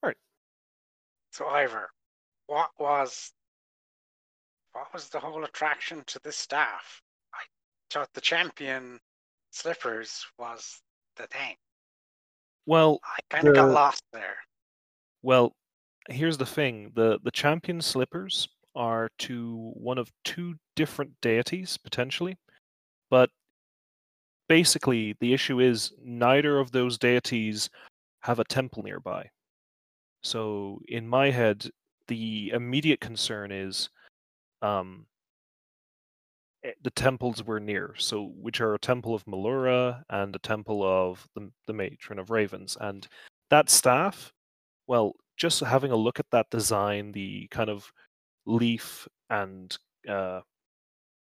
All 0.03 0.09
right. 0.09 0.17
So 1.31 1.47
Ivor, 1.47 1.91
what 2.47 2.71
was 2.79 3.33
what 4.73 4.93
was 4.93 5.09
the 5.09 5.21
whole 5.21 5.45
attraction 5.45 6.03
to 6.09 6.21
this 6.25 6.37
staff? 6.37 7.01
Thought 7.95 8.13
the 8.13 8.21
champion 8.21 8.99
slippers 9.53 10.27
was 10.37 10.81
the 11.15 11.29
thing. 11.29 11.55
Well, 12.67 12.99
I 13.05 13.21
kind 13.31 13.47
of 13.47 13.55
got 13.55 13.71
lost 13.71 14.03
there. 14.13 14.35
well, 15.23 15.53
here's 16.09 16.37
the 16.37 16.45
thing: 16.45 16.91
the 16.97 17.21
the 17.23 17.31
champion 17.31 17.81
slippers 17.81 18.49
are 18.75 19.11
to 19.19 19.71
one 19.77 19.99
of 19.99 20.11
two 20.25 20.57
different 20.75 21.13
deities 21.23 21.79
potentially, 21.79 22.37
but 23.11 23.31
basically 24.49 25.15
the 25.21 25.33
issue 25.33 25.61
is 25.61 25.93
neither 26.03 26.59
of 26.59 26.73
those 26.73 26.99
deities 26.99 27.71
have 28.23 28.41
a 28.41 28.45
temple 28.45 28.83
nearby. 28.83 29.31
So 30.25 30.81
in 30.89 31.07
my 31.07 31.31
head, 31.31 31.71
the 32.09 32.51
immediate 32.51 32.99
concern 32.99 33.53
is 33.53 33.89
um, 34.63 35.07
Eh, 36.65 36.73
the 36.83 36.91
temples 36.91 37.45
were 37.45 37.61
near, 37.61 37.95
so 37.99 38.33
which 38.37 38.61
are 38.61 38.75
a 38.75 38.79
temple 38.79 39.15
of 39.15 39.25
Melora 39.27 40.03
and 40.11 40.35
a 40.35 40.39
temple 40.41 40.83
of 40.83 41.27
the 41.35 41.51
the 41.67 41.73
matron 41.73 42.19
of 42.19 42.31
ravens, 42.31 42.77
and 42.81 43.07
that 43.51 43.71
staff. 43.71 44.33
Well, 44.87 45.15
just 45.37 45.61
having 45.61 45.93
a 45.93 45.97
look 45.97 46.21
at 46.21 46.31
that 46.33 46.51
design, 46.51 47.13
the 47.13 47.49
kind 47.51 47.71
of 47.71 47.91
leaf 48.47 49.09
and 49.31 49.77
uh, 50.09 50.41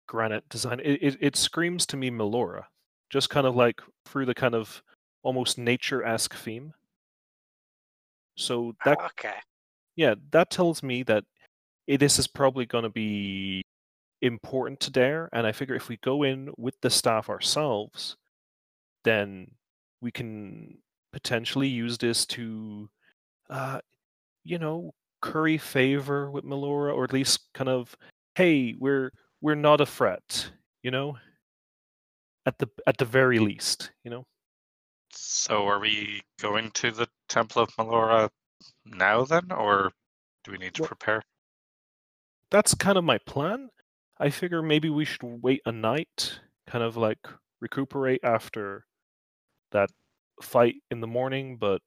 granite 0.06 0.48
design, 0.50 0.80
it, 0.80 1.02
it, 1.02 1.16
it 1.20 1.36
screams 1.36 1.86
to 1.86 1.96
me 1.96 2.10
Melora, 2.10 2.64
just 3.10 3.30
kind 3.30 3.46
of 3.46 3.56
like 3.56 3.80
through 4.06 4.26
the 4.26 4.34
kind 4.34 4.54
of 4.54 4.82
almost 5.22 5.58
nature 5.58 6.04
esque 6.04 6.34
theme. 6.34 6.72
So 8.36 8.74
that 8.84 8.98
ah, 9.00 9.06
okay. 9.06 9.34
yeah, 9.96 10.14
that 10.30 10.50
tells 10.50 10.82
me 10.82 11.02
that 11.04 11.24
eh, 11.88 11.96
this 11.96 12.18
is 12.18 12.26
probably 12.26 12.66
going 12.66 12.84
to 12.84 12.90
be 12.90 13.62
important 14.22 14.80
to 14.80 14.90
Dare, 14.90 15.28
and 15.32 15.46
I 15.46 15.52
figure 15.52 15.74
if 15.74 15.88
we 15.88 15.96
go 15.98 16.22
in 16.22 16.50
with 16.56 16.74
the 16.80 16.90
staff 16.90 17.28
ourselves, 17.28 18.16
then 19.04 19.50
we 20.00 20.10
can 20.10 20.78
potentially 21.12 21.68
use 21.68 21.98
this 21.98 22.26
to, 22.26 22.88
uh, 23.50 23.80
you 24.44 24.58
know, 24.58 24.92
curry 25.22 25.58
favor 25.58 26.30
with 26.30 26.44
Melora, 26.44 26.94
or 26.94 27.04
at 27.04 27.12
least 27.12 27.48
kind 27.54 27.68
of, 27.68 27.96
hey, 28.34 28.74
we're 28.78 29.10
we're 29.40 29.54
not 29.54 29.80
a 29.80 29.86
threat, 29.86 30.50
you 30.82 30.90
know. 30.90 31.16
At 32.46 32.58
the 32.58 32.68
at 32.86 32.96
the 32.98 33.04
very 33.04 33.38
least, 33.38 33.90
you 34.04 34.10
know. 34.10 34.24
So 35.12 35.66
are 35.66 35.78
we 35.80 36.22
going 36.40 36.70
to 36.72 36.90
the 36.90 37.08
Temple 37.28 37.62
of 37.62 37.70
Melora 37.76 38.30
now 38.86 39.24
then, 39.24 39.50
or 39.52 39.92
do 40.44 40.52
we 40.52 40.58
need 40.58 40.74
to 40.74 40.82
Well- 40.82 40.88
prepare? 40.88 41.22
that's 42.50 42.74
kind 42.74 42.96
of 42.96 43.04
my 43.04 43.18
plan. 43.18 43.68
I 44.20 44.30
figure 44.30 44.62
maybe 44.62 44.90
we 44.90 45.04
should 45.04 45.22
wait 45.22 45.62
a 45.66 45.72
night, 45.72 46.40
kind 46.66 46.84
of 46.84 46.96
like 46.96 47.26
recuperate 47.60 48.20
after 48.24 48.86
that 49.72 49.90
fight 50.42 50.76
in 50.90 51.00
the 51.00 51.06
morning. 51.06 51.56
But 51.58 51.82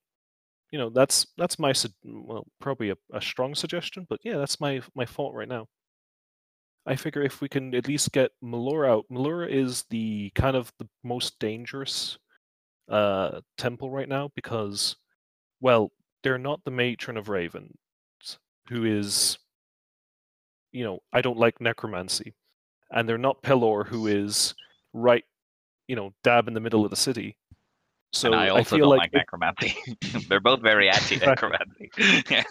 you 0.71 0.79
know, 0.79 0.89
that's 0.89 1.27
that's 1.37 1.59
my 1.59 1.73
well, 2.03 2.47
probably 2.61 2.91
a, 2.91 2.95
a 3.13 3.21
strong 3.21 3.55
suggestion. 3.55 4.05
But 4.09 4.19
yeah, 4.23 4.37
that's 4.37 4.59
my 4.61 4.81
my 4.95 5.05
fault 5.05 5.35
right 5.35 5.47
now. 5.49 5.67
I 6.85 6.95
figure 6.95 7.21
if 7.21 7.41
we 7.41 7.49
can 7.49 7.75
at 7.75 7.87
least 7.87 8.11
get 8.11 8.31
Melora 8.43 8.89
out, 8.89 9.05
Melora 9.11 9.49
is 9.49 9.83
the 9.89 10.31
kind 10.35 10.55
of 10.55 10.71
the 10.79 10.87
most 11.03 11.37
dangerous 11.39 12.17
uh 12.89 13.41
temple 13.57 13.91
right 13.91 14.09
now 14.09 14.29
because, 14.35 14.95
well, 15.61 15.91
they're 16.23 16.37
not 16.37 16.63
the 16.65 16.71
matron 16.71 17.17
of 17.17 17.29
ravens, 17.29 17.75
who 18.69 18.85
is 18.85 19.37
you 20.71 20.83
know, 20.83 20.99
I 21.13 21.21
don't 21.21 21.37
like 21.37 21.61
necromancy. 21.61 22.33
And 22.91 23.07
they're 23.07 23.17
not 23.17 23.41
Pelor, 23.41 23.87
who 23.87 24.07
is 24.07 24.53
right, 24.93 25.23
you 25.87 25.95
know, 25.95 26.13
dab 26.23 26.47
in 26.47 26.53
the 26.53 26.59
middle 26.59 26.83
of 26.83 26.89
the 26.89 26.97
city. 26.97 27.37
So 28.13 28.27
and 28.27 28.35
I 28.35 28.49
also 28.49 28.75
feel 28.75 28.89
don't 28.89 28.97
like, 28.97 29.13
like, 29.13 29.13
necromancy. 29.13 29.77
They're 30.27 30.41
both 30.41 30.61
very 30.61 30.89
anti 30.89 31.15
necromancy. 31.25 31.89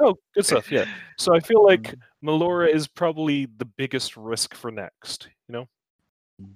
oh, 0.00 0.16
good 0.34 0.44
stuff, 0.44 0.72
yeah. 0.72 0.84
So 1.16 1.32
I 1.32 1.38
feel 1.38 1.64
like 1.64 1.94
Mm. 2.24 2.40
Melora 2.40 2.72
is 2.72 2.88
probably 2.88 3.46
the 3.46 3.64
biggest 3.64 4.16
risk 4.16 4.54
for 4.54 4.70
next. 4.70 5.28
You 5.48 5.52
know, 5.52 6.48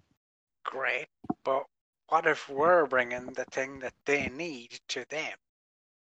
Great. 0.64 1.06
But 1.44 1.64
what 2.08 2.26
if 2.26 2.48
we're 2.48 2.86
bringing 2.86 3.26
the 3.32 3.44
thing 3.46 3.78
that 3.80 3.94
they 4.06 4.28
need 4.28 4.78
to 4.88 5.04
them? 5.08 5.36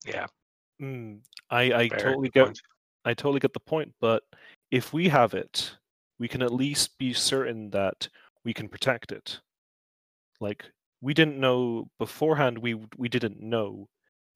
Yeah, 0.05 0.27
mm, 0.81 1.19
I 1.49 1.61
I 1.61 1.87
very 1.89 2.01
totally 2.01 2.29
good 2.29 2.33
get 2.33 2.45
point. 2.45 2.61
I 3.05 3.13
totally 3.13 3.39
get 3.39 3.53
the 3.53 3.59
point. 3.59 3.93
But 4.01 4.23
if 4.71 4.91
we 4.93 5.09
have 5.09 5.33
it, 5.33 5.77
we 6.19 6.27
can 6.27 6.41
at 6.41 6.53
least 6.53 6.97
be 6.97 7.13
certain 7.13 7.69
that 7.71 8.09
we 8.43 8.53
can 8.53 8.67
protect 8.67 9.11
it. 9.11 9.39
Like 10.41 10.65
we 11.01 11.13
didn't 11.13 11.39
know 11.39 11.89
beforehand. 11.99 12.57
We 12.57 12.75
we 12.97 13.07
didn't 13.09 13.41
know 13.41 13.87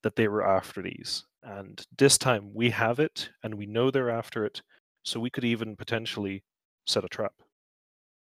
that 0.03 0.15
they 0.15 0.27
were 0.27 0.47
after 0.47 0.81
these, 0.81 1.25
and 1.43 1.85
this 1.97 2.17
time 2.17 2.53
we 2.53 2.69
have 2.69 2.99
it, 2.99 3.29
and 3.43 3.55
we 3.55 3.65
know 3.65 3.91
they're 3.91 4.09
after 4.09 4.45
it. 4.45 4.61
So 5.03 5.19
we 5.19 5.29
could 5.29 5.45
even 5.45 5.75
potentially 5.75 6.43
set 6.85 7.03
a 7.03 7.09
trap 7.09 7.33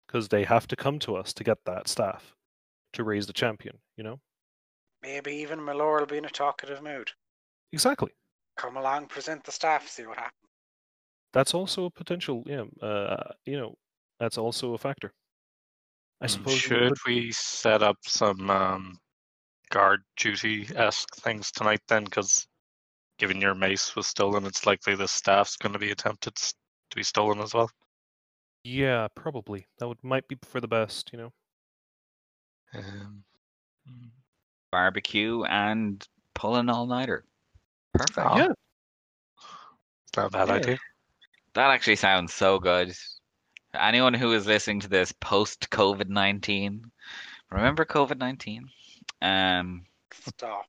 because 0.07 0.29
they 0.29 0.45
have 0.45 0.67
to 0.69 0.77
come 0.77 0.99
to 1.01 1.17
us 1.17 1.33
to 1.35 1.45
get 1.45 1.59
that 1.67 1.89
staff 1.89 2.35
to 2.93 3.05
raise 3.05 3.27
the 3.27 3.33
champion. 3.33 3.79
You 3.97 4.05
know 4.05 4.21
Maybe 5.03 5.33
even 5.37 5.61
Melora 5.61 6.01
will 6.01 6.07
be 6.07 6.19
in 6.19 6.25
a 6.25 6.31
talkative 6.31 6.83
mood. 6.83 7.11
exactly. 7.73 8.13
Come 8.61 8.77
along, 8.77 9.07
present 9.07 9.43
the 9.45 9.53
staff, 9.53 9.89
see 9.89 10.05
what 10.07 10.19
happens. 10.19 10.35
That's 11.33 11.55
also 11.55 11.87
a 11.87 11.91
potential. 11.91 12.43
Yeah, 12.45 12.65
uh, 12.83 13.33
you 13.47 13.57
know, 13.59 13.75
that's 14.19 14.37
also 14.37 14.75
a 14.75 14.79
factor. 14.79 15.15
I 16.21 16.27
Mm, 16.27 16.31
suppose. 16.31 16.53
we 16.55 16.59
Should 16.61 16.89
could- 16.91 16.99
we 17.07 17.33
set 17.33 17.83
up 17.83 17.97
some 18.05 18.51
um, 18.51 18.99
guard 19.71 20.03
duty 20.19 20.69
esque 20.77 21.17
things 21.17 21.51
tonight 21.51 21.81
then? 21.89 22.05
Because 22.05 22.47
given 23.19 23.41
your 23.41 23.55
mace 23.55 23.97
was 23.97 24.07
stolen, 24.09 24.45
it's 24.45 24.67
likely 24.67 24.95
the 24.95 25.09
staff's 25.09 25.57
going 25.57 25.73
to 25.73 25.79
be 25.79 25.91
attempted 25.91 26.35
to 26.37 26.55
be 26.95 27.03
stolen 27.03 27.41
as 27.41 27.55
well. 27.55 27.71
Yeah, 28.63 29.09
probably. 29.15 29.69
That 29.79 29.89
would 29.89 30.05
might 30.05 30.29
be 30.29 30.37
for 30.45 30.61
the 30.61 30.69
best, 30.69 31.11
you 31.15 31.19
know. 31.19 31.33
Um, 32.75 33.25
Barbecue 34.71 35.45
and 35.45 36.07
pull 36.35 36.57
an 36.57 36.69
all 36.69 36.87
nighter. 36.87 37.25
Perfect. 37.95 38.19
Oh. 38.19 38.37
Yeah. 38.37 38.49
it's 40.07 40.17
not 40.17 40.27
a 40.27 40.31
bad 40.31 40.49
Yeah. 40.49 40.55
idea. 40.55 40.79
That 41.55 41.71
actually 41.71 41.97
sounds 41.97 42.33
so 42.33 42.59
good. 42.59 42.93
Anyone 43.75 44.15
who 44.15 44.33
is 44.33 44.47
listening 44.47 44.81
to 44.81 44.89
this 44.89 45.13
post 45.13 45.71
COVID 45.71 46.09
nineteen, 46.09 46.91
remember 47.51 47.85
COVID 47.85 48.19
nineteen? 48.19 48.69
Um, 49.23 49.85
Stop. 50.13 50.67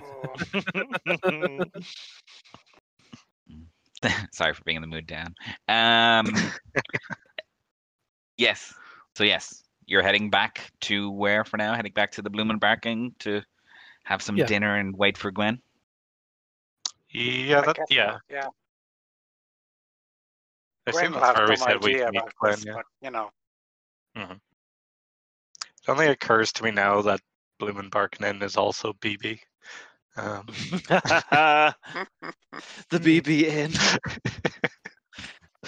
Oh, 0.00 0.34
sorry 4.32 4.54
for 4.54 4.62
being 4.64 4.76
in 4.76 4.82
the 4.82 4.86
mood, 4.88 5.06
Dan. 5.06 5.34
Um, 5.68 6.32
yes. 8.36 8.72
So 9.16 9.24
yes, 9.24 9.62
you're 9.86 10.02
heading 10.02 10.30
back 10.30 10.70
to 10.82 11.10
where 11.10 11.44
for 11.44 11.56
now? 11.56 11.74
Heading 11.74 11.92
back 11.92 12.12
to 12.12 12.22
the 12.22 12.30
Bloom 12.30 12.50
and 12.50 12.60
Barking 12.60 13.14
to 13.20 13.42
have 14.04 14.22
some 14.22 14.36
Yeah. 14.36 14.46
dinner 14.46 14.76
and 14.76 14.96
wait 14.96 15.18
for 15.18 15.30
Gwen. 15.30 15.60
Yeah, 17.12 17.60
that, 17.62 17.76
yeah. 17.90 18.18
Yeah. 18.28 18.46
I 20.86 20.90
Gwen 20.92 21.04
assume 21.04 21.12
will 21.14 21.20
that's 21.20 21.38
have 21.38 21.38
where 21.38 21.48
we 21.48 21.56
some 21.56 21.68
said 21.68 21.84
we 21.84 21.94
idea 21.94 22.10
meet 22.10 22.18
about 22.18 22.34
Gwen. 22.40 22.52
this, 22.52 22.64
Yeah. 22.64 22.72
but 22.74 22.84
you 23.02 23.10
know, 23.10 23.30
It 24.16 25.88
only 25.88 26.06
occurs 26.08 26.52
to 26.54 26.64
me 26.64 26.70
now 26.70 27.02
that 27.02 27.20
Bloom 27.58 27.78
and 27.78 27.90
Barking 27.90 28.26
Inn 28.26 28.42
is 28.42 28.56
also 28.56 28.92
BB. 28.94 29.40
Um, 30.16 30.46
the 30.88 31.74
BB 32.90 33.44
in 33.44 33.72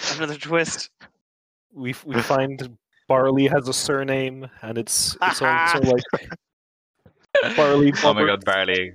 another 0.15 0.37
twist. 0.37 0.89
We 1.73 1.95
we 2.05 2.21
find 2.21 2.77
Barley 3.07 3.47
has 3.47 3.67
a 3.67 3.73
surname, 3.73 4.49
and 4.61 4.77
it's 4.77 5.17
it's 5.21 5.41
also 5.41 5.79
like 5.81 6.03
Barley. 7.55 7.93
Oh 8.03 8.13
my 8.13 8.25
God, 8.25 8.43
Barley, 8.45 8.93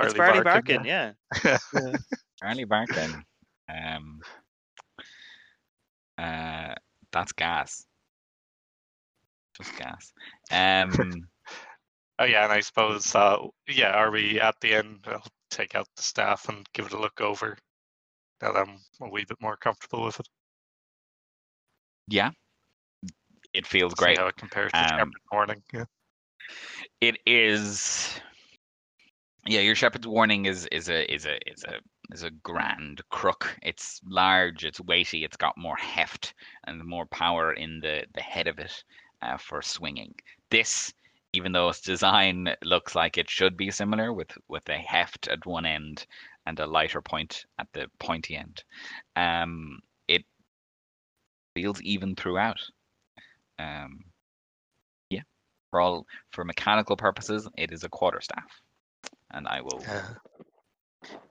it's 0.00 0.14
Barley 0.14 0.42
Barkin, 0.42 0.82
Barkin, 0.82 0.84
yeah. 0.84 1.12
Yeah. 1.44 1.96
Barley 2.40 2.64
Barking. 2.64 3.24
Um, 3.68 4.20
uh, 6.18 6.74
that's 7.12 7.32
gas. 7.32 7.84
Just 9.56 9.76
gas. 9.76 10.12
Um, 10.50 11.12
Oh 12.18 12.24
yeah, 12.24 12.44
and 12.44 12.52
I 12.52 12.60
suppose 12.60 13.14
uh, 13.16 13.38
yeah, 13.66 13.90
are 13.92 14.10
we 14.10 14.38
at 14.38 14.54
the 14.60 14.74
end? 14.74 15.00
I'll 15.06 15.24
take 15.50 15.74
out 15.74 15.88
the 15.96 16.02
staff 16.02 16.48
and 16.48 16.64
give 16.72 16.86
it 16.86 16.92
a 16.92 17.00
look 17.00 17.20
over. 17.20 17.56
Now 18.40 18.52
that 18.52 18.60
I'm 18.60 18.76
a 19.00 19.08
wee 19.10 19.24
bit 19.26 19.40
more 19.40 19.56
comfortable 19.56 20.04
with 20.04 20.20
it. 20.20 20.28
yeah, 22.06 22.30
it 23.54 23.66
feels 23.66 23.92
See 23.92 24.04
great. 24.04 24.18
how 24.18 24.26
it 24.28 24.36
compares 24.36 24.70
to 24.72 25.02
Um, 25.02 25.10
Morning. 25.32 25.62
Yeah. 25.72 25.84
It 27.00 27.18
is. 27.26 28.20
Yeah, 29.46 29.60
your 29.60 29.74
shepherd's 29.74 30.06
warning 30.06 30.46
is 30.46 30.66
is 30.66 30.88
a 30.88 31.12
is 31.12 31.26
a 31.26 31.38
is 31.50 31.64
a 31.64 31.80
is 32.12 32.22
a 32.22 32.30
grand 32.30 33.02
crook. 33.10 33.56
It's 33.62 34.00
large, 34.04 34.64
it's 34.64 34.80
weighty, 34.80 35.24
it's 35.24 35.36
got 35.36 35.58
more 35.58 35.76
heft 35.76 36.34
and 36.64 36.84
more 36.84 37.06
power 37.06 37.52
in 37.52 37.80
the 37.80 38.06
the 38.14 38.22
head 38.22 38.46
of 38.48 38.58
it 38.60 38.84
uh, 39.22 39.36
for 39.38 39.62
swinging. 39.62 40.14
This, 40.50 40.92
even 41.32 41.52
though 41.52 41.68
its 41.70 41.80
design 41.80 42.54
looks 42.64 42.94
like 42.94 43.18
it 43.18 43.28
should 43.30 43.56
be 43.56 43.70
similar 43.72 44.12
with 44.12 44.30
with 44.48 44.68
a 44.68 44.78
heft 44.78 45.28
at 45.28 45.44
one 45.46 45.66
end 45.66 46.06
and 46.46 46.60
a 46.60 46.66
lighter 46.66 47.02
point 47.02 47.46
at 47.58 47.68
the 47.72 47.88
pointy 47.98 48.36
end, 48.36 48.62
um, 49.16 49.80
it 50.08 50.24
feels 51.54 51.82
even 51.82 52.14
throughout. 52.16 52.60
Um, 53.58 54.04
yeah, 55.10 55.22
for 55.70 55.80
all 55.80 56.06
for 56.32 56.44
mechanical 56.44 56.96
purposes, 56.96 57.48
it 57.56 57.72
is 57.72 57.84
a 57.84 57.88
quarterstaff, 57.88 58.61
and 59.32 59.46
I 59.48 59.60
will 59.60 59.82
Uh, 59.88 60.14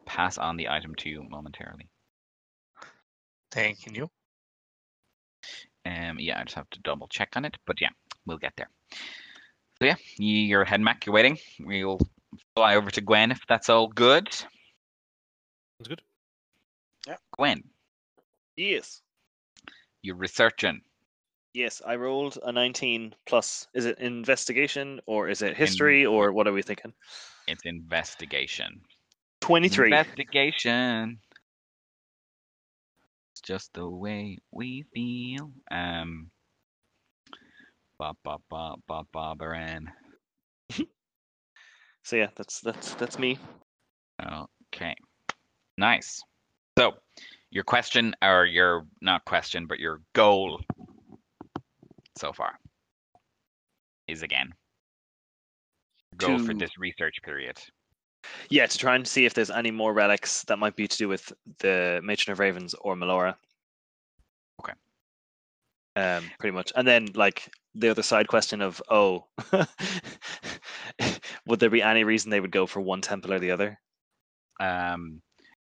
pass 0.05 0.37
on 0.37 0.57
the 0.57 0.69
item 0.69 0.95
to 0.95 1.09
you 1.09 1.23
momentarily. 1.23 1.89
thank 3.51 3.85
you. 3.85 4.09
Um, 5.85 6.19
yeah, 6.19 6.39
I 6.39 6.43
just 6.43 6.55
have 6.55 6.69
to 6.71 6.79
double 6.79 7.07
check 7.07 7.35
on 7.35 7.43
it, 7.45 7.57
but 7.65 7.81
yeah, 7.81 7.89
we'll 8.25 8.37
get 8.37 8.53
there. 8.55 8.69
So 9.79 9.85
yeah, 9.85 9.95
you- 10.17 10.45
you're 10.47 10.63
heading 10.63 10.85
back. 10.85 11.05
You're 11.05 11.15
waiting. 11.15 11.37
We'll 11.59 11.99
fly 12.55 12.75
over 12.75 12.89
to 12.91 13.01
Gwen 13.01 13.31
if 13.31 13.45
that's 13.47 13.67
all 13.67 13.87
good. 13.87 14.31
Sounds 14.33 15.87
good. 15.87 16.03
Yeah. 17.07 17.17
Gwen, 17.31 17.63
Yes. 18.55 19.01
you're 20.01 20.15
researching. 20.15 20.81
Yes, 21.53 21.81
I 21.85 21.95
rolled 21.95 22.37
a 22.43 22.51
19 22.51 23.13
plus. 23.25 23.67
Is 23.73 23.85
it 23.85 23.99
investigation 23.99 25.01
or 25.05 25.27
is 25.27 25.41
it 25.41 25.57
history 25.57 26.05
or 26.05 26.31
what 26.31 26.47
are 26.47 26.53
we 26.53 26.61
thinking? 26.61 26.93
It's 27.47 27.65
investigation. 27.65 28.81
23. 29.41 29.87
Investigation. 29.87 31.19
It's 33.33 33.41
just 33.41 33.73
the 33.73 33.87
way 33.87 34.37
we 34.51 34.85
feel. 34.93 35.51
Um. 35.69 36.31
Ba 37.99 38.13
ba 38.23 38.37
ba 38.49 38.75
ba 38.87 39.35
baran. 39.35 39.91
So 42.03 42.15
yeah, 42.15 42.29
that's 42.35 42.61
that's 42.61 42.95
that's 42.95 43.19
me. 43.19 43.37
Okay. 44.73 44.95
Nice. 45.77 46.23
So, 46.77 46.93
your 47.51 47.63
question, 47.63 48.15
or 48.23 48.45
your 48.45 48.87
not 49.01 49.25
question, 49.25 49.67
but 49.67 49.79
your 49.79 50.01
goal 50.13 50.61
so 52.17 52.33
far 52.33 52.57
is 54.07 54.23
again 54.23 54.51
go 56.17 56.37
for 56.39 56.53
this 56.53 56.77
research 56.77 57.21
period. 57.23 57.59
Yeah, 58.49 58.67
to 58.67 58.77
try 58.77 58.95
and 58.95 59.07
see 59.07 59.25
if 59.25 59.33
there's 59.33 59.49
any 59.49 59.71
more 59.71 59.93
relics 59.93 60.43
that 60.43 60.59
might 60.59 60.75
be 60.75 60.87
to 60.87 60.97
do 60.97 61.07
with 61.07 61.33
the 61.59 61.99
Matron 62.03 62.33
of 62.33 62.39
Ravens 62.39 62.75
or 62.75 62.95
Melora. 62.95 63.35
Okay. 64.61 64.73
Um, 65.95 66.29
pretty 66.39 66.53
much. 66.55 66.71
And 66.75 66.87
then 66.87 67.07
like 67.15 67.49
the 67.73 67.89
other 67.89 68.03
side 68.03 68.27
question 68.27 68.61
of 68.61 68.81
oh 68.89 69.25
would 71.45 71.59
there 71.59 71.69
be 71.69 71.81
any 71.81 72.03
reason 72.03 72.29
they 72.29 72.39
would 72.39 72.51
go 72.51 72.67
for 72.67 72.81
one 72.81 73.01
temple 73.01 73.33
or 73.33 73.39
the 73.39 73.51
other? 73.51 73.79
Um, 74.59 75.21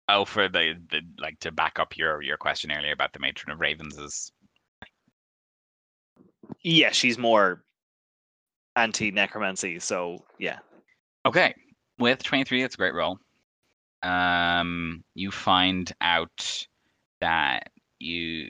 oh, 0.09 0.25
for 0.25 0.49
the, 0.49 0.75
the 0.91 1.03
like 1.19 1.39
to 1.41 1.53
back 1.53 1.79
up 1.79 1.97
your 1.97 2.23
your 2.23 2.37
question 2.37 2.73
earlier 2.73 2.93
about 2.93 3.13
the 3.13 3.21
matron 3.21 3.53
of 3.53 3.61
ravens 3.61 3.97
is 3.97 4.33
Yeah, 6.63 6.91
she's 6.91 7.19
more 7.19 7.63
anti 8.77 9.11
necromancy, 9.11 9.79
so 9.79 10.25
yeah. 10.39 10.59
okay. 11.27 11.55
With 11.99 12.23
twenty 12.23 12.45
three, 12.45 12.63
it's 12.63 12.75
a 12.75 12.79
great 12.79 12.95
roll. 12.95 13.19
Um, 14.03 15.05
you 15.15 15.31
find 15.31 15.93
out 16.01 16.67
that 17.21 17.69
you, 17.99 18.49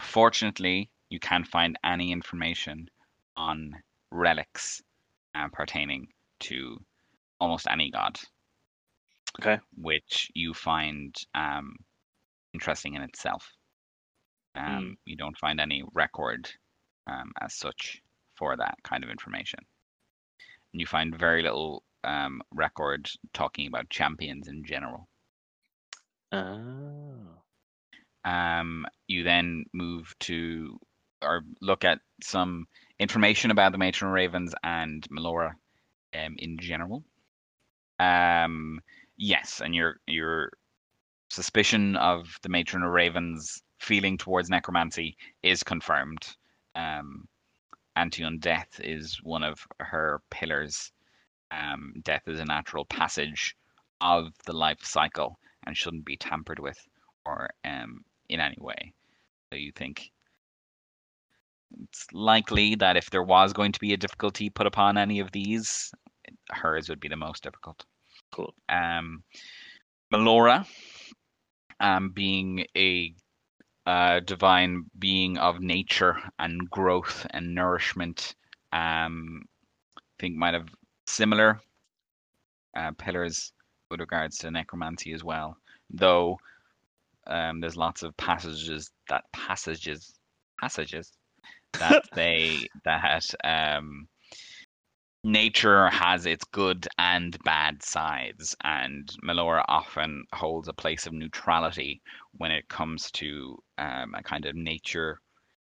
fortunately, 0.00 0.90
you 1.10 1.20
can't 1.20 1.46
find 1.46 1.78
any 1.84 2.12
information 2.12 2.88
on 3.36 3.72
relics 4.10 4.82
uh, 5.34 5.48
pertaining 5.52 6.08
to 6.40 6.78
almost 7.40 7.66
any 7.70 7.90
god. 7.90 8.18
Okay. 9.40 9.60
Which 9.76 10.30
you 10.34 10.54
find 10.54 11.14
um, 11.34 11.76
interesting 12.54 12.94
in 12.94 13.02
itself. 13.02 13.46
Um, 14.54 14.96
You 15.04 15.16
don't 15.16 15.36
find 15.36 15.60
any 15.60 15.84
record 15.92 16.48
um, 17.08 17.32
as 17.40 17.54
such 17.54 18.02
for 18.34 18.56
that 18.56 18.76
kind 18.82 19.02
of 19.04 19.10
information. 19.10 19.60
And 20.72 20.80
you 20.80 20.86
find 20.86 21.18
very 21.18 21.42
little 21.42 21.82
um, 22.04 22.42
record 22.54 23.10
talking 23.32 23.66
about 23.66 23.90
champions 23.90 24.48
in 24.48 24.64
general. 24.64 25.08
Oh. 26.32 27.42
Um, 28.24 28.86
you 29.06 29.24
then 29.24 29.64
move 29.72 30.14
to 30.20 30.78
or 31.22 31.42
look 31.60 31.84
at 31.84 31.98
some 32.22 32.66
information 32.98 33.50
about 33.50 33.72
the 33.72 33.78
Matron 33.78 34.12
Ravens 34.12 34.54
and 34.62 35.06
Melora 35.08 35.52
um, 36.14 36.36
in 36.38 36.58
general. 36.58 37.02
Um, 37.98 38.80
yes, 39.16 39.60
and 39.64 39.74
your 39.74 40.00
your 40.06 40.52
suspicion 41.30 41.96
of 41.96 42.38
the 42.42 42.48
Matron 42.48 42.82
of 42.82 42.90
Ravens 42.90 43.62
feeling 43.80 44.18
towards 44.18 44.50
necromancy 44.50 45.16
is 45.42 45.62
confirmed. 45.62 46.26
Um, 46.78 47.26
Antion 47.96 48.38
death 48.38 48.80
is 48.82 49.18
one 49.22 49.42
of 49.42 49.66
her 49.80 50.22
pillars. 50.30 50.92
Um, 51.50 51.92
death 52.04 52.22
is 52.26 52.38
a 52.38 52.44
natural 52.44 52.84
passage 52.84 53.56
of 54.00 54.28
the 54.46 54.52
life 54.52 54.84
cycle 54.84 55.38
and 55.66 55.76
shouldn't 55.76 56.04
be 56.04 56.16
tampered 56.16 56.60
with 56.60 56.78
or 57.26 57.50
um, 57.64 58.04
in 58.28 58.40
any 58.40 58.56
way. 58.60 58.92
So 59.50 59.58
you 59.58 59.72
think 59.74 60.10
it's 61.82 62.06
likely 62.12 62.76
that 62.76 62.96
if 62.96 63.10
there 63.10 63.24
was 63.24 63.52
going 63.52 63.72
to 63.72 63.80
be 63.80 63.92
a 63.92 63.96
difficulty 63.96 64.48
put 64.48 64.66
upon 64.66 64.96
any 64.96 65.18
of 65.18 65.32
these, 65.32 65.90
hers 66.50 66.88
would 66.88 67.00
be 67.00 67.08
the 67.08 67.16
most 67.16 67.42
difficult. 67.42 67.84
Cool. 68.30 68.54
Um, 68.68 69.24
Melora, 70.12 70.66
um, 71.80 72.10
being 72.10 72.64
a 72.76 73.14
uh, 73.88 74.20
divine 74.20 74.84
being 74.98 75.38
of 75.38 75.60
nature 75.60 76.18
and 76.38 76.68
growth 76.70 77.26
and 77.30 77.54
nourishment, 77.54 78.34
um, 78.70 79.48
I 79.96 80.02
think 80.18 80.36
might 80.36 80.52
have 80.52 80.68
similar 81.06 81.58
uh, 82.76 82.90
pillars 82.98 83.50
with 83.90 84.00
regards 84.00 84.36
to 84.38 84.50
necromancy 84.50 85.14
as 85.14 85.24
well. 85.24 85.56
Though 85.88 86.38
um, 87.26 87.60
there's 87.60 87.78
lots 87.78 88.02
of 88.02 88.14
passages 88.18 88.90
that 89.08 89.24
passages 89.32 90.12
passages 90.60 91.10
that 91.80 92.04
they 92.14 92.68
that 92.84 93.24
um, 93.42 94.06
nature 95.24 95.88
has 95.90 96.26
its 96.26 96.44
good 96.44 96.86
and 96.98 97.36
bad 97.44 97.82
sides, 97.82 98.56
and 98.64 99.08
Melora 99.24 99.64
often 99.68 100.24
holds 100.32 100.68
a 100.68 100.72
place 100.72 101.06
of 101.06 101.12
neutrality 101.12 102.00
when 102.36 102.50
it 102.50 102.68
comes 102.68 103.10
to 103.12 103.58
um, 103.78 104.14
a 104.14 104.22
kind 104.22 104.46
of 104.46 104.54
nature, 104.54 105.20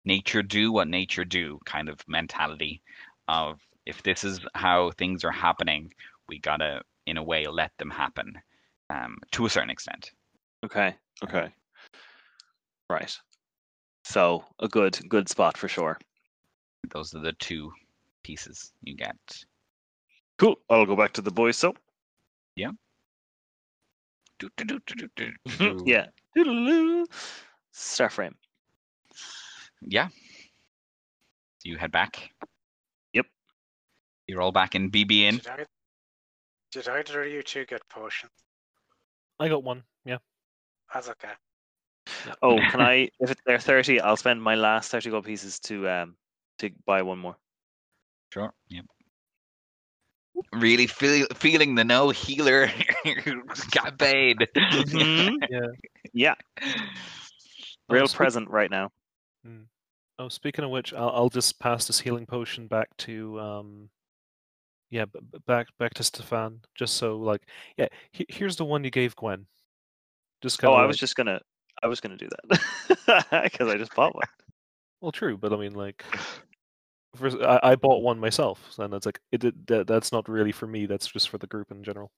nature 0.05 0.43
do 0.43 0.73
what 0.73 0.89
nature 0.89 1.25
do 1.25 1.59
kind 1.67 1.89
of 1.89 1.99
mentality 2.09 2.81
of 3.29 3.61
if 3.87 4.03
this 4.03 4.25
is 4.25 4.41
how 4.55 4.91
things 4.93 5.25
are 5.25 5.33
happening, 5.33 5.93
we 6.29 6.39
gotta 6.39 6.83
in 7.07 7.17
a 7.17 7.23
way 7.23 7.47
let 7.47 7.77
them 7.79 7.91
happen 7.91 8.35
um, 8.91 9.17
to 9.33 9.47
a 9.47 9.51
certain 9.51 9.71
extent. 9.71 10.13
Okay. 10.65 10.95
Okay. 11.25 11.53
Right. 12.89 13.17
So 14.05 14.45
a 14.59 14.69
good 14.69 14.99
good 15.09 15.29
spot 15.29 15.57
for 15.57 15.69
sure. 15.69 15.99
Those 16.93 17.15
are 17.15 17.21
the 17.21 17.33
two 17.35 17.73
pieces 18.23 18.73
you 18.83 18.95
get. 18.95 19.17
Cool. 20.39 20.57
I'll 20.69 20.87
go 20.87 20.97
back 20.97 21.13
to 21.15 21.23
the 21.23 21.31
boys. 21.31 21.57
So 21.57 21.75
yeah. 22.57 22.71
Do, 24.39 24.49
do, 24.57 24.65
do, 24.65 24.81
do, 24.87 24.95
do, 24.95 25.09
do, 25.17 25.33
do. 25.59 25.83
yeah. 25.87 26.07
Doodaloo. 26.37 27.05
Starframe. 27.75 28.35
Yeah. 29.83 30.09
You 31.63 31.77
head 31.77 31.93
back. 31.93 32.31
Yep. 33.13 33.27
You're 34.27 34.41
all 34.41 34.53
back 34.53 34.75
in 34.75 34.91
BB 34.91 35.21
in. 35.23 35.37
Did, 35.37 35.49
I, 35.49 35.65
did 36.73 36.89
either 36.89 37.23
of 37.23 37.31
you 37.31 37.43
two 37.43 37.67
get 37.67 37.87
potions? 37.89 38.33
I 39.39 39.49
got 39.49 39.63
one. 39.63 39.83
Yeah. 40.05 40.19
That's 40.93 41.09
okay. 41.11 41.33
Oh, 42.43 42.59
can 42.71 42.81
I? 42.81 43.11
If 43.21 43.35
they're 43.45 43.59
thirty, 43.59 44.01
I'll 44.01 44.17
spend 44.17 44.43
my 44.43 44.55
last 44.55 44.91
thirty 44.91 45.11
gold 45.11 45.25
pieces 45.25 45.61
to 45.61 45.89
um 45.89 46.17
to 46.59 46.71
buy 46.87 47.03
one 47.03 47.19
more. 47.19 47.37
Sure. 48.33 48.53
Yep. 48.69 48.85
Really 50.53 50.87
feel, 50.87 51.27
feeling 51.35 51.75
the 51.75 51.85
no 51.85 52.11
healer 52.11 52.71
got 53.73 53.99
paid. 53.99 54.39
Mhm. 54.57 55.37
Yeah. 55.51 55.67
Yeah, 56.13 56.35
Oh, 56.63 57.95
real 57.95 58.07
speak- 58.09 58.17
present 58.17 58.49
right 58.51 58.71
now. 58.71 58.91
Oh, 60.19 60.29
speaking 60.29 60.65
of 60.65 60.71
which, 60.71 60.93
I'll, 60.93 61.11
I'll 61.11 61.29
just 61.31 61.59
pass 61.59 61.87
this 61.87 61.99
healing 62.01 62.27
potion 62.27 62.67
back 62.69 62.89
to 62.99 63.41
um, 63.41 63.89
yeah, 64.91 65.07
b- 65.07 65.19
b- 65.33 65.39
back 65.47 65.69
back 65.79 65.95
to 65.95 66.03
Stefan, 66.05 66.61
just 66.75 66.95
so 66.99 67.17
like, 67.17 67.41
yeah, 67.79 67.87
he, 68.13 68.27
here's 68.29 68.57
the 68.57 68.65
one 68.67 68.85
you 68.85 68.91
gave 68.91 69.17
Gwen. 69.17 69.47
Just 70.43 70.59
kind 70.59 70.71
Oh, 70.73 70.75
of. 70.75 70.81
I 70.83 70.87
was 70.87 70.99
just 70.99 71.17
gonna, 71.17 71.41
I 71.83 71.87
was 71.87 72.01
gonna 72.01 72.19
do 72.19 72.29
that 72.49 73.43
because 73.45 73.69
I 73.69 73.77
just 73.79 73.95
bought 73.95 74.15
one. 74.15 74.25
well, 75.01 75.11
true, 75.13 75.39
but 75.39 75.53
I 75.55 75.57
mean, 75.57 75.73
like, 75.75 76.05
first, 77.17 77.37
I, 77.41 77.61
I 77.63 77.75
bought 77.77 78.03
one 78.03 78.19
myself, 78.19 78.61
and 78.79 78.95
it's 78.95 79.07
like 79.07 79.21
it 79.33 79.41
did, 79.41 79.67
that, 79.67 79.87
that's 79.87 80.13
not 80.13 80.29
really 80.29 80.53
for 80.53 80.67
me. 80.67 80.87
That's 80.87 81.07
just 81.07 81.29
for 81.29 81.39
the 81.39 81.47
group 81.47 81.71
in 81.71 81.83
general. 81.83 82.11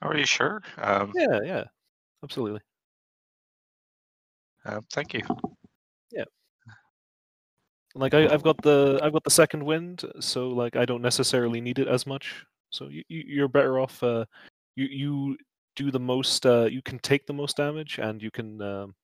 Are 0.00 0.16
you 0.16 0.26
sure? 0.26 0.62
Um, 0.78 1.12
Yeah, 1.14 1.40
yeah, 1.44 1.64
absolutely. 2.24 2.60
uh, 4.66 4.80
thank 4.92 5.14
you. 5.14 5.22
Yeah. 6.10 6.24
Like 7.94 8.14
I, 8.14 8.26
I've 8.28 8.42
got 8.42 8.60
the 8.62 9.00
I've 9.02 9.12
got 9.12 9.24
the 9.24 9.30
second 9.30 9.64
wind, 9.64 10.04
so 10.20 10.48
like 10.48 10.76
I 10.76 10.84
don't 10.84 11.02
necessarily 11.02 11.60
need 11.60 11.78
it 11.78 11.88
as 11.88 12.06
much. 12.06 12.44
So 12.70 12.88
you, 12.88 13.02
you 13.08 13.24
you're 13.26 13.48
better 13.48 13.78
off. 13.78 14.02
Uh, 14.02 14.24
you 14.76 14.86
you 14.86 15.36
do 15.76 15.90
the 15.90 16.00
most. 16.00 16.46
Uh, 16.46 16.64
you 16.64 16.82
can 16.82 16.98
take 17.00 17.26
the 17.26 17.32
most 17.34 17.56
damage, 17.56 17.98
and 17.98 18.22
you 18.22 18.30
can 18.30 18.60
um, 18.62 18.94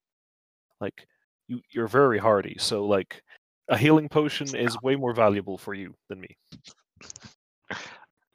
like 0.80 1.06
you 1.48 1.60
you're 1.70 1.88
very 1.88 2.18
hardy. 2.18 2.56
So 2.58 2.86
like 2.86 3.22
a 3.68 3.76
healing 3.76 4.08
potion 4.08 4.54
is 4.56 4.80
way 4.82 4.96
more 4.96 5.12
valuable 5.12 5.58
for 5.58 5.74
you 5.74 5.94
than 6.08 6.20
me. 6.20 6.36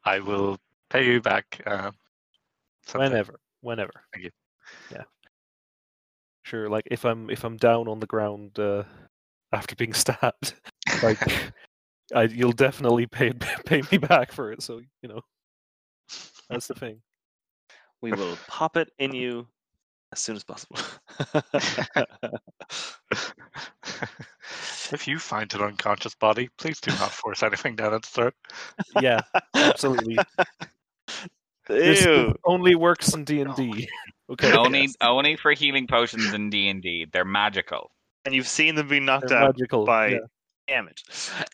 I 0.06 0.20
will 0.20 0.58
pay 0.90 1.06
you 1.06 1.22
back. 1.22 1.62
Uh, 1.66 1.92
sometime. 2.86 3.12
Whenever, 3.12 3.40
whenever. 3.62 3.92
Thank 4.14 4.26
you. 4.26 4.32
Yeah. 4.92 5.04
Sure. 6.44 6.70
Like 6.70 6.88
if 6.92 7.06
I'm 7.06 7.30
if 7.30 7.44
I'm 7.44 7.58
down 7.58 7.88
on 7.88 8.00
the 8.00 8.08
ground 8.08 8.60
uh, 8.60 8.84
after 9.52 9.76
being 9.76 9.94
stabbed, 9.94 10.54
like 11.02 11.20
I, 12.14 12.24
you'll 12.24 12.52
definitely 12.52 13.08
pay 13.08 13.32
pay 13.66 13.82
me 13.92 13.98
back 13.98 14.32
for 14.32 14.52
it. 14.52 14.62
So 14.62 14.82
you 15.02 15.10
know, 15.10 15.22
that's 16.50 16.68
the 16.68 16.76
thing. 16.76 17.02
We 18.02 18.12
will 18.12 18.38
pop 18.48 18.76
it 18.76 18.90
in 19.00 19.14
you 19.14 19.48
as 20.14 20.20
soon 20.20 20.36
as 20.36 20.44
possible. 20.44 20.78
if 24.92 25.08
you 25.08 25.20
find 25.20 25.54
an 25.54 25.62
unconscious 25.62 26.16
body, 26.16 26.50
please 26.58 26.80
do 26.80 26.92
not 26.92 27.12
force 27.12 27.44
anything 27.44 27.76
down 27.76 27.94
its 27.94 28.08
throat. 28.08 28.34
Yeah, 29.02 29.20
absolutely. 29.56 30.18
This 31.68 32.06
only 32.46 32.76
works 32.76 33.14
in 33.14 33.26
D 33.26 33.42
and 33.42 33.56
D. 33.56 33.88
Okay. 34.30 34.54
only 34.54 34.88
only 35.02 35.36
for 35.36 35.52
healing 35.52 35.86
potions 35.86 36.34
in 36.34 36.50
D 36.50 36.70
and 36.70 36.82
D. 36.82 37.06
They're 37.12 37.26
magical. 37.26 37.92
And 38.26 38.34
you've 38.34 38.48
seen 38.48 38.74
them 38.76 38.88
be 38.88 39.02
knocked 39.02 39.28
They're 39.28 39.38
out 39.38 39.58
magical. 39.58 39.86
by 39.86 40.08
yeah. 40.08 40.18
damage. 40.66 41.04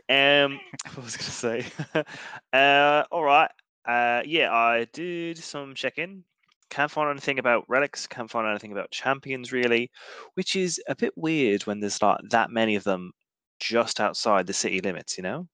Um, 0.07 0.59
what 0.93 1.03
was 1.03 1.15
I 1.15 1.49
going 1.49 1.65
to 1.65 1.65
say? 2.03 2.05
uh, 2.53 3.03
all 3.11 3.23
right. 3.23 3.49
Uh, 3.87 4.21
yeah, 4.23 4.53
I 4.53 4.85
did 4.93 5.39
some 5.39 5.73
check-in. 5.73 6.23
Can't 6.69 6.91
find 6.91 7.09
anything 7.09 7.39
about 7.39 7.65
relics. 7.67 8.07
Can't 8.07 8.29
find 8.29 8.47
anything 8.47 8.71
about 8.71 8.91
champions 8.91 9.51
really, 9.51 9.89
which 10.35 10.55
is 10.55 10.81
a 10.87 10.95
bit 10.95 11.13
weird 11.15 11.63
when 11.63 11.79
there's 11.79 12.01
not 12.01 12.21
that 12.29 12.51
many 12.51 12.75
of 12.75 12.83
them 12.83 13.11
just 13.59 13.99
outside 13.99 14.47
the 14.47 14.53
city 14.53 14.81
limits. 14.81 15.17
You 15.17 15.23
know. 15.23 15.47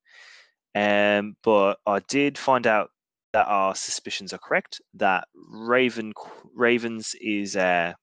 Um, 0.75 1.35
but 1.43 1.77
I 1.85 1.99
did 1.99 2.37
find 2.37 2.67
out 2.67 2.89
that 3.33 3.47
our 3.47 3.75
suspicions 3.75 4.33
are 4.33 4.37
correct. 4.37 4.81
That 4.93 5.27
Raven 5.49 6.13
Ravens 6.53 7.15
is 7.21 7.55
uh, 7.55 7.93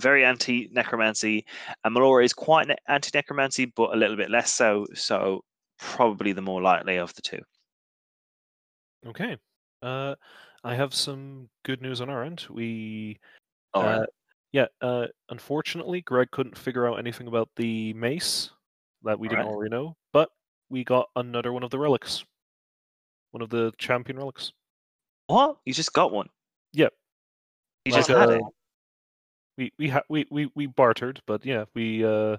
very 0.00 0.24
anti 0.24 0.68
necromancy, 0.72 1.44
and 1.84 1.94
Melora 1.94 2.24
is 2.24 2.32
quite 2.32 2.68
ne- 2.68 2.76
anti 2.88 3.10
necromancy, 3.14 3.66
but 3.66 3.94
a 3.94 3.96
little 3.96 4.16
bit 4.16 4.30
less 4.30 4.52
so. 4.52 4.86
So 4.94 5.42
probably 5.78 6.32
the 6.32 6.42
more 6.42 6.62
likely 6.62 6.96
of 6.98 7.14
the 7.14 7.22
two. 7.22 7.40
Okay. 9.06 9.36
Uh, 9.82 10.14
I 10.62 10.74
have 10.74 10.94
some 10.94 11.48
good 11.64 11.80
news 11.80 12.00
on 12.00 12.10
our 12.10 12.22
end. 12.22 12.46
We 12.50 13.18
All 13.74 13.82
right. 13.82 14.00
Uh, 14.00 14.06
yeah, 14.52 14.66
uh, 14.80 15.06
unfortunately, 15.28 16.00
Greg 16.00 16.30
couldn't 16.32 16.58
figure 16.58 16.88
out 16.88 16.98
anything 16.98 17.28
about 17.28 17.48
the 17.56 17.92
mace 17.94 18.50
that 19.04 19.18
we 19.18 19.28
didn't 19.28 19.42
Alright. 19.42 19.54
already 19.54 19.70
know, 19.70 19.96
but 20.12 20.30
we 20.68 20.82
got 20.82 21.08
another 21.14 21.52
one 21.52 21.62
of 21.62 21.70
the 21.70 21.78
relics, 21.78 22.24
one 23.30 23.42
of 23.42 23.50
the 23.50 23.72
champion 23.78 24.18
relics. 24.18 24.52
what? 25.28 25.58
You 25.64 25.72
just 25.72 25.92
got 25.92 26.10
one? 26.10 26.28
Yep. 26.72 26.92
You 27.84 27.92
Like, 27.92 27.98
just 28.00 28.10
had 28.10 28.28
uh, 28.30 28.32
it. 28.32 28.42
We 29.56 29.72
we 29.78 29.88
ha- 29.88 30.02
we 30.08 30.26
we 30.30 30.50
we 30.54 30.66
bartered, 30.66 31.20
but 31.26 31.44
yeah, 31.44 31.64
we 31.74 32.04
uh, 32.04 32.36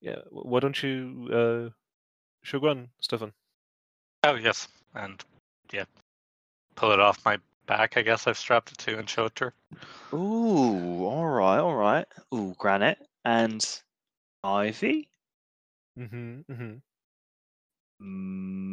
yeah. 0.00 0.18
Why 0.30 0.60
don't 0.60 0.80
you 0.82 1.28
uh, 1.32 1.70
Shogun, 2.42 2.88
Stefan? 3.00 3.32
Oh 4.24 4.34
yes, 4.34 4.68
and 4.94 5.22
yeah, 5.72 5.84
pull 6.78 6.92
it 6.92 7.00
off 7.00 7.24
my 7.24 7.38
back. 7.66 7.96
I 7.96 8.02
guess 8.02 8.26
I've 8.26 8.38
strapped 8.38 8.70
it 8.70 8.78
to 8.78 8.98
and 8.98 9.10
show 9.10 9.26
it 9.26 9.34
to 9.36 9.46
her. 9.46 9.54
Ooh, 10.16 11.04
all 11.04 11.26
right, 11.26 11.58
all 11.58 11.74
right. 11.74 12.06
Ooh, 12.32 12.54
granite 12.56 12.98
and 13.24 13.64
ivy, 14.44 15.10
Mm-hmm, 15.98 16.40
mm-hmm. 16.52 16.74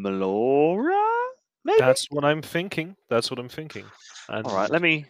Melora, 0.06 1.28
maybe. 1.64 1.80
That's 1.80 2.06
what 2.12 2.24
I'm 2.24 2.44
thinking. 2.44 2.96
That's 3.10 3.32
what 3.32 3.40
I'm 3.40 3.50
thinking. 3.50 3.86
And 4.30 4.46
All 4.46 4.56
right, 4.56 4.70
let 4.70 4.84
me, 4.84 5.06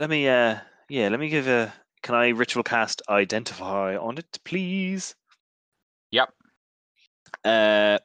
let 0.00 0.10
me, 0.10 0.28
uh, 0.28 0.56
yeah, 0.88 1.08
let 1.08 1.20
me 1.20 1.28
give 1.28 1.46
a. 1.46 1.72
Can 2.02 2.16
I 2.16 2.30
ritual 2.30 2.64
cast 2.64 3.00
identify 3.08 3.96
on 3.96 4.18
it, 4.18 4.38
please? 4.44 5.14
Yep. 6.10 6.28
Uh, 7.44 7.98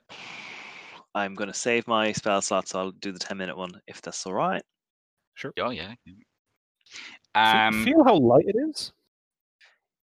I'm 1.20 1.36
gonna 1.36 1.54
save 1.54 1.88
my 1.88 2.12
spell 2.12 2.41
slots. 2.41 2.76
I'll 2.76 2.91
do 2.91 3.12
the 3.12 3.20
ten 3.20 3.38
minute 3.38 3.58
one 3.58 3.72
if 3.88 4.02
that's 4.02 4.26
all 4.26 4.34
right. 4.34 4.64
sure. 5.36 5.54
Oh 5.60 5.70
yeah. 5.70 5.94
Fe- 6.06 7.66
Um, 7.68 7.84
feel 7.84 8.04
how 8.04 8.16
light 8.16 8.46
it 8.48 8.56
is. 8.70 8.91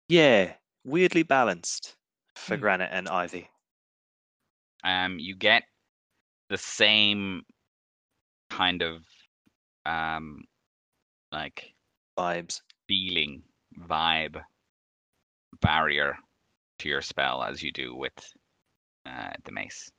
Yeah, 0.08 0.54
weirdly 0.84 1.22
balanced 1.22 1.96
for 2.36 2.56
Hmm. 2.56 2.60
granite 2.62 2.90
and 2.92 3.08
ivy. 3.08 3.48
um, 4.84 5.18
you 5.18 5.34
get 5.34 5.64
the 6.48 6.56
same 6.58 7.42
kind 8.50 8.82
of 8.82 9.02
um, 9.84 10.44
like 11.32 11.74
vibes. 12.18 12.60
feeling, 12.86 13.42
vibe, 13.80 14.40
barrier 15.60 16.16
to 16.78 16.88
your 16.88 17.02
spell 17.02 17.42
as 17.42 17.62
you 17.62 17.72
do 17.72 17.94
with 17.94 18.12
uh, 19.04 19.32
the 19.44 19.52
mace. 19.52 19.90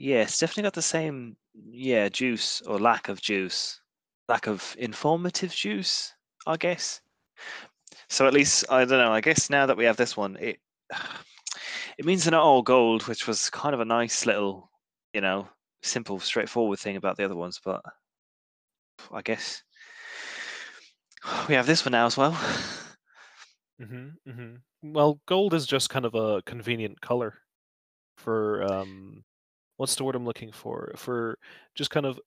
Yeah, 0.00 0.22
it's 0.22 0.38
definitely 0.38 0.64
got 0.64 0.74
the 0.74 0.82
same, 0.82 1.36
yeah, 1.54 2.08
juice 2.08 2.60
or 2.62 2.80
lack 2.80 3.08
of 3.08 3.20
juice, 3.22 3.80
lack 4.28 4.48
of 4.48 4.74
informative 4.78 5.54
juice, 5.54 6.12
I 6.44 6.56
guess. 6.56 7.00
So 8.10 8.26
at 8.26 8.34
least 8.34 8.64
I 8.70 8.80
don't 8.84 8.98
know. 8.98 9.12
I 9.12 9.20
guess 9.22 9.48
now 9.48 9.64
that 9.66 9.76
we 9.78 9.84
have 9.86 9.96
this 9.96 10.14
one, 10.16 10.36
it 10.36 10.60
it 11.98 12.04
means 12.04 12.24
they're 12.24 12.32
not 12.32 12.42
all 12.44 12.62
gold, 12.62 13.06
which 13.08 13.26
was 13.26 13.50
kind 13.50 13.74
of 13.74 13.80
a 13.80 13.84
nice 13.84 14.26
little, 14.26 14.70
you 15.12 15.20
know, 15.20 15.48
simple, 15.82 16.18
straightforward 16.20 16.78
thing 16.78 16.96
about 16.96 17.16
the 17.16 17.24
other 17.24 17.36
ones. 17.36 17.60
But 17.64 17.82
I 19.12 19.20
guess 19.22 19.62
we 21.48 21.54
have 21.54 21.66
this 21.66 21.84
one 21.84 21.92
now 21.92 22.06
as 22.06 22.16
well. 22.16 22.32
hmm 23.78 24.08
hmm 24.26 24.54
Well, 24.82 25.20
gold 25.26 25.54
is 25.54 25.66
just 25.66 25.90
kind 25.90 26.04
of 26.04 26.14
a 26.14 26.42
convenient 26.42 27.00
color 27.00 27.34
for 28.16 28.62
um, 28.64 29.24
what's 29.80 29.94
the 29.94 30.04
word 30.04 30.14
I'm 30.14 30.26
looking 30.26 30.52
for? 30.52 30.92
For 30.96 31.38
just 31.74 31.90
kind 31.90 32.04
of 32.04 32.20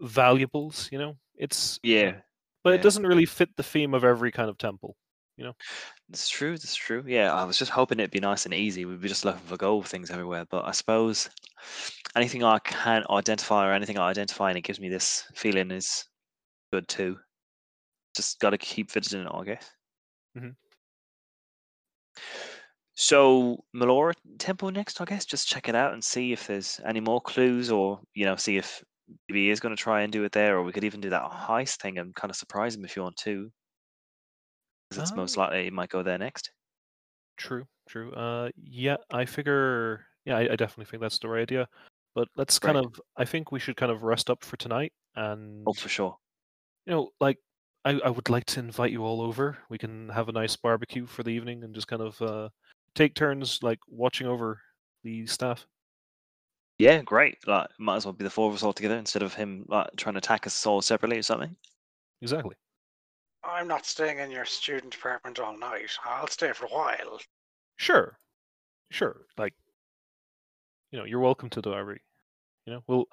valuables, 0.00 0.88
you 0.90 0.98
know. 0.98 1.16
It's 1.36 1.78
Yeah, 1.84 2.16
but 2.64 2.70
yeah. 2.70 2.80
it 2.80 2.82
doesn't 2.82 3.06
really 3.06 3.26
fit 3.26 3.54
the 3.56 3.62
theme 3.62 3.94
of 3.94 4.02
every 4.02 4.32
kind 4.32 4.50
of 4.50 4.58
temple. 4.58 4.96
You 5.36 5.44
know? 5.44 5.52
it's 6.08 6.28
true. 6.28 6.54
It's 6.54 6.74
true. 6.74 7.04
Yeah, 7.06 7.32
I 7.32 7.44
was 7.44 7.58
just 7.58 7.70
hoping 7.70 8.00
it'd 8.00 8.10
be 8.10 8.18
nice 8.18 8.44
and 8.44 8.54
easy. 8.54 8.84
We'd 8.86 9.00
be 9.00 9.06
just 9.06 9.24
looking 9.24 9.42
for 9.42 9.56
gold 9.56 9.86
things 9.86 10.10
everywhere. 10.10 10.46
But 10.50 10.64
I 10.64 10.72
suppose 10.72 11.30
anything 12.16 12.42
I 12.42 12.58
can 12.58 13.04
identify 13.08 13.68
or 13.68 13.72
anything 13.72 13.98
I 13.98 14.08
identify 14.08 14.48
and 14.48 14.58
it 14.58 14.62
gives 14.64 14.80
me 14.80 14.88
this 14.88 15.24
feeling 15.34 15.70
is 15.70 16.06
good 16.72 16.88
too. 16.88 17.18
Just 18.16 18.40
got 18.40 18.50
to 18.50 18.58
keep 18.58 18.90
visiting 18.90 19.26
it, 19.26 19.32
I 19.32 19.44
guess. 19.44 19.70
Mhm. 20.36 20.56
So 22.96 23.64
Melora 23.74 24.14
Temple 24.38 24.72
next, 24.72 25.00
I 25.00 25.04
guess. 25.04 25.24
Just 25.24 25.46
check 25.46 25.68
it 25.68 25.76
out 25.76 25.92
and 25.92 26.02
see 26.04 26.32
if 26.32 26.46
there's 26.48 26.80
any 26.84 26.98
more 27.00 27.20
clues, 27.20 27.70
or 27.70 28.00
you 28.14 28.24
know, 28.24 28.34
see 28.36 28.56
if 28.56 28.82
maybe 29.28 29.44
he 29.44 29.50
is 29.50 29.60
going 29.60 29.74
to 29.76 29.80
try 29.80 30.02
and 30.02 30.12
do 30.12 30.24
it 30.24 30.32
there, 30.32 30.56
or 30.58 30.64
we 30.64 30.72
could 30.72 30.82
even 30.84 31.00
do 31.00 31.10
that 31.10 31.30
heist 31.30 31.76
thing 31.80 31.96
and 31.98 32.14
kind 32.16 32.30
of 32.30 32.36
surprise 32.36 32.74
him 32.74 32.84
if 32.84 32.96
you 32.96 33.02
want 33.02 33.16
to. 33.18 33.52
Because 34.90 34.98
it's 34.98 35.14
most 35.14 35.36
Oh. 35.36 35.36
likely 35.36 35.62
he 35.62 35.70
might 35.70 35.90
go 35.90 36.02
there 36.02 36.18
next. 36.18 36.50
True, 37.36 37.66
true. 37.88 38.12
Uh, 38.12 38.50
yeah, 38.56 38.96
I 39.10 39.24
figure. 39.26 40.06
Yeah, 40.24 40.36
I, 40.38 40.52
I 40.52 40.56
definitely 40.56 40.86
think 40.86 41.00
that's 41.00 41.18
the 41.18 41.28
right 41.28 41.42
idea. 41.42 41.68
But 42.14 42.28
let's 42.36 42.58
kind 42.58 42.76
of. 42.78 43.00
I 43.16 43.24
think 43.24 43.52
we 43.52 43.60
should 43.60 43.76
kind 43.76 43.92
of 43.92 44.02
rest 44.02 44.30
up 44.30 44.42
for 44.44 44.56
tonight, 44.56 44.92
and 45.14 45.66
Oh, 45.66 45.74
for 45.74 45.88
sure. 45.90 46.18
you 46.86 46.92
know, 46.92 47.10
like 47.20 47.38
I, 47.84 47.92
I 48.04 48.10
would 48.10 48.28
like 48.28 48.44
to 48.46 48.60
invite 48.60 48.92
you 48.92 49.04
all 49.04 49.20
over. 49.22 49.58
We 49.68 49.78
can 49.78 50.08
have 50.10 50.28
a 50.28 50.32
nice 50.32 50.56
barbecue 50.56 51.06
for 51.06 51.22
the 51.22 51.30
evening 51.30 51.64
and 51.64 51.74
just 51.74 51.88
kind 51.88 52.02
of 52.02 52.20
uh, 52.22 52.48
take 52.96 53.14
turns, 53.14 53.62
like 53.62 53.78
watching 53.88 54.26
over 54.26 54.60
the 55.04 55.26
staff. 55.26 55.66
Yeah, 56.78 57.00
great. 57.02 57.38
Like, 57.46 57.68
might 57.78 57.96
as 57.96 58.04
well 58.04 58.12
be 58.12 58.24
the 58.24 58.30
four 58.30 58.48
of 58.48 58.54
us 58.54 58.62
all 58.62 58.72
together 58.72 58.96
instead 58.96 59.22
of 59.22 59.34
him 59.34 59.64
like 59.68 59.88
trying 59.96 60.14
to 60.14 60.18
attack 60.18 60.46
us 60.46 60.66
all 60.66 60.82
separately 60.82 61.18
or 61.18 61.22
something. 61.22 61.54
Exactly. 62.20 62.56
I'm 63.44 63.68
not 63.68 63.86
staying 63.86 64.18
in 64.18 64.30
your 64.30 64.44
student 64.44 64.94
apartment 64.94 65.38
all 65.38 65.56
night. 65.56 65.90
I'll 66.04 66.26
stay 66.26 66.52
for 66.52 66.66
a 66.66 66.68
while. 66.68 67.20
Sure, 67.76 68.18
sure. 68.90 69.26
Like, 69.38 69.54
you 70.90 70.98
know, 70.98 71.04
you're 71.04 71.20
welcome 71.20 71.48
to 71.50 71.60
the 71.60 71.68
library. 71.68 72.00
You 72.66 72.74
know, 72.74 72.82
we'll 72.88 73.06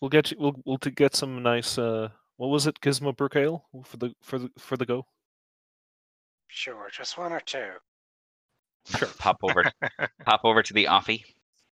we'll 0.00 0.10
get 0.10 0.30
you. 0.30 0.36
We'll 0.38 0.54
we'll 0.64 0.78
to 0.78 0.90
get 0.90 1.16
some 1.16 1.42
nice. 1.42 1.78
uh 1.78 2.10
What 2.36 2.48
was 2.48 2.66
it? 2.66 2.80
Gizmo 2.80 3.16
Brook 3.16 3.36
Ale 3.36 3.64
for 3.84 3.96
the 3.96 4.12
for 4.22 4.38
the 4.38 4.50
for 4.58 4.76
the 4.76 4.86
go. 4.86 5.06
Sure, 6.48 6.88
just 6.92 7.16
one 7.16 7.32
or 7.32 7.40
two. 7.40 7.70
Sure. 8.96 9.08
Pop 9.18 9.38
over, 9.42 9.70
pop 10.24 10.40
over 10.44 10.62
to 10.62 10.72
the 10.72 10.86
offie. 10.86 11.24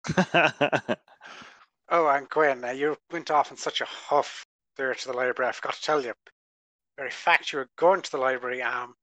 Oh, 1.93 2.07
and 2.07 2.29
Gwen, 2.29 2.63
uh, 2.63 2.69
you 2.69 2.95
went 3.11 3.29
off 3.31 3.51
in 3.51 3.57
such 3.57 3.81
a 3.81 3.85
huff 3.85 4.45
there 4.77 4.93
to 4.93 5.07
the 5.07 5.13
library. 5.13 5.49
I 5.49 5.51
forgot 5.51 5.73
to 5.73 5.81
tell 5.81 6.01
you. 6.01 6.13
Very 6.97 7.11
fact 7.11 7.51
you 7.51 7.59
were 7.59 7.69
going 7.77 8.01
to 8.01 8.11
the 8.11 8.17
library. 8.17 8.61
Um, 8.61 8.95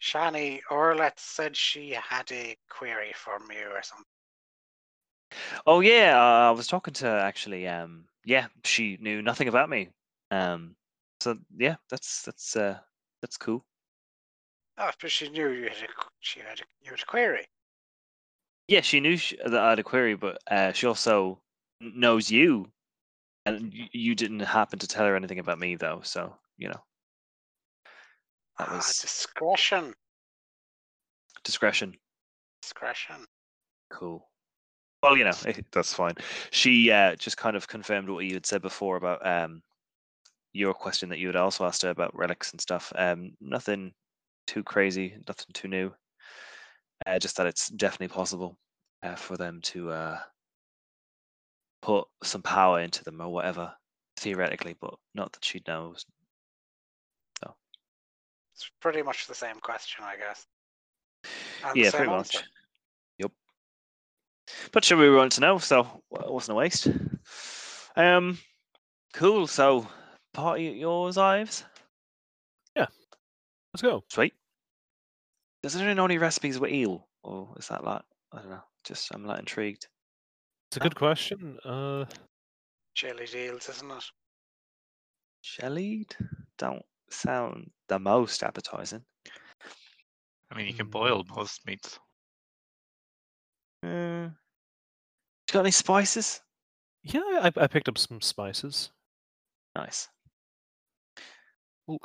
Shani 0.00 0.60
Orlet 0.70 1.18
said 1.18 1.56
she 1.56 1.90
had 1.90 2.30
a 2.30 2.56
query 2.70 3.12
from 3.16 3.50
you 3.50 3.66
or 3.72 3.82
something. 3.82 4.04
oh 5.66 5.80
yeah, 5.80 6.16
uh, 6.16 6.48
I 6.48 6.50
was 6.52 6.68
talking 6.68 6.94
to 6.94 7.06
her 7.06 7.18
actually. 7.18 7.66
Um, 7.66 8.04
yeah, 8.24 8.46
she 8.64 8.98
knew 9.00 9.20
nothing 9.20 9.48
about 9.48 9.68
me. 9.68 9.88
Um, 10.30 10.76
so 11.20 11.36
yeah, 11.56 11.76
that's 11.90 12.22
that's 12.22 12.54
uh 12.54 12.78
that's 13.20 13.36
cool. 13.36 13.64
Oh, 14.78 14.90
but 15.00 15.10
she 15.10 15.28
knew 15.28 15.50
you 15.50 15.64
had 15.68 15.82
a 15.82 15.92
she 16.20 16.40
had 16.40 16.60
a, 16.60 16.64
you 16.80 16.90
had 16.92 17.02
a 17.02 17.04
query. 17.04 17.46
Yeah, 18.68 18.80
she 18.80 19.00
knew 19.00 19.16
sh- 19.16 19.34
that 19.44 19.54
I 19.54 19.70
had 19.70 19.78
a 19.78 19.84
query, 19.84 20.14
but 20.16 20.38
uh, 20.50 20.72
she 20.72 20.86
also 20.86 21.40
knows 21.80 22.30
you, 22.30 22.72
and 23.46 23.72
y- 23.72 23.90
you 23.92 24.14
didn't 24.14 24.40
happen 24.40 24.78
to 24.80 24.88
tell 24.88 25.06
her 25.06 25.16
anything 25.16 25.38
about 25.38 25.58
me 25.58 25.76
though. 25.76 26.02
So 26.02 26.36
you 26.58 26.68
know, 26.68 26.84
that 28.58 28.68
Ah, 28.68 28.76
was 28.76 28.98
discretion. 28.98 29.94
discretion. 31.44 31.96
Discretion. 32.62 33.26
Cool. 33.90 34.28
Well, 35.02 35.16
you 35.16 35.24
know, 35.24 35.36
eh, 35.46 35.62
that's 35.72 35.94
fine. 35.94 36.14
She 36.50 36.90
uh, 36.90 37.16
just 37.16 37.36
kind 37.36 37.56
of 37.56 37.68
confirmed 37.68 38.08
what 38.10 38.24
you 38.24 38.34
had 38.34 38.46
said 38.46 38.62
before 38.62 38.96
about 38.96 39.24
um, 39.26 39.62
your 40.52 40.74
question 40.74 41.10
that 41.10 41.18
you 41.18 41.28
had 41.28 41.36
also 41.36 41.66
asked 41.66 41.82
her 41.82 41.90
about 41.90 42.16
relics 42.16 42.52
and 42.52 42.60
stuff. 42.60 42.92
Um, 42.96 43.36
nothing 43.40 43.94
too 44.46 44.62
crazy, 44.62 45.16
nothing 45.28 45.46
too 45.52 45.68
new. 45.68 45.92
Uh, 47.06 47.18
just 47.18 47.36
that 47.36 47.46
it's 47.46 47.68
definitely 47.68 48.08
possible 48.08 48.56
uh, 49.02 49.14
for 49.14 49.36
them 49.36 49.60
to 49.62 49.90
uh, 49.90 50.18
put 51.82 52.06
some 52.22 52.42
power 52.42 52.80
into 52.80 53.04
them 53.04 53.20
or 53.20 53.28
whatever, 53.28 53.72
theoretically, 54.16 54.74
but 54.80 54.94
not 55.14 55.32
that 55.32 55.44
she 55.44 55.62
knows. 55.68 56.04
So. 57.42 57.54
It's 58.54 58.70
pretty 58.80 59.02
much 59.02 59.26
the 59.26 59.34
same 59.34 59.56
question, 59.60 60.04
I 60.04 60.16
guess. 60.16 60.46
And 61.64 61.76
yeah, 61.76 61.90
pretty 61.90 62.10
answer. 62.10 62.38
much. 62.38 62.44
Yep. 63.18 63.32
But 64.72 64.84
sure, 64.84 64.98
we 64.98 65.14
wanted 65.14 65.32
to 65.32 65.40
know, 65.40 65.58
so 65.58 66.02
it 66.12 66.32
wasn't 66.32 66.54
a 66.54 66.58
waste. 66.58 66.88
Um, 67.96 68.38
cool. 69.12 69.46
So, 69.46 69.86
party 70.32 70.68
at 70.68 70.76
yours, 70.76 71.18
Ives. 71.18 71.64
Let's 73.76 73.82
go. 73.82 74.04
Sweet. 74.08 74.32
Does 75.62 75.76
anyone 75.76 75.96
know 75.96 76.06
any 76.06 76.16
recipes 76.16 76.58
with 76.58 76.70
eel, 76.72 77.06
or 77.22 77.52
is 77.58 77.68
that 77.68 77.84
like 77.84 78.00
I 78.32 78.38
don't 78.38 78.48
know? 78.48 78.62
Just 78.84 79.14
I'm 79.14 79.26
like 79.26 79.38
intrigued. 79.40 79.86
It's 80.70 80.78
a 80.78 80.80
good 80.80 80.94
question. 80.96 81.58
Uh, 81.62 82.06
Jelly 82.94 83.26
eels, 83.34 83.68
isn't 83.68 83.90
it? 83.90 84.04
Shelleyed 85.42 86.16
don't 86.56 86.86
sound 87.10 87.70
the 87.88 87.98
most 87.98 88.42
appetizing. 88.42 89.04
I 90.50 90.56
mean, 90.56 90.68
you 90.68 90.72
can 90.72 90.86
Mm. 90.86 90.92
boil 90.92 91.24
most 91.36 91.66
meats. 91.66 91.98
Uh, 93.82 94.30
you 94.30 95.52
got 95.52 95.60
any 95.60 95.70
spices? 95.70 96.40
yeah, 97.02 97.20
I, 97.42 97.52
I 97.54 97.66
picked 97.66 97.90
up 97.90 97.98
some 97.98 98.22
spices. 98.22 98.90
Nice. 99.74 100.08
Well 101.86 101.98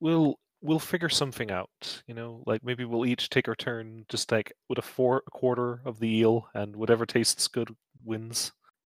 we'll 0.00 0.40
we'll 0.62 0.78
figure 0.78 1.08
something 1.08 1.50
out. 1.50 2.02
You 2.06 2.14
know, 2.14 2.42
like 2.46 2.62
maybe 2.64 2.84
we'll 2.84 3.06
each 3.06 3.28
take 3.28 3.48
our 3.48 3.54
turn, 3.54 4.04
just 4.08 4.30
like 4.32 4.52
with 4.68 4.78
a 4.78 4.82
four 4.82 5.22
a 5.26 5.30
quarter 5.30 5.80
of 5.84 5.98
the 5.98 6.08
eel, 6.08 6.48
and 6.54 6.74
whatever 6.76 7.04
tastes 7.06 7.48
good 7.48 7.74
wins. 8.04 8.52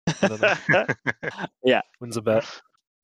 yeah. 1.63 1.81
Wins 1.99 2.17
a 2.17 2.21
bet. 2.21 2.45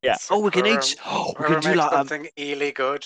yeah. 0.03 0.15
So 0.15 0.35
Oh, 0.35 0.39
we 0.39 0.51
can 0.51 0.65
whoever- 0.65 0.79
each. 0.79 0.95
Oh, 1.05 1.33
we 1.39 1.45
can 1.45 1.59
do 1.61 1.67
makes 1.69 1.77
like 1.77 1.91
um, 1.93 2.07
something 2.07 2.27
eely 2.37 2.73
good. 2.73 3.05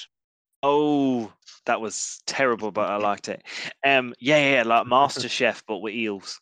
Oh, 0.64 1.32
that 1.66 1.80
was 1.80 2.22
terrible, 2.26 2.72
but 2.72 2.90
I 2.90 2.96
liked 2.98 3.30
it. 3.30 3.44
Um, 3.86 4.14
yeah, 4.20 4.38
yeah, 4.38 4.54
yeah, 4.56 4.64
like 4.64 4.88
Master 4.88 5.30
Chef, 5.30 5.64
but 5.68 5.78
with 5.78 5.94
eels. 5.94 6.40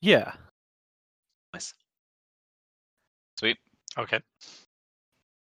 Yeah. 0.00 0.32
Nice. 1.52 1.74
Sweet. 3.38 3.56
Okay. 3.98 4.20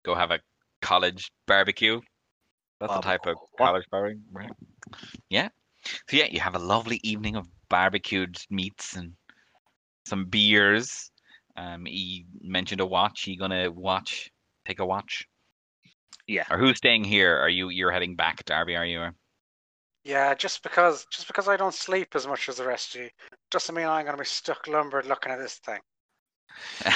Go 0.04 0.14
have 0.16 0.32
a 0.32 0.40
college 0.82 1.32
barbecue. 1.48 2.02
That's 2.80 2.94
the 2.94 3.02
type 3.02 3.26
of 3.26 3.36
Barbecue. 3.36 3.48
What? 3.58 3.68
college 3.68 3.86
barbecue, 3.92 4.22
right? 4.32 4.52
Yeah. 5.30 5.50
So 6.10 6.18
yeah, 6.18 6.28
you 6.30 6.40
have 6.40 6.56
a 6.56 6.60
lovely 6.60 7.00
evening 7.04 7.36
of 7.36 7.48
barbecued 7.70 8.38
meats 8.50 8.96
and 8.96 9.14
some 10.06 10.26
beers. 10.26 11.12
Um, 11.56 11.86
he 11.86 12.26
mentioned 12.42 12.82
a 12.82 12.86
watch. 12.86 13.24
He 13.24 13.36
gonna 13.36 13.72
watch, 13.72 14.32
take 14.66 14.80
a 14.80 14.86
watch. 14.86 15.28
Yeah. 16.28 16.46
Or 16.52 16.58
who's 16.58 16.78
staying 16.78 17.04
here? 17.04 17.38
Are 17.38 17.50
you? 17.50 17.70
You're 17.70 17.92
heading 17.92 18.16
back, 18.16 18.46
Darby? 18.46 18.76
Are 18.76 18.86
you? 18.86 19.10
Yeah, 20.04 20.34
just 20.36 20.64
because 20.64 21.06
just 21.12 21.28
because 21.28 21.48
I 21.48 21.58
don't 21.58 21.74
sleep 21.74 22.16
as 22.16 22.28
much 22.28 22.48
as 22.48 22.58
the 22.58 22.66
rest 22.66 22.96
of 22.96 23.02
you 23.02 23.10
doesn't 23.52 23.74
mean 23.74 23.88
I'm 23.88 24.06
gonna 24.06 24.18
be 24.18 24.26
stuck 24.26 24.68
lumbered 24.68 25.06
looking 25.06 25.32
at 25.32 25.40
this 25.40 25.56
thing. 25.56 25.80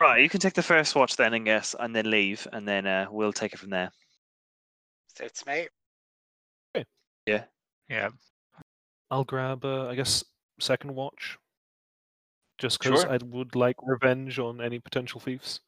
Right, 0.00 0.22
you 0.22 0.30
can 0.30 0.40
take 0.40 0.54
the 0.54 0.62
first 0.62 0.94
watch 0.94 1.16
then, 1.16 1.34
and 1.34 1.44
guess, 1.44 1.74
and 1.78 1.94
then 1.94 2.10
leave, 2.10 2.46
and 2.52 2.66
then 2.66 2.86
uh, 2.86 3.06
we'll 3.10 3.34
take 3.34 3.52
it 3.52 3.58
from 3.58 3.68
there. 3.68 3.90
Suits 5.16 5.44
me. 5.46 5.68
Yeah. 7.26 7.44
Yeah. 7.88 8.08
I'll 9.10 9.24
grab, 9.24 9.64
uh, 9.64 9.88
I 9.88 9.94
guess, 9.94 10.24
second 10.60 10.94
watch. 10.94 11.36
Just 12.58 12.78
because 12.78 13.02
Sure. 13.02 13.10
I 13.12 13.18
would 13.22 13.54
like 13.56 13.76
revenge 13.82 14.38
on 14.38 14.60
any 14.60 14.78
potential 14.78 15.20
thieves. 15.20 15.60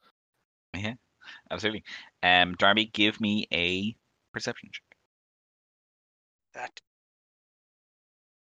Yeah, 0.75 0.93
absolutely. 1.51 1.83
Um, 2.21 2.55
Darby, 2.55 2.85
give 2.85 3.19
me 3.21 3.47
a 3.53 3.95
perception 4.33 4.69
check. 4.71 4.97
That 6.53 6.79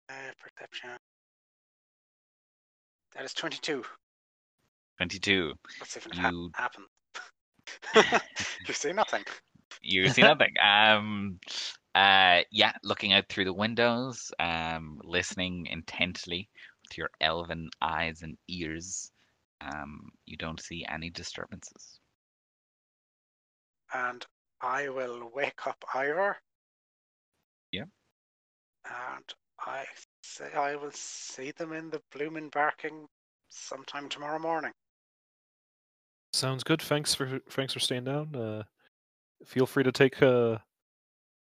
uh, 0.10 0.32
perception. 0.42 0.90
That 3.16 3.26
is 3.26 3.34
twenty-two. 3.34 3.84
22. 4.98 5.54
Let's 5.80 5.92
see 5.94 6.00
if 6.00 6.06
it 6.08 6.16
ha- 6.16 6.30
You- 6.32 6.52
happens. 6.56 6.88
you 8.68 8.74
see 8.74 8.94
nothing. 8.94 9.24
You 9.82 10.08
see 10.10 10.22
nothing. 10.22 10.54
Um, 10.62 11.40
uh, 11.96 12.42
yeah, 12.52 12.74
looking 12.84 13.14
out 13.14 13.28
through 13.30 13.46
the 13.46 13.54
windows, 13.54 14.32
um, 14.40 15.00
listening 15.04 15.68
intently 15.68 16.50
with 16.84 16.98
your 16.98 17.10
elven 17.22 17.70
eyes 17.82 18.22
and 18.22 18.38
ears. 18.48 19.12
Um, 19.62 20.10
you 20.26 20.38
don't 20.38 20.62
see 20.62 20.86
any 20.88 21.10
disturbances. 21.10 22.00
and 23.94 24.26
I 24.62 24.90
will 24.90 25.32
wake 25.34 25.66
up 25.68 25.84
Ivor. 25.94 26.38
Yeah. 27.72 27.86
And 28.86 29.34
I 29.60 29.86
say 30.24 30.54
I 30.54 30.76
will 30.76 30.92
see 30.92 31.52
them 31.52 31.74
in 31.74 31.90
the 31.90 32.02
bloomin' 32.12 32.50
barking 32.50 33.08
sometime 33.50 34.10
tomorrow 34.10 34.40
morning. 34.40 34.72
Sounds 36.34 36.64
good. 36.64 36.82
Thanks 36.82 37.16
for 37.16 37.40
thanks 37.50 37.74
for 37.74 37.80
staying 37.80 38.04
down. 38.04 38.36
Uh, 38.36 38.64
feel 39.46 39.66
free 39.66 39.84
to 39.84 39.92
take 39.92 40.22
a 40.22 40.62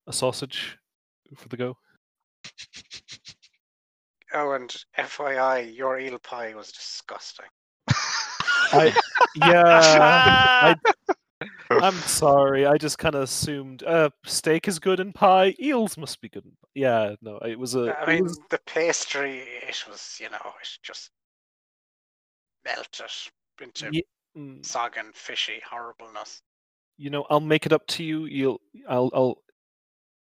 a 0.06 0.12
sausage 0.12 0.78
for 1.36 1.48
the 1.48 1.56
go. 1.56 1.76
Oh, 4.32 4.52
and 4.52 4.74
FYI, 4.98 5.74
your 5.76 5.98
eel 5.98 6.18
pie 6.18 6.54
was 6.54 6.72
disgusting. 6.72 7.46
I 8.72 8.92
yeah. 9.36 10.74
I, 10.74 10.76
I'm 11.70 11.94
sorry. 12.00 12.66
I 12.66 12.76
just 12.76 12.98
kind 12.98 13.14
of 13.14 13.22
assumed 13.22 13.82
uh, 13.84 14.10
steak 14.26 14.66
is 14.68 14.78
good 14.78 15.00
and 15.00 15.14
pie. 15.14 15.54
Eels 15.60 15.96
must 15.96 16.20
be 16.20 16.28
good. 16.28 16.44
in- 16.44 16.56
Yeah, 16.74 17.14
no, 17.22 17.38
it 17.38 17.58
was 17.58 17.74
a. 17.74 17.96
I 17.96 18.06
mean, 18.06 18.24
was- 18.24 18.38
the 18.50 18.60
pastry, 18.66 19.38
it 19.40 19.84
was, 19.88 20.18
you 20.20 20.28
know, 20.30 20.52
it 20.60 20.68
just 20.82 21.10
melted 22.64 23.10
into 23.60 23.90
Ye- 23.92 24.04
mm, 24.36 24.64
soggy, 24.66 25.00
fishy 25.14 25.60
horribleness. 25.68 26.42
You 26.96 27.10
know, 27.10 27.24
I'll 27.30 27.40
make 27.40 27.66
it 27.66 27.72
up 27.72 27.86
to 27.88 28.04
you. 28.04 28.26
You'll, 28.26 28.60
I'll, 28.88 29.10
I'll. 29.14 29.38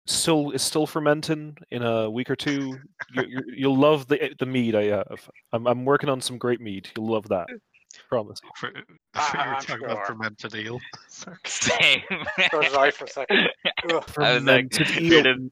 Still, 0.06 0.52
it's 0.52 0.66
still 0.66 0.86
fermenting 0.86 1.58
in 1.72 1.82
a 1.82 2.10
week 2.10 2.30
or 2.30 2.36
two. 2.36 2.78
You, 3.14 3.24
you, 3.26 3.40
you'll 3.56 3.78
love 3.78 4.06
the 4.08 4.36
the 4.38 4.46
mead 4.46 4.76
I 4.76 4.88
have. 4.88 5.30
I'm, 5.54 5.66
I'm 5.66 5.86
working 5.86 6.10
on 6.10 6.20
some 6.20 6.38
great 6.38 6.60
mead. 6.60 6.90
You'll 6.98 7.10
love 7.10 7.30
that. 7.30 7.48
Promise. 8.10 8.42
For, 8.58 8.72
Ah, 9.16 9.30
for 9.30 9.38
you 9.38 9.44
were 9.44 9.56
I'm 9.56 9.62
talking 9.62 9.78
sure. 9.80 9.86
about 9.88 10.08
fermented 10.08 10.56
eel. 10.56 10.80
Sorry. 11.08 11.38
Same. 11.46 12.02
So 12.52 12.80
I 12.82 12.92
for 12.92 13.06
a 13.06 13.08
second. 13.08 13.50
Ugh. 13.94 14.04
I 14.18 14.34
was 14.34 14.44
like, 14.44 14.78
you're 15.00 15.26
eel. 15.26 15.50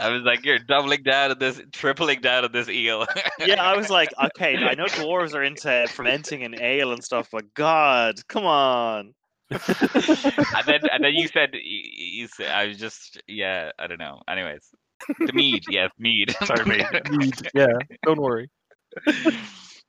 I 0.00 0.08
was 0.08 0.22
like, 0.22 0.44
you're 0.44 0.58
doubling 0.58 1.02
down 1.02 1.30
on 1.32 1.38
this, 1.38 1.60
tripling 1.72 2.20
down 2.20 2.44
on 2.44 2.52
this 2.52 2.68
eel. 2.68 3.06
yeah, 3.38 3.62
I 3.62 3.76
was 3.76 3.90
like, 3.90 4.10
okay, 4.24 4.56
I 4.56 4.74
know 4.74 4.86
dwarves 4.86 5.34
are 5.34 5.42
into 5.42 5.86
fermenting 5.90 6.44
and 6.44 6.58
ale 6.60 6.92
and 6.92 7.02
stuff, 7.04 7.28
but 7.30 7.52
God, 7.54 8.16
come 8.28 8.46
on. 8.46 9.14
and 9.50 10.66
then 10.66 10.80
and 10.92 11.04
then 11.04 11.14
you 11.14 11.26
said 11.28 11.50
you, 11.54 11.82
you 11.96 12.28
said 12.28 12.50
I 12.50 12.66
was 12.66 12.78
just 12.78 13.20
yeah 13.26 13.70
I 13.78 13.86
don't 13.86 13.98
know. 13.98 14.20
Anyways, 14.28 14.70
the 15.18 15.32
mead, 15.32 15.64
yes, 15.68 15.90
mead. 15.98 16.34
Sorry, 16.44 16.64
mate. 16.64 16.86
Mead. 17.10 17.34
Yeah, 17.54 17.72
don't 18.04 18.20
worry. 18.20 18.48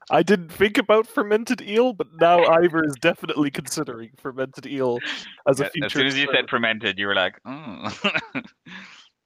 I 0.10 0.24
didn't 0.24 0.52
think 0.52 0.78
about 0.78 1.08
fermented 1.08 1.62
eel, 1.62 1.94
but 1.94 2.08
now 2.20 2.44
Ivor 2.46 2.84
is 2.84 2.96
definitely 3.02 3.52
considering 3.52 4.10
fermented 4.18 4.66
eel 4.66 5.00
as 5.48 5.60
a 5.60 5.70
future. 5.70 5.86
as 5.86 5.94
soon 5.94 6.08
as 6.08 6.18
you 6.18 6.28
said 6.34 6.50
fermented, 6.50 6.98
you 6.98 7.08
were 7.08 7.16
like, 7.16 7.40
oh, 7.46 7.90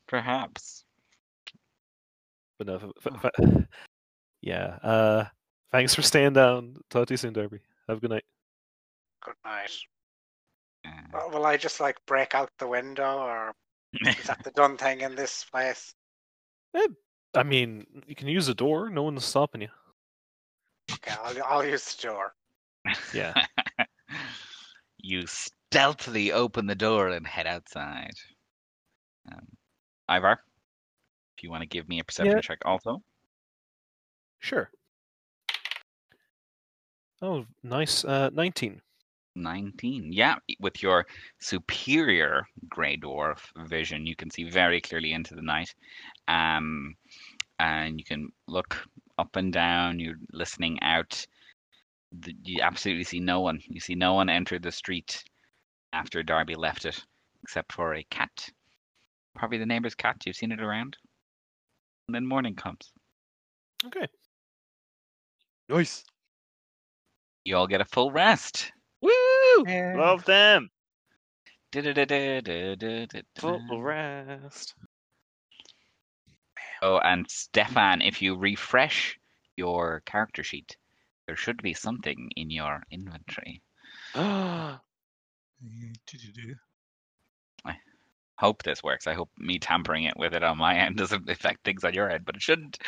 perhaps. 0.07 0.83
But 2.57 2.67
no, 2.67 2.75
f- 2.75 3.13
f- 3.13 3.31
f- 3.39 3.63
yeah. 4.41 4.77
Uh, 4.83 5.25
thanks 5.71 5.95
for 5.95 6.01
staying 6.01 6.33
down. 6.33 6.75
Talk 6.89 7.07
to 7.07 7.13
you 7.13 7.17
soon, 7.17 7.33
Darby. 7.33 7.59
Have 7.87 7.97
a 7.97 8.01
good 8.01 8.11
night. 8.11 8.25
Good 9.23 9.35
night. 9.43 9.71
Uh, 10.85 10.91
Well, 11.13 11.31
will 11.31 11.45
I 11.45 11.57
just 11.57 11.79
like 11.79 11.97
break 12.05 12.35
out 12.35 12.49
the 12.59 12.67
window, 12.67 13.19
or 13.19 13.53
is 14.05 14.23
that 14.27 14.43
the 14.43 14.51
done 14.51 14.77
thing 14.77 15.01
in 15.01 15.15
this 15.15 15.43
place? 15.45 15.93
I 17.33 17.43
mean, 17.43 17.85
you 18.07 18.15
can 18.15 18.27
use 18.27 18.47
the 18.47 18.53
door. 18.53 18.89
No 18.89 19.03
one's 19.03 19.25
stopping 19.25 19.61
you. 19.61 19.69
Okay, 20.91 21.15
I'll, 21.23 21.43
I'll 21.45 21.65
use 21.65 21.95
the 21.95 22.07
door. 22.07 22.33
Yeah. 23.13 23.33
you 24.97 25.25
stealthily 25.27 26.31
open 26.31 26.67
the 26.67 26.75
door 26.75 27.09
and 27.09 27.25
head 27.25 27.47
outside. 27.47 28.13
Um, 29.31 29.47
Ivor, 30.07 30.39
if 31.37 31.43
you 31.43 31.49
want 31.49 31.61
to 31.61 31.67
give 31.67 31.89
me 31.89 31.99
a 31.99 32.03
perception 32.03 32.37
Yeah. 32.37 32.41
check, 32.41 32.59
also. 32.65 33.01
Sure. 34.39 34.69
Oh, 37.21 37.45
nice. 37.63 38.05
Uh, 38.05 38.29
19. 38.31 38.81
19. 39.35 40.11
Yeah, 40.11 40.35
with 40.59 40.81
your 40.81 41.05
superior 41.39 42.47
grey 42.69 42.97
dwarf 42.97 43.39
vision, 43.67 44.05
you 44.05 44.15
can 44.15 44.29
see 44.29 44.49
very 44.49 44.81
clearly 44.81 45.13
into 45.13 45.35
the 45.35 45.41
night. 45.41 45.73
Um, 46.27 46.95
and 47.59 47.99
you 47.99 48.05
can 48.05 48.29
look 48.47 48.77
up 49.17 49.35
and 49.35 49.51
down, 49.51 49.99
you're 49.99 50.19
listening 50.31 50.81
out. 50.81 51.25
You 52.43 52.61
absolutely 52.61 53.03
see 53.03 53.19
no 53.19 53.41
one. 53.41 53.59
You 53.67 53.79
see 53.79 53.95
no 53.95 54.13
one 54.13 54.29
enter 54.29 54.59
the 54.59 54.71
street 54.71 55.23
after 55.93 56.23
Darby 56.23 56.55
left 56.55 56.85
it, 56.85 57.03
except 57.43 57.71
for 57.71 57.95
a 57.95 58.03
cat. 58.03 58.49
Probably 59.35 59.57
the 59.57 59.65
neighbor's 59.65 59.95
cat. 59.95 60.17
You've 60.25 60.35
seen 60.35 60.51
it 60.51 60.61
around. 60.61 60.97
And 62.07 62.15
then 62.15 62.25
morning 62.25 62.55
comes. 62.55 62.91
Okay. 63.85 64.07
Nice. 65.67 66.03
You 67.43 67.57
all 67.57 67.67
get 67.67 67.81
a 67.81 67.85
full 67.85 68.11
rest. 68.11 68.71
Woo! 69.57 69.97
Love 69.97 70.25
them. 70.25 70.69
Full 73.37 73.81
rest. 73.81 74.73
Oh, 76.81 76.99
and 76.99 77.29
Stefan, 77.29 78.01
if 78.01 78.21
you 78.21 78.37
refresh 78.37 79.17
your 79.55 80.01
character 80.05 80.43
sheet, 80.43 80.77
there 81.27 81.35
should 81.35 81.61
be 81.61 81.73
something 81.73 82.29
in 82.35 82.49
your 82.49 82.83
inventory. 82.91 83.61
I 87.65 87.75
hope 88.35 88.63
this 88.63 88.83
works. 88.83 89.07
I 89.07 89.13
hope 89.13 89.29
me 89.37 89.59
tampering 89.59 90.03
it 90.03 90.17
with 90.17 90.33
it 90.33 90.43
on 90.43 90.57
my 90.57 90.75
end 90.75 90.97
doesn't 90.97 91.29
affect 91.29 91.63
things 91.63 91.83
on 91.83 91.93
your 91.93 92.09
end, 92.09 92.25
but 92.25 92.35
it 92.35 92.41
shouldn't. 92.41 92.77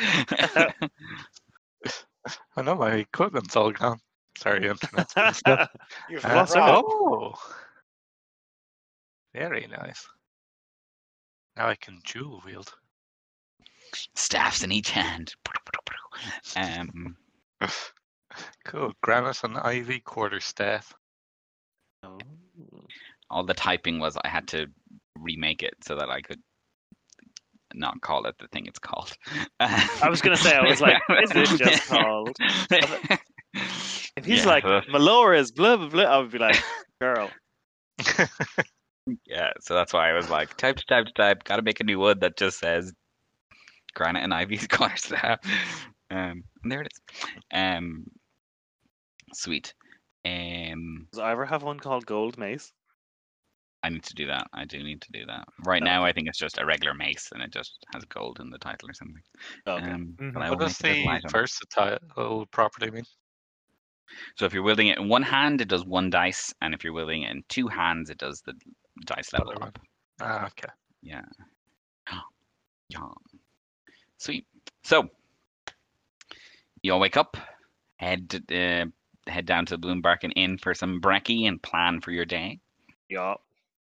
I 2.56 2.62
know 2.62 2.74
my 2.74 2.92
equipment's 2.92 3.56
all 3.56 3.72
gone. 3.72 4.00
Sorry, 4.38 4.68
internet's 4.68 5.14
been 5.14 5.34
slow. 5.34 5.66
You've 6.08 6.24
Uh, 6.24 6.34
lost 6.36 6.56
everything. 6.56 6.84
oh, 6.86 7.34
very 9.34 9.66
nice. 9.66 10.06
Now 11.56 11.66
I 11.68 11.74
can 11.74 11.98
dual 12.04 12.40
wield. 12.46 12.72
Staffs 14.14 14.62
in 14.62 14.70
each 14.72 14.90
hand. 14.90 15.34
Um, 16.56 17.16
Cool. 18.66 18.92
Granite 19.02 19.42
and 19.42 19.56
ivy 19.58 20.00
quarter 20.00 20.38
staff. 20.38 20.92
Oh. 22.04 22.18
all 23.30 23.42
the 23.44 23.54
typing 23.54 23.98
was 23.98 24.16
I 24.22 24.28
had 24.28 24.46
to 24.48 24.66
remake 25.16 25.62
it 25.64 25.74
so 25.82 25.96
that 25.96 26.10
I 26.10 26.20
could 26.20 26.40
not 27.74 28.00
call 28.02 28.26
it 28.26 28.36
the 28.38 28.46
thing 28.48 28.66
it's 28.66 28.78
called. 28.78 29.12
I 29.58 30.08
was 30.08 30.20
gonna 30.22 30.36
say, 30.36 30.54
I 30.54 30.62
was 30.68 30.80
like, 30.80 30.98
is 31.22 31.30
this 31.30 31.58
just 31.58 31.88
called? 31.88 32.36
If 34.18 34.24
he's 34.24 34.44
Yeah, 34.44 34.50
like, 34.50 34.64
uh, 34.64 34.80
Melora's 34.90 35.52
blah 35.52 35.76
blah 35.76 35.88
blah, 35.88 36.02
I 36.02 36.18
would 36.18 36.30
be 36.32 36.38
like, 36.38 36.56
girl. 37.00 37.30
Yeah, 39.26 39.52
so 39.60 39.74
that's 39.74 39.92
why 39.94 40.10
I 40.10 40.12
was 40.12 40.28
like, 40.28 40.54
type 40.58 40.76
to 40.76 40.84
type 40.86 41.06
to 41.06 41.12
type. 41.12 41.44
Got 41.44 41.56
to 41.56 41.62
make 41.62 41.80
a 41.80 41.84
new 41.84 41.98
one 41.98 42.18
that 42.18 42.36
just 42.36 42.58
says 42.58 42.92
granite 43.94 44.22
and 44.22 44.34
ivy 44.34 44.56
square 44.58 44.96
staff. 44.96 45.38
Um, 46.10 46.42
and 46.62 46.72
there 46.72 46.82
it 46.82 46.88
is. 46.92 47.28
Um, 47.52 48.04
sweet. 49.32 49.72
Um, 50.26 51.06
Does 51.12 51.20
ever 51.20 51.46
have 51.46 51.62
one 51.62 51.78
called 51.80 52.04
Gold 52.04 52.36
Mace? 52.36 52.72
I 53.82 53.88
need 53.90 54.02
to 54.02 54.14
do 54.14 54.26
that. 54.26 54.48
I 54.52 54.64
do 54.64 54.82
need 54.82 55.00
to 55.02 55.12
do 55.12 55.24
that. 55.26 55.46
Right 55.64 55.82
now, 55.82 56.04
I 56.04 56.12
think 56.12 56.28
it's 56.28 56.38
just 56.38 56.58
a 56.58 56.66
regular 56.66 56.94
mace, 56.94 57.30
and 57.32 57.42
it 57.42 57.52
just 57.52 57.78
has 57.94 58.04
gold 58.06 58.40
in 58.40 58.50
the 58.50 58.58
title 58.58 58.90
or 58.90 58.94
something. 58.94 59.22
Okay. 59.66 59.90
Um, 59.90 60.14
Mhm. 60.18 60.34
what 60.34 60.50
will 60.50 60.56
does 60.66 60.82
make 60.82 60.90
it 60.90 60.98
a 60.98 61.02
the 61.02 61.06
light 61.06 61.24
on. 61.24 61.30
versatile 61.30 62.46
property 62.50 62.90
mean? 62.90 63.04
So 64.36 64.44
if 64.44 64.52
you're 64.52 64.62
wielding 64.62 64.88
it 64.88 64.98
in 64.98 65.08
one 65.08 65.22
hand, 65.22 65.60
it 65.60 65.68
does 65.68 65.84
one 65.84 66.10
dice, 66.10 66.52
and 66.62 66.74
if 66.74 66.84
you're 66.84 66.92
wielding 66.92 67.22
it 67.22 67.30
in 67.30 67.42
two 67.48 67.68
hands, 67.68 68.10
it 68.10 68.18
does 68.18 68.40
the 68.42 68.54
dice 69.06 69.32
level 69.32 69.50
Other 69.50 69.60
one. 69.60 69.68
up. 69.68 69.78
Ah, 70.20 70.46
okay. 70.46 70.68
Yeah. 71.02 71.22
Yeah. 72.90 73.00
Sweet. 74.16 74.46
So 74.82 75.10
you 76.82 76.94
all 76.94 77.00
wake 77.00 77.18
up, 77.18 77.36
head 77.96 78.42
uh, 78.50 78.86
head 79.30 79.44
down 79.44 79.66
to 79.66 79.76
the 79.76 79.86
Bloombarkin 79.86 80.32
Inn 80.36 80.56
for 80.56 80.72
some 80.72 80.98
brekkie 80.98 81.46
and 81.46 81.62
plan 81.62 82.00
for 82.00 82.12
your 82.12 82.24
day. 82.24 82.60
Yeah. 83.10 83.34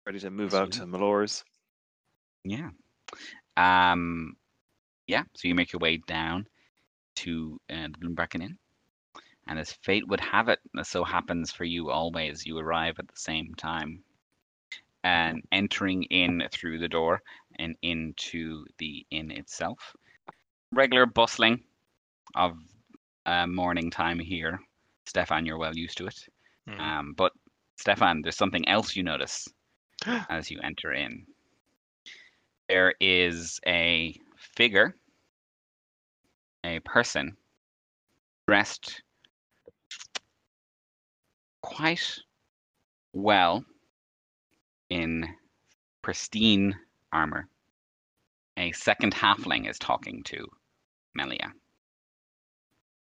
Ready 0.06 0.20
to 0.20 0.32
move 0.32 0.54
out 0.54 0.74
to 0.74 0.86
Melora's. 0.86 1.46
Yeah. 2.44 2.72
Um. 3.56 4.36
Yeah. 5.08 5.24
So 5.36 5.48
you 5.48 5.56
make 5.56 5.72
your 5.72 5.80
way 5.80 6.02
down 6.08 6.46
to 7.16 7.60
uh, 7.70 7.88
the 7.88 8.06
Bloombarkin 8.06 8.44
Inn, 8.44 8.58
and 9.50 9.58
as 9.58 9.74
fate 9.74 10.08
would 10.08 10.20
have 10.20 10.48
it, 10.48 10.60
so 10.84 11.04
happens 11.04 11.52
for 11.52 11.64
you 11.64 11.90
always, 11.90 12.46
you 12.46 12.58
arrive 12.60 13.00
at 13.00 13.08
the 13.08 13.20
same 13.20 13.56
time, 13.56 14.04
and 15.04 15.42
entering 15.52 16.04
in 16.04 16.48
through 16.52 16.78
the 16.78 16.88
door 16.88 17.24
and 17.58 17.76
into 17.82 18.64
the 18.78 19.06
inn 19.10 19.32
itself. 19.32 19.96
Regular 20.72 21.08
bustling 21.08 21.64
of 22.36 22.58
uh, 23.26 23.48
morning 23.48 23.90
time 23.90 24.20
here. 24.20 24.60
Stefan, 25.08 25.48
you're 25.48 25.58
well 25.58 25.76
used 25.76 25.98
to 25.98 26.06
it. 26.06 26.28
Hmm. 26.68 26.80
Um, 26.80 27.14
but 27.18 27.34
Stefan, 27.76 28.22
there's 28.22 28.38
something 28.38 28.68
else 28.70 28.96
you 28.96 29.02
notice 29.02 29.48
as 30.30 30.52
you 30.52 30.60
enter 30.64 30.94
in. 30.94 31.26
There 32.68 32.94
is 33.00 33.60
a 33.66 34.16
figure, 34.38 34.94
a 36.64 36.80
person, 36.82 37.36
dressed 38.48 39.02
quite 41.62 42.20
well 43.14 43.64
in 44.90 45.28
pristine 46.02 46.76
armor. 47.12 47.48
A 48.58 48.72
second 48.72 49.14
halfling 49.14 49.70
is 49.70 49.80
talking 49.80 50.24
to 50.24 50.48
Melia. 51.16 51.54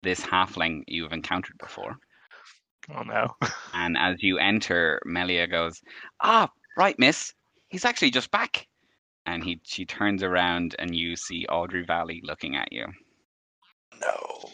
This 0.04 0.22
halfling 0.22 0.84
you've 0.88 1.12
encountered 1.14 1.58
before. 1.58 1.98
Oh 2.96 3.04
no. 3.04 3.36
And 3.74 3.98
as 3.98 4.22
you 4.22 4.38
enter, 4.38 5.02
Melia 5.06 5.48
goes, 5.48 5.82
Ah, 6.22 6.50
right, 6.78 6.98
miss. 6.98 7.34
He's 7.70 7.86
actually 7.86 8.12
just 8.12 8.32
back. 8.32 8.68
And 9.26 9.44
he 9.44 9.62
she 9.64 9.86
turns 9.86 10.24
around 10.24 10.76
and 10.80 10.96
you 10.96 11.16
see 11.16 11.46
Audrey 11.48 11.86
Valley 11.86 12.22
looking 12.24 12.56
at 12.56 12.72
you. 12.72 12.88
No. 14.00 14.50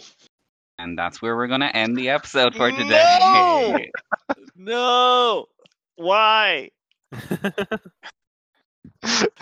And 0.80 0.98
that's 0.98 1.22
where 1.22 1.36
we're 1.36 1.48
gonna 1.48 1.72
end 1.74 1.98
the 1.98 2.10
episode 2.10 2.54
for 2.56 2.72
today. 2.72 3.18
No! 3.20 3.78
No. 4.60 5.46
Why? 5.96 6.70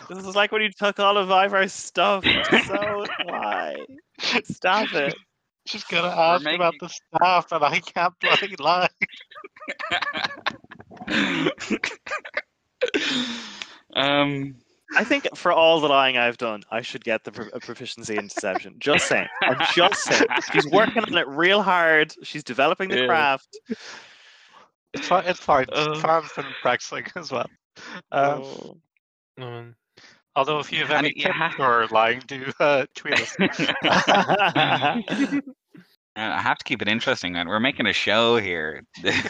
This 0.09 0.19
is 0.25 0.35
like 0.35 0.51
when 0.51 0.61
you 0.61 0.69
took 0.71 0.99
all 0.99 1.17
of 1.17 1.31
Ivor's 1.31 1.73
stuff. 1.73 2.23
So 2.67 3.05
why? 3.25 3.75
Stop 4.43 4.93
it. 4.93 5.15
Just 5.65 5.87
gonna 5.89 6.07
ask 6.09 6.43
making- 6.43 6.59
about 6.61 6.75
the 6.79 6.89
staff, 6.89 7.51
and 7.51 7.63
I 7.63 7.79
can't 7.79 8.13
bloody 8.19 8.55
lie. 8.59 8.89
um 13.95 14.55
I 14.95 15.03
think 15.03 15.27
for 15.35 15.51
all 15.51 15.79
the 15.79 15.87
lying 15.87 16.17
I've 16.17 16.37
done, 16.37 16.63
I 16.71 16.81
should 16.81 17.03
get 17.03 17.23
the 17.23 17.31
pro- 17.31 17.49
proficiency 17.59 18.17
in 18.17 18.27
deception. 18.27 18.75
Just 18.79 19.07
saying. 19.07 19.27
I'm 19.43 19.57
just 19.73 20.03
saying. 20.03 20.25
She's 20.53 20.65
working 20.67 21.03
on 21.03 21.13
it 21.17 21.27
real 21.27 21.61
hard. 21.61 22.13
She's 22.23 22.43
developing 22.43 22.89
the 22.89 22.99
Yeah. 23.01 23.07
craft. 23.07 23.57
It's 24.93 25.07
fine. 25.07 25.25
It's 25.25 25.39
fine. 25.39 25.65
Uh. 25.71 25.95
Fan's 25.99 26.31
been 26.33 26.45
practicing 26.61 27.05
as 27.15 27.31
well. 27.31 27.49
Um, 28.11 28.41
Oh. 28.43 28.77
Um, 29.37 29.75
although, 30.37 30.59
if 30.59 30.71
you 30.71 30.79
have 30.79 30.91
And 30.91 30.99
any 31.05 31.09
it- 31.09 31.21
tips 31.23 31.35
yeah. 31.37 31.65
or 31.65 31.87
lying, 31.87 32.21
do 32.27 32.51
uh, 32.61 32.85
tweet 32.95 33.19
us. 33.19 33.35
I 36.17 36.41
have 36.41 36.57
to 36.57 36.63
keep 36.63 36.81
it 36.81 36.87
interesting, 36.87 37.33
man. 37.33 37.49
We're 37.49 37.59
making 37.59 37.87
a 37.87 37.93
show 37.93 38.37
here. 38.37 38.83
okay, 39.03 39.21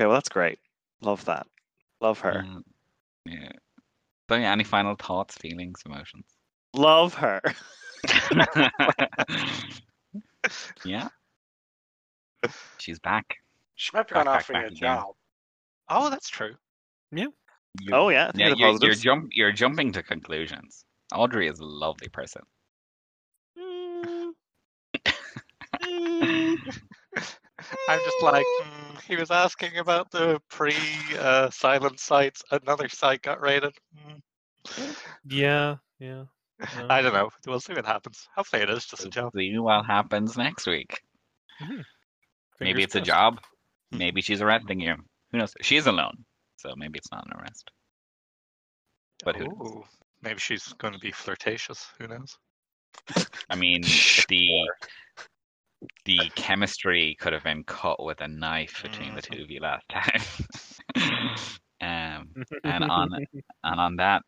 well 0.00 0.12
that's 0.12 0.28
great. 0.28 0.58
Love 1.00 1.24
that. 1.24 1.46
Love 2.04 2.20
her. 2.20 2.40
Um, 2.40 2.62
yeah. 3.24 3.48
So 4.28 4.36
yeah, 4.36 4.52
any 4.52 4.62
final 4.62 4.94
thoughts, 4.94 5.38
feelings, 5.38 5.80
emotions? 5.86 6.26
Love 6.74 7.14
her. 7.14 7.40
yeah. 10.84 11.08
She's 12.76 12.98
back. 12.98 13.36
She 13.76 13.90
might 13.94 14.06
be 14.06 14.12
Back, 14.12 14.14
going 14.24 14.24
back, 14.26 14.36
off 14.40 14.44
for 14.44 14.52
back 14.52 14.60
your 14.64 14.68
again. 14.68 14.78
job. 14.78 15.14
oh, 15.88 16.10
that's 16.10 16.28
true. 16.28 16.54
You- 17.10 17.32
Oh 17.90 18.10
yeah. 18.10 18.30
think 18.32 18.38
yeah, 18.38 18.50
of 18.50 18.58
the 18.58 18.64
you're, 18.86 18.92
you're 18.92 18.94
jump 18.94 19.30
you're 19.32 19.52
jumping 19.52 19.90
to 19.92 20.02
conclusions. 20.02 20.84
Audrey 21.14 21.48
is 21.48 21.58
a 21.60 21.64
lovely 21.64 22.08
person. 22.08 22.42
Mm. 23.58 24.32
Mm. 25.82 26.56
I'm 27.88 27.98
just 28.04 28.22
like, 28.22 28.44
hmm, 28.46 28.83
he 29.08 29.16
was 29.16 29.30
asking 29.30 29.76
about 29.78 30.10
the 30.10 30.40
pre-silent 30.50 32.00
sites. 32.00 32.42
Another 32.50 32.88
site 32.88 33.22
got 33.22 33.40
raided. 33.40 33.72
Hmm. 33.96 34.90
yeah, 35.28 35.76
yeah. 35.98 36.24
I 36.88 37.02
don't 37.02 37.12
know. 37.12 37.30
We'll 37.46 37.60
see 37.60 37.74
what 37.74 37.86
happens. 37.86 38.28
Hopefully, 38.36 38.62
it 38.62 38.70
is 38.70 38.86
just 38.86 39.04
a 39.04 39.08
job. 39.08 39.32
See 39.34 39.58
what 39.58 39.84
happens 39.86 40.36
next 40.36 40.66
week. 40.66 41.00
Maybe 41.60 41.84
Fingers 42.58 42.84
it's 42.84 42.94
a 42.94 43.00
job. 43.00 43.40
Maybe 43.90 44.22
she's 44.22 44.40
arresting 44.40 44.80
you. 44.80 44.94
Who 45.32 45.38
knows? 45.38 45.54
She's 45.60 45.86
alone, 45.86 46.24
so 46.56 46.72
maybe 46.76 46.98
it's 46.98 47.10
not 47.10 47.26
an 47.26 47.40
arrest. 47.40 47.70
But 49.24 49.36
who 49.36 49.46
knows? 49.46 49.84
Maybe 50.22 50.38
she's 50.38 50.72
going 50.74 50.94
to 50.94 51.00
be 51.00 51.10
flirtatious. 51.10 51.86
Who 51.98 52.08
knows? 52.08 52.38
I 53.50 53.56
mean, 53.56 53.82
the 54.28 54.48
the 56.04 56.30
chemistry 56.34 57.16
could 57.20 57.32
have 57.32 57.44
been 57.44 57.64
cut 57.64 58.02
with 58.02 58.20
a 58.20 58.28
knife 58.28 58.82
between 58.82 59.14
the 59.14 59.22
two 59.22 59.42
of 59.42 59.50
you 59.50 59.60
last 59.60 59.84
time. 59.88 60.22
um, 61.80 62.28
and 62.64 62.84
on 62.84 63.10
and 63.64 63.80
on 63.80 63.96
that 63.96 64.22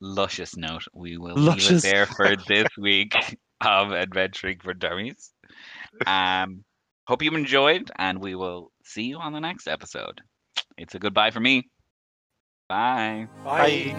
luscious 0.00 0.56
note, 0.56 0.84
we 0.94 1.16
will 1.16 1.34
leave 1.34 1.70
it 1.70 1.82
there 1.82 2.06
for 2.06 2.36
this 2.48 2.68
week 2.78 3.14
of 3.60 3.92
Adventuring 3.92 4.60
for 4.62 4.74
Dummies. 4.74 5.32
Um, 6.06 6.64
hope 7.06 7.22
you 7.22 7.30
enjoyed, 7.32 7.90
and 7.96 8.22
we 8.22 8.34
will 8.34 8.72
see 8.84 9.04
you 9.04 9.18
on 9.18 9.32
the 9.32 9.40
next 9.40 9.68
episode. 9.68 10.20
It's 10.76 10.94
a 10.94 10.98
goodbye 10.98 11.30
for 11.30 11.40
me. 11.40 11.68
Bye. 12.68 13.28
Bye. 13.44 13.94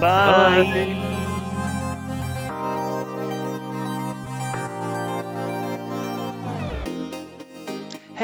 Bye. 0.00 1.14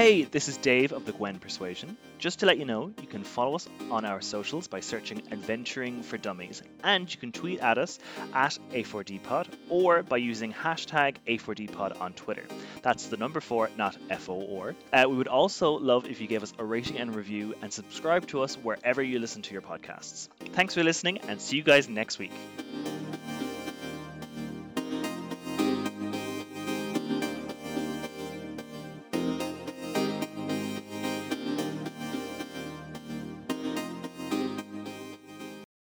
Hey, 0.05 0.25
this 0.25 0.49
is 0.49 0.59
Dave 0.59 0.93
of 0.93 1.07
the 1.07 1.13
Gwen 1.13 1.39
Persuasion. 1.39 1.97
Just 2.19 2.41
to 2.41 2.47
let 2.47 2.59
you 2.59 2.67
know, 2.67 2.93
you 3.01 3.07
can 3.07 3.25
follow 3.25 3.55
us 3.55 3.67
on 3.91 4.05
our 4.05 4.21
socials 4.21 4.69
by 4.69 4.81
searching 4.81 5.23
Adventuring 5.33 6.03
for 6.03 6.19
Dummies, 6.19 6.63
and 6.83 7.11
you 7.11 7.19
can 7.19 7.33
tweet 7.33 7.61
at 7.61 7.79
us 7.79 7.99
at 8.35 8.59
A4DPod 8.73 9.47
or 9.71 10.03
by 10.03 10.19
using 10.19 10.53
hashtag 10.53 11.17
A4DPod 11.27 12.03
on 12.03 12.13
Twitter. 12.13 12.45
That's 12.83 13.07
the 13.07 13.17
number 13.17 13.41
four, 13.41 13.71
not 13.79 13.97
FO 14.19 14.35
or. 14.35 14.77
Uh, 14.93 15.07
we 15.09 15.17
would 15.17 15.27
also 15.27 15.73
love 15.73 16.07
if 16.07 16.21
you 16.21 16.27
gave 16.27 16.43
us 16.43 16.53
a 16.59 16.65
rating 16.67 16.99
and 16.99 17.17
review 17.17 17.55
and 17.63 17.73
subscribe 17.73 18.27
to 18.27 18.43
us 18.43 18.57
wherever 18.57 19.03
you 19.03 19.19
listen 19.19 19.41
to 19.41 19.55
your 19.55 19.63
podcasts. 19.63 20.29
Thanks 20.53 20.75
for 20.75 20.85
listening, 20.85 21.17
and 21.29 21.41
see 21.41 21.57
you 21.57 21.63
guys 21.63 21.89
next 21.89 22.19
week. 22.19 22.33